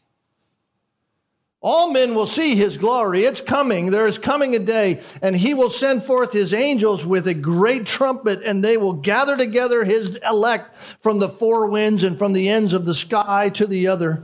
All 1.65 1.91
men 1.91 2.13
will 2.13 2.27
see 2.27 2.53
his 2.53 2.77
glory. 2.77 3.25
It's 3.25 3.41
coming. 3.41 3.89
There 3.89 4.05
is 4.05 4.19
coming 4.19 4.55
a 4.55 4.59
day, 4.59 5.01
and 5.23 5.35
he 5.35 5.55
will 5.55 5.71
send 5.71 6.03
forth 6.03 6.31
his 6.31 6.53
angels 6.53 7.03
with 7.03 7.27
a 7.27 7.33
great 7.33 7.87
trumpet, 7.87 8.43
and 8.43 8.63
they 8.63 8.77
will 8.77 8.93
gather 8.93 9.35
together 9.35 9.83
his 9.83 10.15
elect 10.17 10.77
from 11.01 11.17
the 11.17 11.27
four 11.27 11.71
winds 11.71 12.03
and 12.03 12.19
from 12.19 12.33
the 12.33 12.49
ends 12.49 12.73
of 12.73 12.85
the 12.85 12.93
sky 12.93 13.49
to 13.55 13.65
the 13.65 13.87
other. 13.87 14.21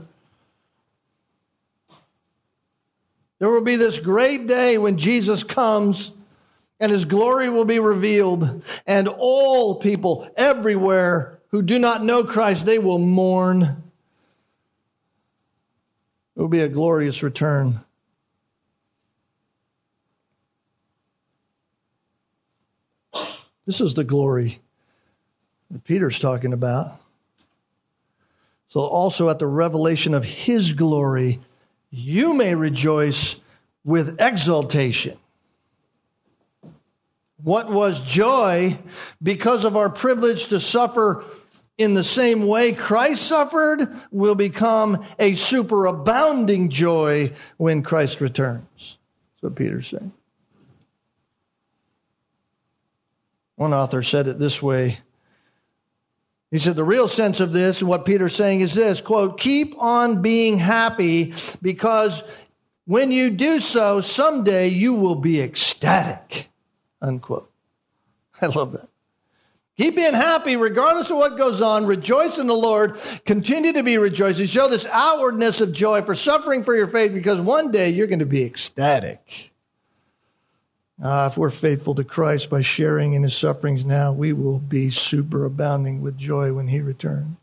There 3.39 3.49
will 3.49 3.61
be 3.61 3.75
this 3.75 3.97
great 3.97 4.45
day 4.45 4.77
when 4.77 4.99
Jesus 4.99 5.41
comes 5.41 6.11
and 6.79 6.91
his 6.91 7.05
glory 7.05 7.49
will 7.49 7.65
be 7.65 7.79
revealed, 7.79 8.61
and 8.85 9.07
all 9.07 9.79
people 9.79 10.29
everywhere 10.37 11.39
who 11.49 11.63
do 11.63 11.79
not 11.79 12.03
know 12.03 12.23
Christ, 12.23 12.67
they 12.67 12.77
will 12.77 12.99
mourn 12.99 13.80
it 16.35 16.39
will 16.39 16.47
be 16.47 16.61
a 16.61 16.69
glorious 16.69 17.23
return. 17.23 17.81
This 23.65 23.79
is 23.79 23.93
the 23.93 24.03
glory 24.03 24.59
that 25.69 25.83
Peter's 25.83 26.19
talking 26.19 26.53
about. 26.53 26.99
So, 28.67 28.79
also 28.79 29.29
at 29.29 29.39
the 29.39 29.47
revelation 29.47 30.13
of 30.13 30.23
his 30.23 30.71
glory, 30.73 31.41
you 31.89 32.33
may 32.33 32.55
rejoice 32.55 33.35
with 33.83 34.19
exultation. 34.19 35.17
What 37.43 37.69
was 37.69 37.99
joy 38.01 38.79
because 39.21 39.65
of 39.65 39.75
our 39.75 39.89
privilege 39.89 40.47
to 40.47 40.59
suffer 40.59 41.25
in 41.77 41.93
the 41.93 42.03
same 42.03 42.47
way 42.47 42.73
Christ 42.73 43.23
suffered 43.23 43.87
will 44.11 44.35
become 44.35 45.05
a 45.17 45.33
superabounding 45.33 46.69
joy 46.69 47.33
when 47.57 47.83
Christ 47.83 48.21
returns. 48.21 48.67
That's 48.77 49.43
what 49.43 49.55
Peter's 49.55 49.89
saying. 49.89 50.11
One 53.55 53.73
author 53.73 54.03
said 54.03 54.27
it 54.27 54.39
this 54.39 54.61
way. 54.61 54.99
He 56.51 56.59
said, 56.59 56.75
the 56.75 56.83
real 56.83 57.07
sense 57.07 57.39
of 57.39 57.53
this, 57.53 57.79
and 57.79 57.87
what 57.87 58.05
Peter's 58.05 58.35
saying 58.35 58.59
is 58.59 58.73
this, 58.73 58.99
quote, 58.99 59.39
keep 59.39 59.73
on 59.77 60.21
being 60.21 60.57
happy 60.57 61.33
because 61.61 62.23
when 62.85 63.11
you 63.11 63.29
do 63.29 63.61
so, 63.61 64.01
someday 64.01 64.67
you 64.67 64.93
will 64.93 65.15
be 65.15 65.39
ecstatic, 65.39 66.49
unquote. 67.01 67.49
I 68.41 68.47
love 68.47 68.73
that. 68.73 68.89
Keep 69.77 69.95
being 69.95 70.13
happy 70.13 70.57
regardless 70.57 71.09
of 71.09 71.17
what 71.17 71.37
goes 71.37 71.61
on. 71.61 71.85
Rejoice 71.85 72.37
in 72.37 72.47
the 72.47 72.53
Lord. 72.53 72.99
Continue 73.25 73.73
to 73.73 73.83
be 73.83 73.97
rejoicing. 73.97 74.45
Show 74.47 74.67
this 74.67 74.85
outwardness 74.85 75.61
of 75.61 75.71
joy 75.71 76.03
for 76.03 76.13
suffering 76.13 76.63
for 76.63 76.75
your 76.75 76.87
faith 76.87 77.13
because 77.13 77.39
one 77.39 77.71
day 77.71 77.89
you're 77.89 78.07
going 78.07 78.19
to 78.19 78.25
be 78.25 78.43
ecstatic. 78.43 79.51
Uh, 81.01 81.29
if 81.31 81.37
we're 81.37 81.49
faithful 81.49 81.95
to 81.95 82.03
Christ 82.03 82.49
by 82.49 82.61
sharing 82.61 83.13
in 83.13 83.23
his 83.23 83.35
sufferings 83.35 83.83
now, 83.83 84.11
we 84.11 84.33
will 84.33 84.59
be 84.59 84.89
superabounding 84.89 86.01
with 86.01 86.15
joy 86.15 86.53
when 86.53 86.67
he 86.67 86.81
returns. 86.81 87.37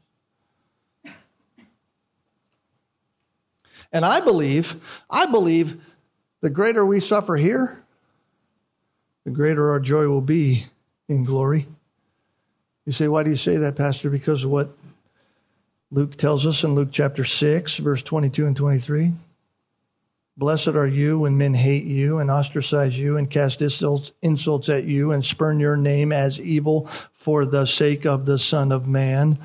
And 3.92 4.04
I 4.04 4.20
believe, 4.20 4.76
I 5.10 5.26
believe 5.26 5.80
the 6.40 6.50
greater 6.50 6.84
we 6.84 7.00
suffer 7.00 7.36
here, 7.36 7.82
the 9.24 9.30
greater 9.30 9.70
our 9.70 9.80
joy 9.80 10.06
will 10.06 10.20
be 10.20 10.66
in 11.08 11.24
glory. 11.24 11.66
You 12.88 12.94
say, 12.94 13.06
why 13.06 13.22
do 13.22 13.28
you 13.28 13.36
say 13.36 13.58
that, 13.58 13.76
Pastor? 13.76 14.08
Because 14.08 14.44
of 14.44 14.50
what 14.50 14.70
Luke 15.90 16.16
tells 16.16 16.46
us 16.46 16.64
in 16.64 16.74
Luke 16.74 16.88
chapter 16.90 17.22
6, 17.22 17.76
verse 17.76 18.02
22 18.02 18.46
and 18.46 18.56
23. 18.56 19.12
Blessed 20.38 20.68
are 20.68 20.86
you 20.86 21.18
when 21.18 21.36
men 21.36 21.52
hate 21.52 21.84
you 21.84 22.16
and 22.16 22.30
ostracize 22.30 22.98
you 22.98 23.18
and 23.18 23.30
cast 23.30 23.60
insults, 23.60 24.68
at 24.70 24.84
you 24.84 25.12
and 25.12 25.22
spurn 25.22 25.60
your 25.60 25.76
name 25.76 26.12
as 26.12 26.40
evil 26.40 26.88
for 27.12 27.44
the 27.44 27.66
sake 27.66 28.06
of 28.06 28.24
the 28.24 28.38
Son 28.38 28.72
of 28.72 28.88
Man. 28.88 29.38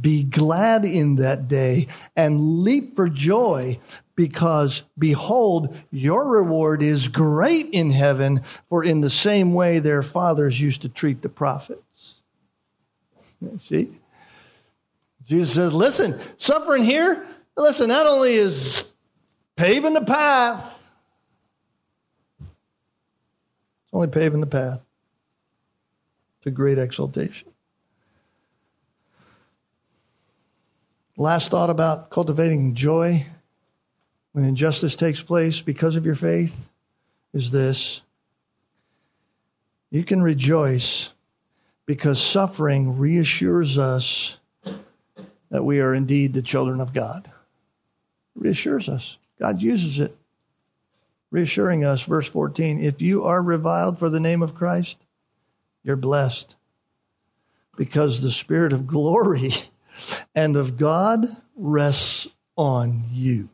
Be 0.00 0.24
glad 0.24 0.84
in 0.84 1.14
that 1.16 1.46
day 1.46 1.86
and 2.16 2.64
leap 2.64 2.96
for 2.96 3.08
joy 3.08 3.78
because 4.16 4.82
behold, 4.98 5.78
your 5.92 6.28
reward 6.28 6.82
is 6.82 7.06
great 7.06 7.70
in 7.70 7.92
heaven, 7.92 8.42
for 8.68 8.82
in 8.82 9.00
the 9.02 9.08
same 9.08 9.54
way 9.54 9.78
their 9.78 10.02
fathers 10.02 10.60
used 10.60 10.82
to 10.82 10.88
treat 10.88 11.22
the 11.22 11.28
prophets. 11.28 11.80
See? 13.60 13.90
Jesus 15.26 15.54
says, 15.54 15.72
listen, 15.72 16.20
suffering 16.38 16.82
here, 16.82 17.26
listen, 17.56 17.88
not 17.88 18.06
only 18.06 18.34
is 18.34 18.82
paving 19.56 19.94
the 19.94 20.04
path. 20.04 20.72
It's 22.40 23.92
only 23.92 24.08
paving 24.08 24.40
the 24.40 24.46
path 24.46 24.80
to 26.42 26.50
great 26.50 26.78
exaltation. 26.78 27.48
Last 31.16 31.50
thought 31.50 31.70
about 31.70 32.10
cultivating 32.10 32.74
joy 32.74 33.26
when 34.32 34.44
injustice 34.44 34.94
takes 34.94 35.20
place 35.20 35.60
because 35.60 35.96
of 35.96 36.06
your 36.06 36.14
faith 36.14 36.54
is 37.34 37.50
this. 37.50 38.00
You 39.90 40.04
can 40.04 40.22
rejoice 40.22 41.08
because 41.88 42.22
suffering 42.22 42.98
reassures 42.98 43.78
us 43.78 44.36
that 45.50 45.64
we 45.64 45.80
are 45.80 45.94
indeed 45.94 46.34
the 46.34 46.42
children 46.42 46.82
of 46.82 46.92
God. 46.92 47.24
It 47.24 48.42
reassures 48.42 48.90
us. 48.90 49.16
God 49.40 49.62
uses 49.62 49.98
it, 49.98 50.14
reassuring 51.30 51.86
us, 51.86 52.02
verse 52.02 52.28
14, 52.28 52.84
if 52.84 53.00
you 53.00 53.24
are 53.24 53.42
reviled 53.42 53.98
for 53.98 54.10
the 54.10 54.20
name 54.20 54.42
of 54.42 54.54
Christ, 54.54 54.98
you're 55.82 55.96
blessed 55.96 56.54
because 57.78 58.20
the 58.20 58.32
Spirit 58.32 58.74
of 58.74 58.86
glory 58.86 59.54
and 60.34 60.58
of 60.58 60.76
God 60.76 61.24
rests 61.56 62.28
on 62.54 63.04
you. 63.12 63.48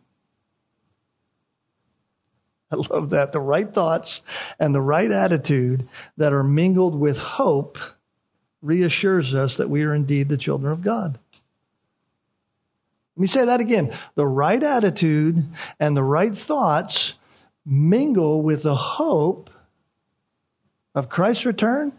I 2.72 2.76
love 2.90 3.10
that. 3.10 3.30
The 3.30 3.40
right 3.40 3.72
thoughts 3.72 4.22
and 4.58 4.74
the 4.74 4.80
right 4.80 5.12
attitude 5.12 5.88
that 6.16 6.32
are 6.32 6.42
mingled 6.42 6.98
with 6.98 7.16
hope 7.16 7.78
reassures 8.64 9.34
us 9.34 9.58
that 9.58 9.70
we 9.70 9.82
are 9.82 9.94
indeed 9.94 10.28
the 10.28 10.38
children 10.38 10.72
of 10.72 10.82
God. 10.82 11.18
Let 13.16 13.20
me 13.20 13.26
say 13.28 13.44
that 13.44 13.60
again. 13.60 13.96
The 14.16 14.26
right 14.26 14.62
attitude 14.62 15.46
and 15.78 15.96
the 15.96 16.02
right 16.02 16.36
thoughts 16.36 17.14
mingle 17.64 18.42
with 18.42 18.62
the 18.62 18.74
hope 18.74 19.50
of 20.94 21.08
Christ's 21.08 21.46
return, 21.46 21.92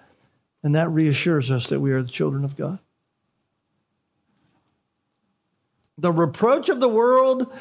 and 0.63 0.75
that 0.75 0.89
reassures 0.89 1.51
us 1.51 1.67
that 1.67 1.79
we 1.79 1.91
are 1.91 2.01
the 2.01 2.09
children 2.09 2.43
of 2.43 2.57
God. 2.57 2.79
The 5.97 6.11
reproach 6.11 6.67
of 6.69 6.81
the 6.81 6.89
world, 6.89 7.53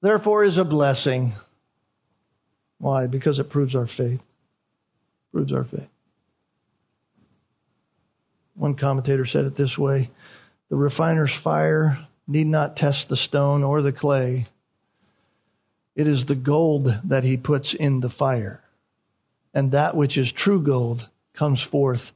therefore, 0.00 0.44
is 0.44 0.56
a 0.56 0.64
blessing. 0.64 1.34
Why? 2.78 3.06
Because 3.06 3.38
it 3.38 3.50
proves 3.50 3.74
our 3.74 3.86
faith. 3.86 4.20
Proves 5.32 5.52
our 5.52 5.64
faith. 5.64 5.88
One 8.56 8.74
commentator 8.74 9.26
said 9.26 9.44
it 9.44 9.54
this 9.54 9.76
way 9.78 10.10
the 10.68 10.76
refiner's 10.76 11.32
fire 11.32 12.06
need 12.26 12.46
not 12.46 12.76
test 12.76 13.08
the 13.08 13.16
stone 13.16 13.62
or 13.62 13.82
the 13.82 13.92
clay. 13.92 14.46
It 15.94 16.06
is 16.06 16.24
the 16.24 16.34
gold 16.34 16.88
that 17.04 17.24
he 17.24 17.36
puts 17.36 17.72
in 17.72 18.00
the 18.00 18.10
fire. 18.10 18.60
And 19.54 19.72
that 19.72 19.96
which 19.96 20.18
is 20.18 20.32
true 20.32 20.60
gold 20.60 21.08
comes 21.34 21.62
forth 21.62 22.12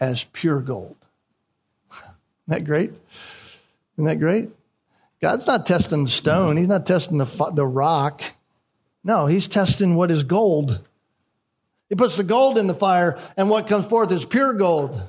as 0.00 0.24
pure 0.32 0.60
gold. 0.60 0.96
Isn't 1.92 2.08
that 2.48 2.64
great? 2.64 2.92
Isn't 3.94 4.06
that 4.06 4.18
great? 4.18 4.48
God's 5.20 5.46
not 5.46 5.66
testing 5.66 6.04
the 6.04 6.10
stone. 6.10 6.56
He's 6.56 6.66
not 6.66 6.86
testing 6.86 7.18
the, 7.18 7.52
the 7.54 7.66
rock. 7.66 8.22
No, 9.04 9.26
he's 9.26 9.46
testing 9.46 9.94
what 9.94 10.10
is 10.10 10.24
gold. 10.24 10.80
He 11.88 11.94
puts 11.94 12.16
the 12.16 12.24
gold 12.24 12.58
in 12.58 12.66
the 12.66 12.74
fire, 12.74 13.20
and 13.36 13.50
what 13.50 13.68
comes 13.68 13.86
forth 13.86 14.10
is 14.10 14.24
pure 14.24 14.54
gold. 14.54 15.00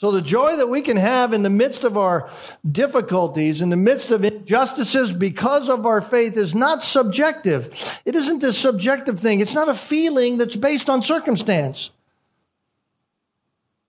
So 0.00 0.12
the 0.12 0.22
joy 0.22 0.56
that 0.56 0.68
we 0.68 0.80
can 0.80 0.96
have 0.96 1.34
in 1.34 1.42
the 1.42 1.50
midst 1.50 1.84
of 1.84 1.98
our 1.98 2.30
difficulties, 2.72 3.60
in 3.60 3.68
the 3.68 3.76
midst 3.76 4.10
of 4.10 4.24
injustices 4.24 5.12
because 5.12 5.68
of 5.68 5.84
our 5.84 6.00
faith 6.00 6.38
is 6.38 6.54
not 6.54 6.82
subjective. 6.82 7.74
It 8.06 8.16
isn't 8.16 8.42
a 8.42 8.54
subjective 8.54 9.20
thing. 9.20 9.40
It's 9.40 9.52
not 9.52 9.68
a 9.68 9.74
feeling 9.74 10.38
that's 10.38 10.56
based 10.56 10.88
on 10.88 11.02
circumstance. 11.02 11.90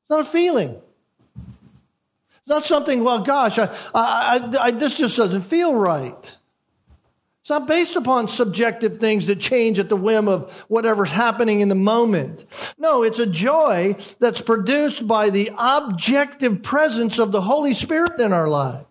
It's 0.01 0.09
not 0.09 0.19
a 0.27 0.29
feeling. 0.29 0.71
It's 0.71 2.47
not 2.47 2.65
something, 2.65 3.05
well, 3.05 3.23
gosh, 3.23 3.57
I, 3.57 3.73
I, 3.95 4.57
I, 4.59 4.71
this 4.71 4.95
just 4.95 5.15
doesn't 5.15 5.43
feel 5.43 5.73
right. 5.75 6.31
It's 7.41 7.49
not 7.49 7.67
based 7.67 7.95
upon 7.95 8.27
subjective 8.27 8.99
things 8.99 9.25
that 9.25 9.39
change 9.39 9.79
at 9.79 9.89
the 9.89 9.95
whim 9.95 10.27
of 10.27 10.51
whatever's 10.67 11.09
happening 11.09 11.61
in 11.61 11.69
the 11.69 11.75
moment. 11.75 12.45
No, 12.77 13.01
it's 13.01 13.17
a 13.17 13.25
joy 13.25 13.95
that's 14.19 14.41
produced 14.41 15.07
by 15.07 15.31
the 15.31 15.51
objective 15.57 16.61
presence 16.61 17.17
of 17.17 17.31
the 17.31 17.41
Holy 17.41 17.73
Spirit 17.73 18.19
in 18.19 18.31
our 18.31 18.47
lives. 18.47 18.85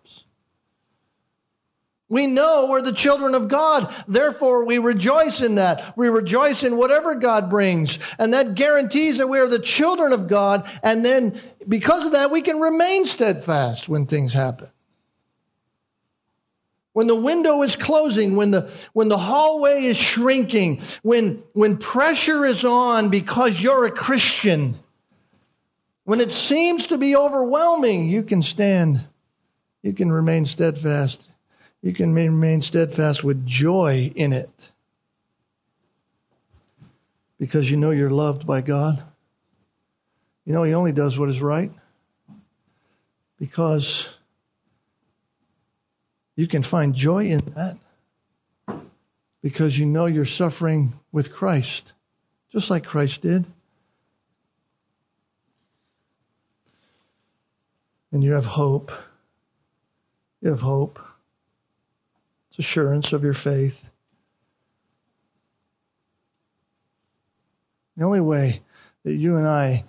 We 2.09 2.27
know 2.27 2.67
we're 2.69 2.81
the 2.81 2.91
children 2.91 3.35
of 3.35 3.47
God. 3.47 3.95
Therefore, 4.05 4.65
we 4.65 4.79
rejoice 4.79 5.39
in 5.39 5.55
that. 5.55 5.97
We 5.97 6.09
rejoice 6.09 6.63
in 6.63 6.75
whatever 6.75 7.15
God 7.15 7.49
brings. 7.49 7.99
And 8.19 8.33
that 8.33 8.55
guarantees 8.55 9.19
that 9.19 9.29
we 9.29 9.39
are 9.39 9.47
the 9.47 9.59
children 9.59 10.11
of 10.11 10.27
God. 10.27 10.69
And 10.83 11.05
then, 11.05 11.41
because 11.69 12.05
of 12.05 12.11
that, 12.11 12.29
we 12.29 12.41
can 12.41 12.59
remain 12.59 13.05
steadfast 13.05 13.87
when 13.87 14.07
things 14.07 14.33
happen. 14.33 14.67
When 16.93 17.07
the 17.07 17.15
window 17.15 17.61
is 17.61 17.75
closing, 17.75 18.35
when 18.35 18.51
the, 18.51 18.69
when 18.93 19.07
the 19.07 19.17
hallway 19.17 19.85
is 19.85 19.97
shrinking, 19.97 20.81
when, 21.03 21.41
when 21.53 21.77
pressure 21.77 22.45
is 22.45 22.65
on 22.65 23.09
because 23.09 23.59
you're 23.59 23.85
a 23.85 23.91
Christian, 23.91 24.77
when 26.03 26.19
it 26.19 26.33
seems 26.33 26.87
to 26.87 26.97
be 26.97 27.15
overwhelming, 27.15 28.09
you 28.09 28.23
can 28.23 28.41
stand. 28.41 29.01
You 29.81 29.93
can 29.93 30.11
remain 30.11 30.45
steadfast. 30.45 31.21
You 31.81 31.93
can 31.93 32.13
remain 32.13 32.61
steadfast 32.61 33.23
with 33.23 33.45
joy 33.45 34.11
in 34.15 34.33
it. 34.33 34.49
Because 37.39 37.71
you 37.71 37.77
know 37.77 37.91
you're 37.91 38.11
loved 38.11 38.45
by 38.45 38.61
God. 38.61 39.01
You 40.45 40.53
know 40.53 40.63
He 40.63 40.73
only 40.73 40.91
does 40.91 41.17
what 41.17 41.29
is 41.29 41.41
right. 41.41 41.71
Because 43.39 44.07
you 46.41 46.47
can 46.47 46.63
find 46.63 46.95
joy 46.95 47.27
in 47.27 47.53
that 47.55 47.77
because 49.43 49.77
you 49.77 49.85
know 49.85 50.07
you're 50.07 50.25
suffering 50.25 50.91
with 51.11 51.31
Christ, 51.31 51.93
just 52.51 52.71
like 52.71 52.83
Christ 52.83 53.21
did. 53.21 53.45
And 58.11 58.23
you 58.23 58.31
have 58.31 58.45
hope. 58.45 58.91
You 60.41 60.49
have 60.49 60.61
hope. 60.61 60.97
It's 62.49 62.57
assurance 62.57 63.13
of 63.13 63.23
your 63.23 63.35
faith. 63.35 63.77
The 67.97 68.03
only 68.03 68.19
way 68.19 68.63
that 69.03 69.13
you 69.13 69.35
and 69.35 69.47
I 69.47 69.83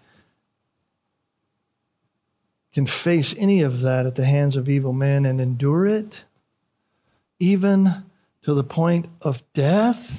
can 2.74 2.84
face 2.84 3.34
any 3.38 3.62
of 3.62 3.80
that 3.80 4.04
at 4.04 4.16
the 4.16 4.26
hands 4.26 4.56
of 4.56 4.68
evil 4.68 4.92
men 4.92 5.24
and 5.24 5.40
endure 5.40 5.86
it 5.86 6.24
even 7.42 8.04
to 8.42 8.54
the 8.54 8.62
point 8.62 9.06
of 9.20 9.42
death, 9.52 10.10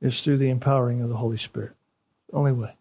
is 0.00 0.22
through 0.22 0.38
the 0.38 0.48
empowering 0.48 1.02
of 1.02 1.10
the 1.10 1.14
Holy 1.14 1.36
Spirit. 1.36 1.72
Only 2.32 2.52
way. 2.52 2.74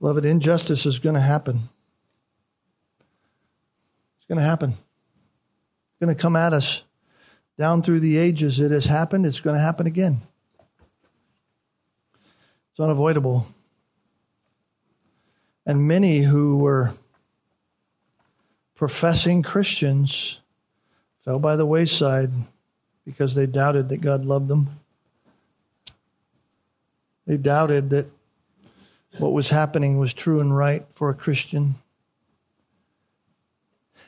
Beloved, 0.00 0.24
injustice 0.24 0.86
is 0.86 0.98
going 0.98 1.14
to 1.14 1.20
happen. 1.20 1.68
It's 4.16 4.26
going 4.26 4.38
to 4.38 4.44
happen. 4.44 4.70
It's 4.70 6.00
going 6.00 6.16
to 6.16 6.20
come 6.20 6.36
at 6.36 6.54
us. 6.54 6.80
Down 7.58 7.82
through 7.82 8.00
the 8.00 8.16
ages, 8.16 8.60
it 8.60 8.70
has 8.70 8.86
happened. 8.86 9.26
It's 9.26 9.40
going 9.40 9.56
to 9.56 9.62
happen 9.62 9.86
again. 9.86 10.22
It's 12.70 12.80
unavoidable. 12.80 13.46
And 15.66 15.88
many 15.88 16.20
who 16.20 16.58
were 16.58 16.92
professing 18.76 19.42
Christians 19.42 20.38
fell 21.24 21.40
by 21.40 21.56
the 21.56 21.66
wayside 21.66 22.30
because 23.04 23.34
they 23.34 23.46
doubted 23.46 23.88
that 23.88 24.00
God 24.00 24.24
loved 24.24 24.46
them. 24.46 24.68
They 27.26 27.36
doubted 27.36 27.90
that 27.90 28.06
what 29.18 29.32
was 29.32 29.48
happening 29.48 29.98
was 29.98 30.14
true 30.14 30.40
and 30.40 30.56
right 30.56 30.86
for 30.94 31.10
a 31.10 31.14
Christian. 31.14 31.74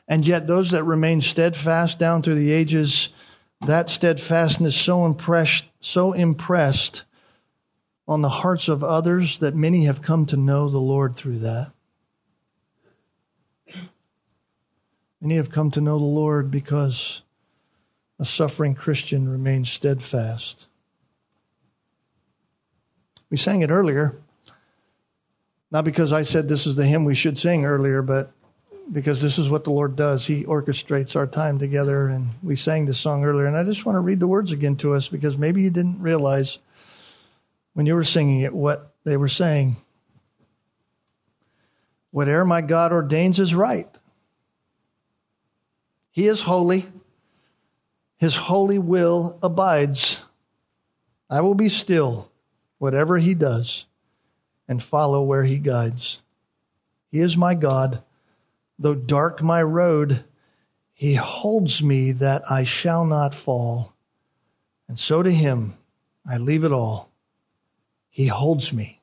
And 0.07 0.27
yet, 0.27 0.47
those 0.47 0.71
that 0.71 0.85
remained 0.85 1.25
steadfast 1.25 1.99
down 1.99 2.23
through 2.23 2.37
the 2.37 2.53
ages, 2.53 3.09
that 3.67 3.91
steadfastness 3.91 4.77
so 4.77 5.05
impressed, 5.05 5.65
so 5.81 6.13
impressed 6.13 7.03
on 8.09 8.23
the 8.23 8.29
hearts 8.29 8.69
of 8.69 8.83
others 8.83 9.39
that 9.41 9.55
many 9.55 9.85
have 9.85 10.01
come 10.01 10.25
to 10.27 10.37
know 10.37 10.71
the 10.71 10.79
Lord 10.79 11.15
through 11.15 11.41
that. 11.41 11.71
Many 15.21 15.37
have 15.37 15.51
come 15.51 15.71
to 15.73 15.83
know 15.83 15.99
the 15.99 16.05
Lord 16.05 16.51
because 16.51 17.21
a 18.19 18.25
suffering 18.25 18.75
Christian 18.75 19.29
remains 19.29 19.71
steadfast. 19.71 20.67
We 23.31 23.37
sang 23.37 23.61
it 23.61 23.71
earlier, 23.71 24.17
not 25.71 25.85
because 25.85 26.11
I 26.11 26.23
said 26.23 26.49
this 26.49 26.67
is 26.67 26.77
the 26.77 26.87
hymn 26.87 27.05
we 27.05 27.15
should 27.15 27.39
sing 27.39 27.67
earlier, 27.67 28.01
but 28.01 28.33
because 28.91 29.21
this 29.21 29.39
is 29.39 29.51
what 29.51 29.65
the 29.65 29.71
Lord 29.71 29.97
does. 29.97 30.25
He 30.25 30.45
orchestrates 30.45 31.15
our 31.15 31.27
time 31.27 31.59
together, 31.59 32.09
and 32.09 32.31
we 32.43 32.57
sang 32.57 32.87
this 32.87 32.99
song 32.99 33.23
earlier. 33.23 33.45
And 33.45 33.57
I 33.57 33.65
just 33.65 33.85
want 33.85 33.97
to 33.97 34.01
read 34.01 34.21
the 34.21 34.27
words 34.27 34.51
again 34.51 34.77
to 34.77 34.95
us 34.95 35.09
because 35.09 35.37
maybe 35.37 35.61
you 35.61 35.69
didn't 35.69 36.01
realize 36.01 36.59
when 37.75 37.87
you 37.87 37.95
were 37.95 38.05
singing 38.05 38.41
it 38.41 38.55
what 38.55 38.95
they 39.05 39.17
were 39.17 39.29
saying. 39.29 39.77
Whatever 42.11 42.45
my 42.45 42.61
God 42.63 42.93
ordains 42.93 43.39
is 43.39 43.55
right. 43.55 43.89
He 46.11 46.27
is 46.27 46.41
holy. 46.41 46.87
His 48.17 48.35
holy 48.35 48.79
will 48.79 49.39
abides. 49.43 50.19
I 51.31 51.43
will 51.43 51.55
be 51.55 51.69
still, 51.69 52.31
whatever 52.79 53.19
he 53.19 53.35
does, 53.35 53.87
and 54.67 54.83
follow 54.83 55.23
where 55.23 55.45
he 55.45 55.59
guides. 55.59 56.21
He 57.11 57.21
is 57.21 57.37
my 57.37 57.55
God. 57.55 58.03
Though 58.79 58.95
dark 58.95 59.43
my 59.43 59.63
road, 59.63 60.25
he 60.95 61.15
holds 61.15 61.83
me 61.83 62.13
that 62.13 62.51
I 62.51 62.65
shall 62.65 63.05
not 63.05 63.35
fall. 63.35 63.93
And 64.89 64.99
so 64.99 65.23
to 65.23 65.31
him 65.31 65.75
I 66.29 66.39
leave 66.39 66.65
it 66.65 66.73
all. 66.73 67.11
He 68.11 68.27
holds 68.27 68.73
me 68.73 69.01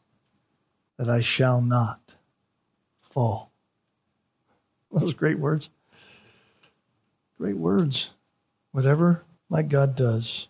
that 0.97 1.09
I 1.09 1.21
shall 1.21 1.61
not 1.61 1.99
fall. 3.13 3.51
Those 4.91 5.13
great 5.13 5.39
words. 5.39 5.69
Great 7.37 7.57
words. 7.57 8.09
Whatever 8.71 9.23
my 9.49 9.61
God 9.61 9.95
does 9.95 10.47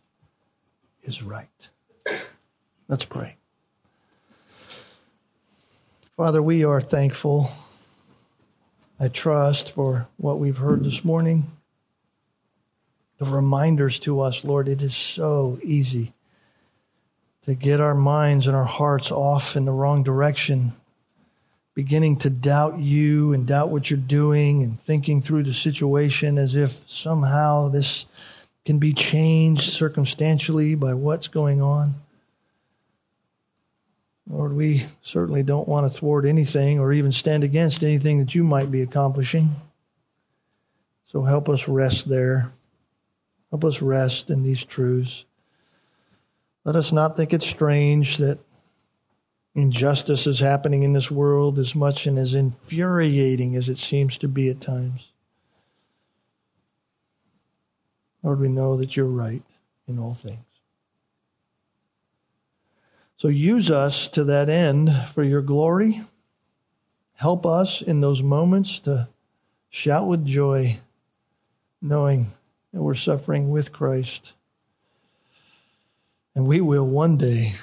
is 1.04 1.22
right. 1.22 1.70
Let's 2.88 3.06
pray. 3.06 3.36
Father, 6.18 6.42
we 6.42 6.64
are 6.64 6.82
thankful. 6.82 7.52
I 9.00 9.10
trust 9.10 9.74
for 9.74 10.08
what 10.18 10.40
we've 10.40 10.58
heard 10.58 10.84
this 10.84 11.04
morning. 11.04 11.52
The 13.20 13.26
reminders 13.26 14.00
to 14.00 14.22
us, 14.22 14.44
Lord, 14.44 14.68
it 14.68 14.82
is 14.82 14.96
so 14.96 15.60
easy 15.62 16.15
to 17.46 17.56
get 17.56 17.80
our 17.80 17.96
minds 17.96 18.48
and 18.48 18.56
our 18.56 18.66
hearts 18.66 19.12
off 19.12 19.56
in 19.56 19.66
the 19.66 19.72
wrong 19.72 20.04
direction 20.04 20.74
beginning 21.76 22.16
to 22.16 22.30
doubt 22.30 22.80
you 22.80 23.34
and 23.34 23.46
doubt 23.46 23.70
what 23.70 23.90
you're 23.90 24.00
doing 24.00 24.64
and 24.64 24.82
thinking 24.84 25.22
through 25.22 25.44
the 25.44 25.54
situation 25.54 26.38
as 26.38 26.56
if 26.56 26.80
somehow 26.88 27.68
this 27.68 28.06
can 28.66 28.80
be 28.80 28.94
changed 28.94 29.74
circumstantially 29.74 30.74
by 30.74 30.94
what's 30.94 31.28
going 31.28 31.62
on. 31.62 31.94
Lord, 34.28 34.56
we 34.56 34.86
certainly 35.04 35.44
don't 35.44 35.68
want 35.68 35.92
to 35.92 36.00
thwart 36.00 36.26
anything 36.26 36.80
or 36.80 36.94
even 36.94 37.12
stand 37.12 37.44
against 37.44 37.84
anything 37.84 38.20
that 38.20 38.34
you 38.34 38.44
might 38.44 38.72
be 38.72 38.82
accomplishing. 38.82 39.54
So 41.08 41.22
help 41.22 41.50
us 41.50 41.68
rest 41.68 42.08
there. 42.08 42.52
Help 43.52 43.66
us 43.66 43.82
rest 43.82 44.30
in 44.30 44.44
these 44.44 44.64
truths. 44.64 45.26
Let 46.66 46.76
us 46.76 46.92
not 46.92 47.16
think 47.16 47.32
it 47.32 47.44
strange 47.44 48.18
that 48.18 48.40
injustice 49.54 50.26
is 50.26 50.40
happening 50.40 50.82
in 50.82 50.94
this 50.94 51.12
world 51.12 51.60
as 51.60 51.76
much 51.76 52.08
and 52.08 52.18
as 52.18 52.34
infuriating 52.34 53.56
as 53.56 53.70
it 53.70 53.78
seems 53.78 54.18
to 54.18 54.28
be 54.28 54.50
at 54.50 54.62
times. 54.62 55.08
Lord, 58.24 58.40
we 58.40 58.50
know 58.50 58.78
that 58.78 58.98
you're 58.98 59.06
right 59.06 59.44
in 59.88 60.00
all 60.00 60.16
things. 60.16 60.40
So 63.18 63.28
use 63.28 63.70
us 63.70 64.08
to 64.10 64.24
that 64.26 64.50
end 64.50 64.90
for 65.14 65.24
your 65.24 65.44
glory. 65.44 66.02
Help 67.14 67.46
us 67.46 67.84
in 67.84 68.02
those 68.02 68.24
moments 68.24 68.80
to 68.80 69.08
shout 69.70 70.08
with 70.08 70.26
joy, 70.26 70.80
knowing 71.80 72.32
that 72.74 72.82
we're 72.82 72.96
suffering 72.96 73.52
with 73.52 73.72
Christ. 73.72 74.34
And 76.36 76.48
we 76.48 76.62
will 76.62 76.86
one 76.86 77.18
day 77.18 77.56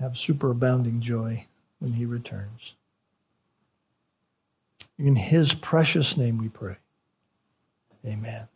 have 0.00 0.12
superabounding 0.12 1.00
joy 1.00 1.46
when 1.78 1.92
he 1.92 2.06
returns. 2.06 2.74
In 4.98 5.16
his 5.16 5.54
precious 5.54 6.16
name 6.16 6.38
we 6.38 6.48
pray. 6.48 6.76
Amen. 8.04 8.48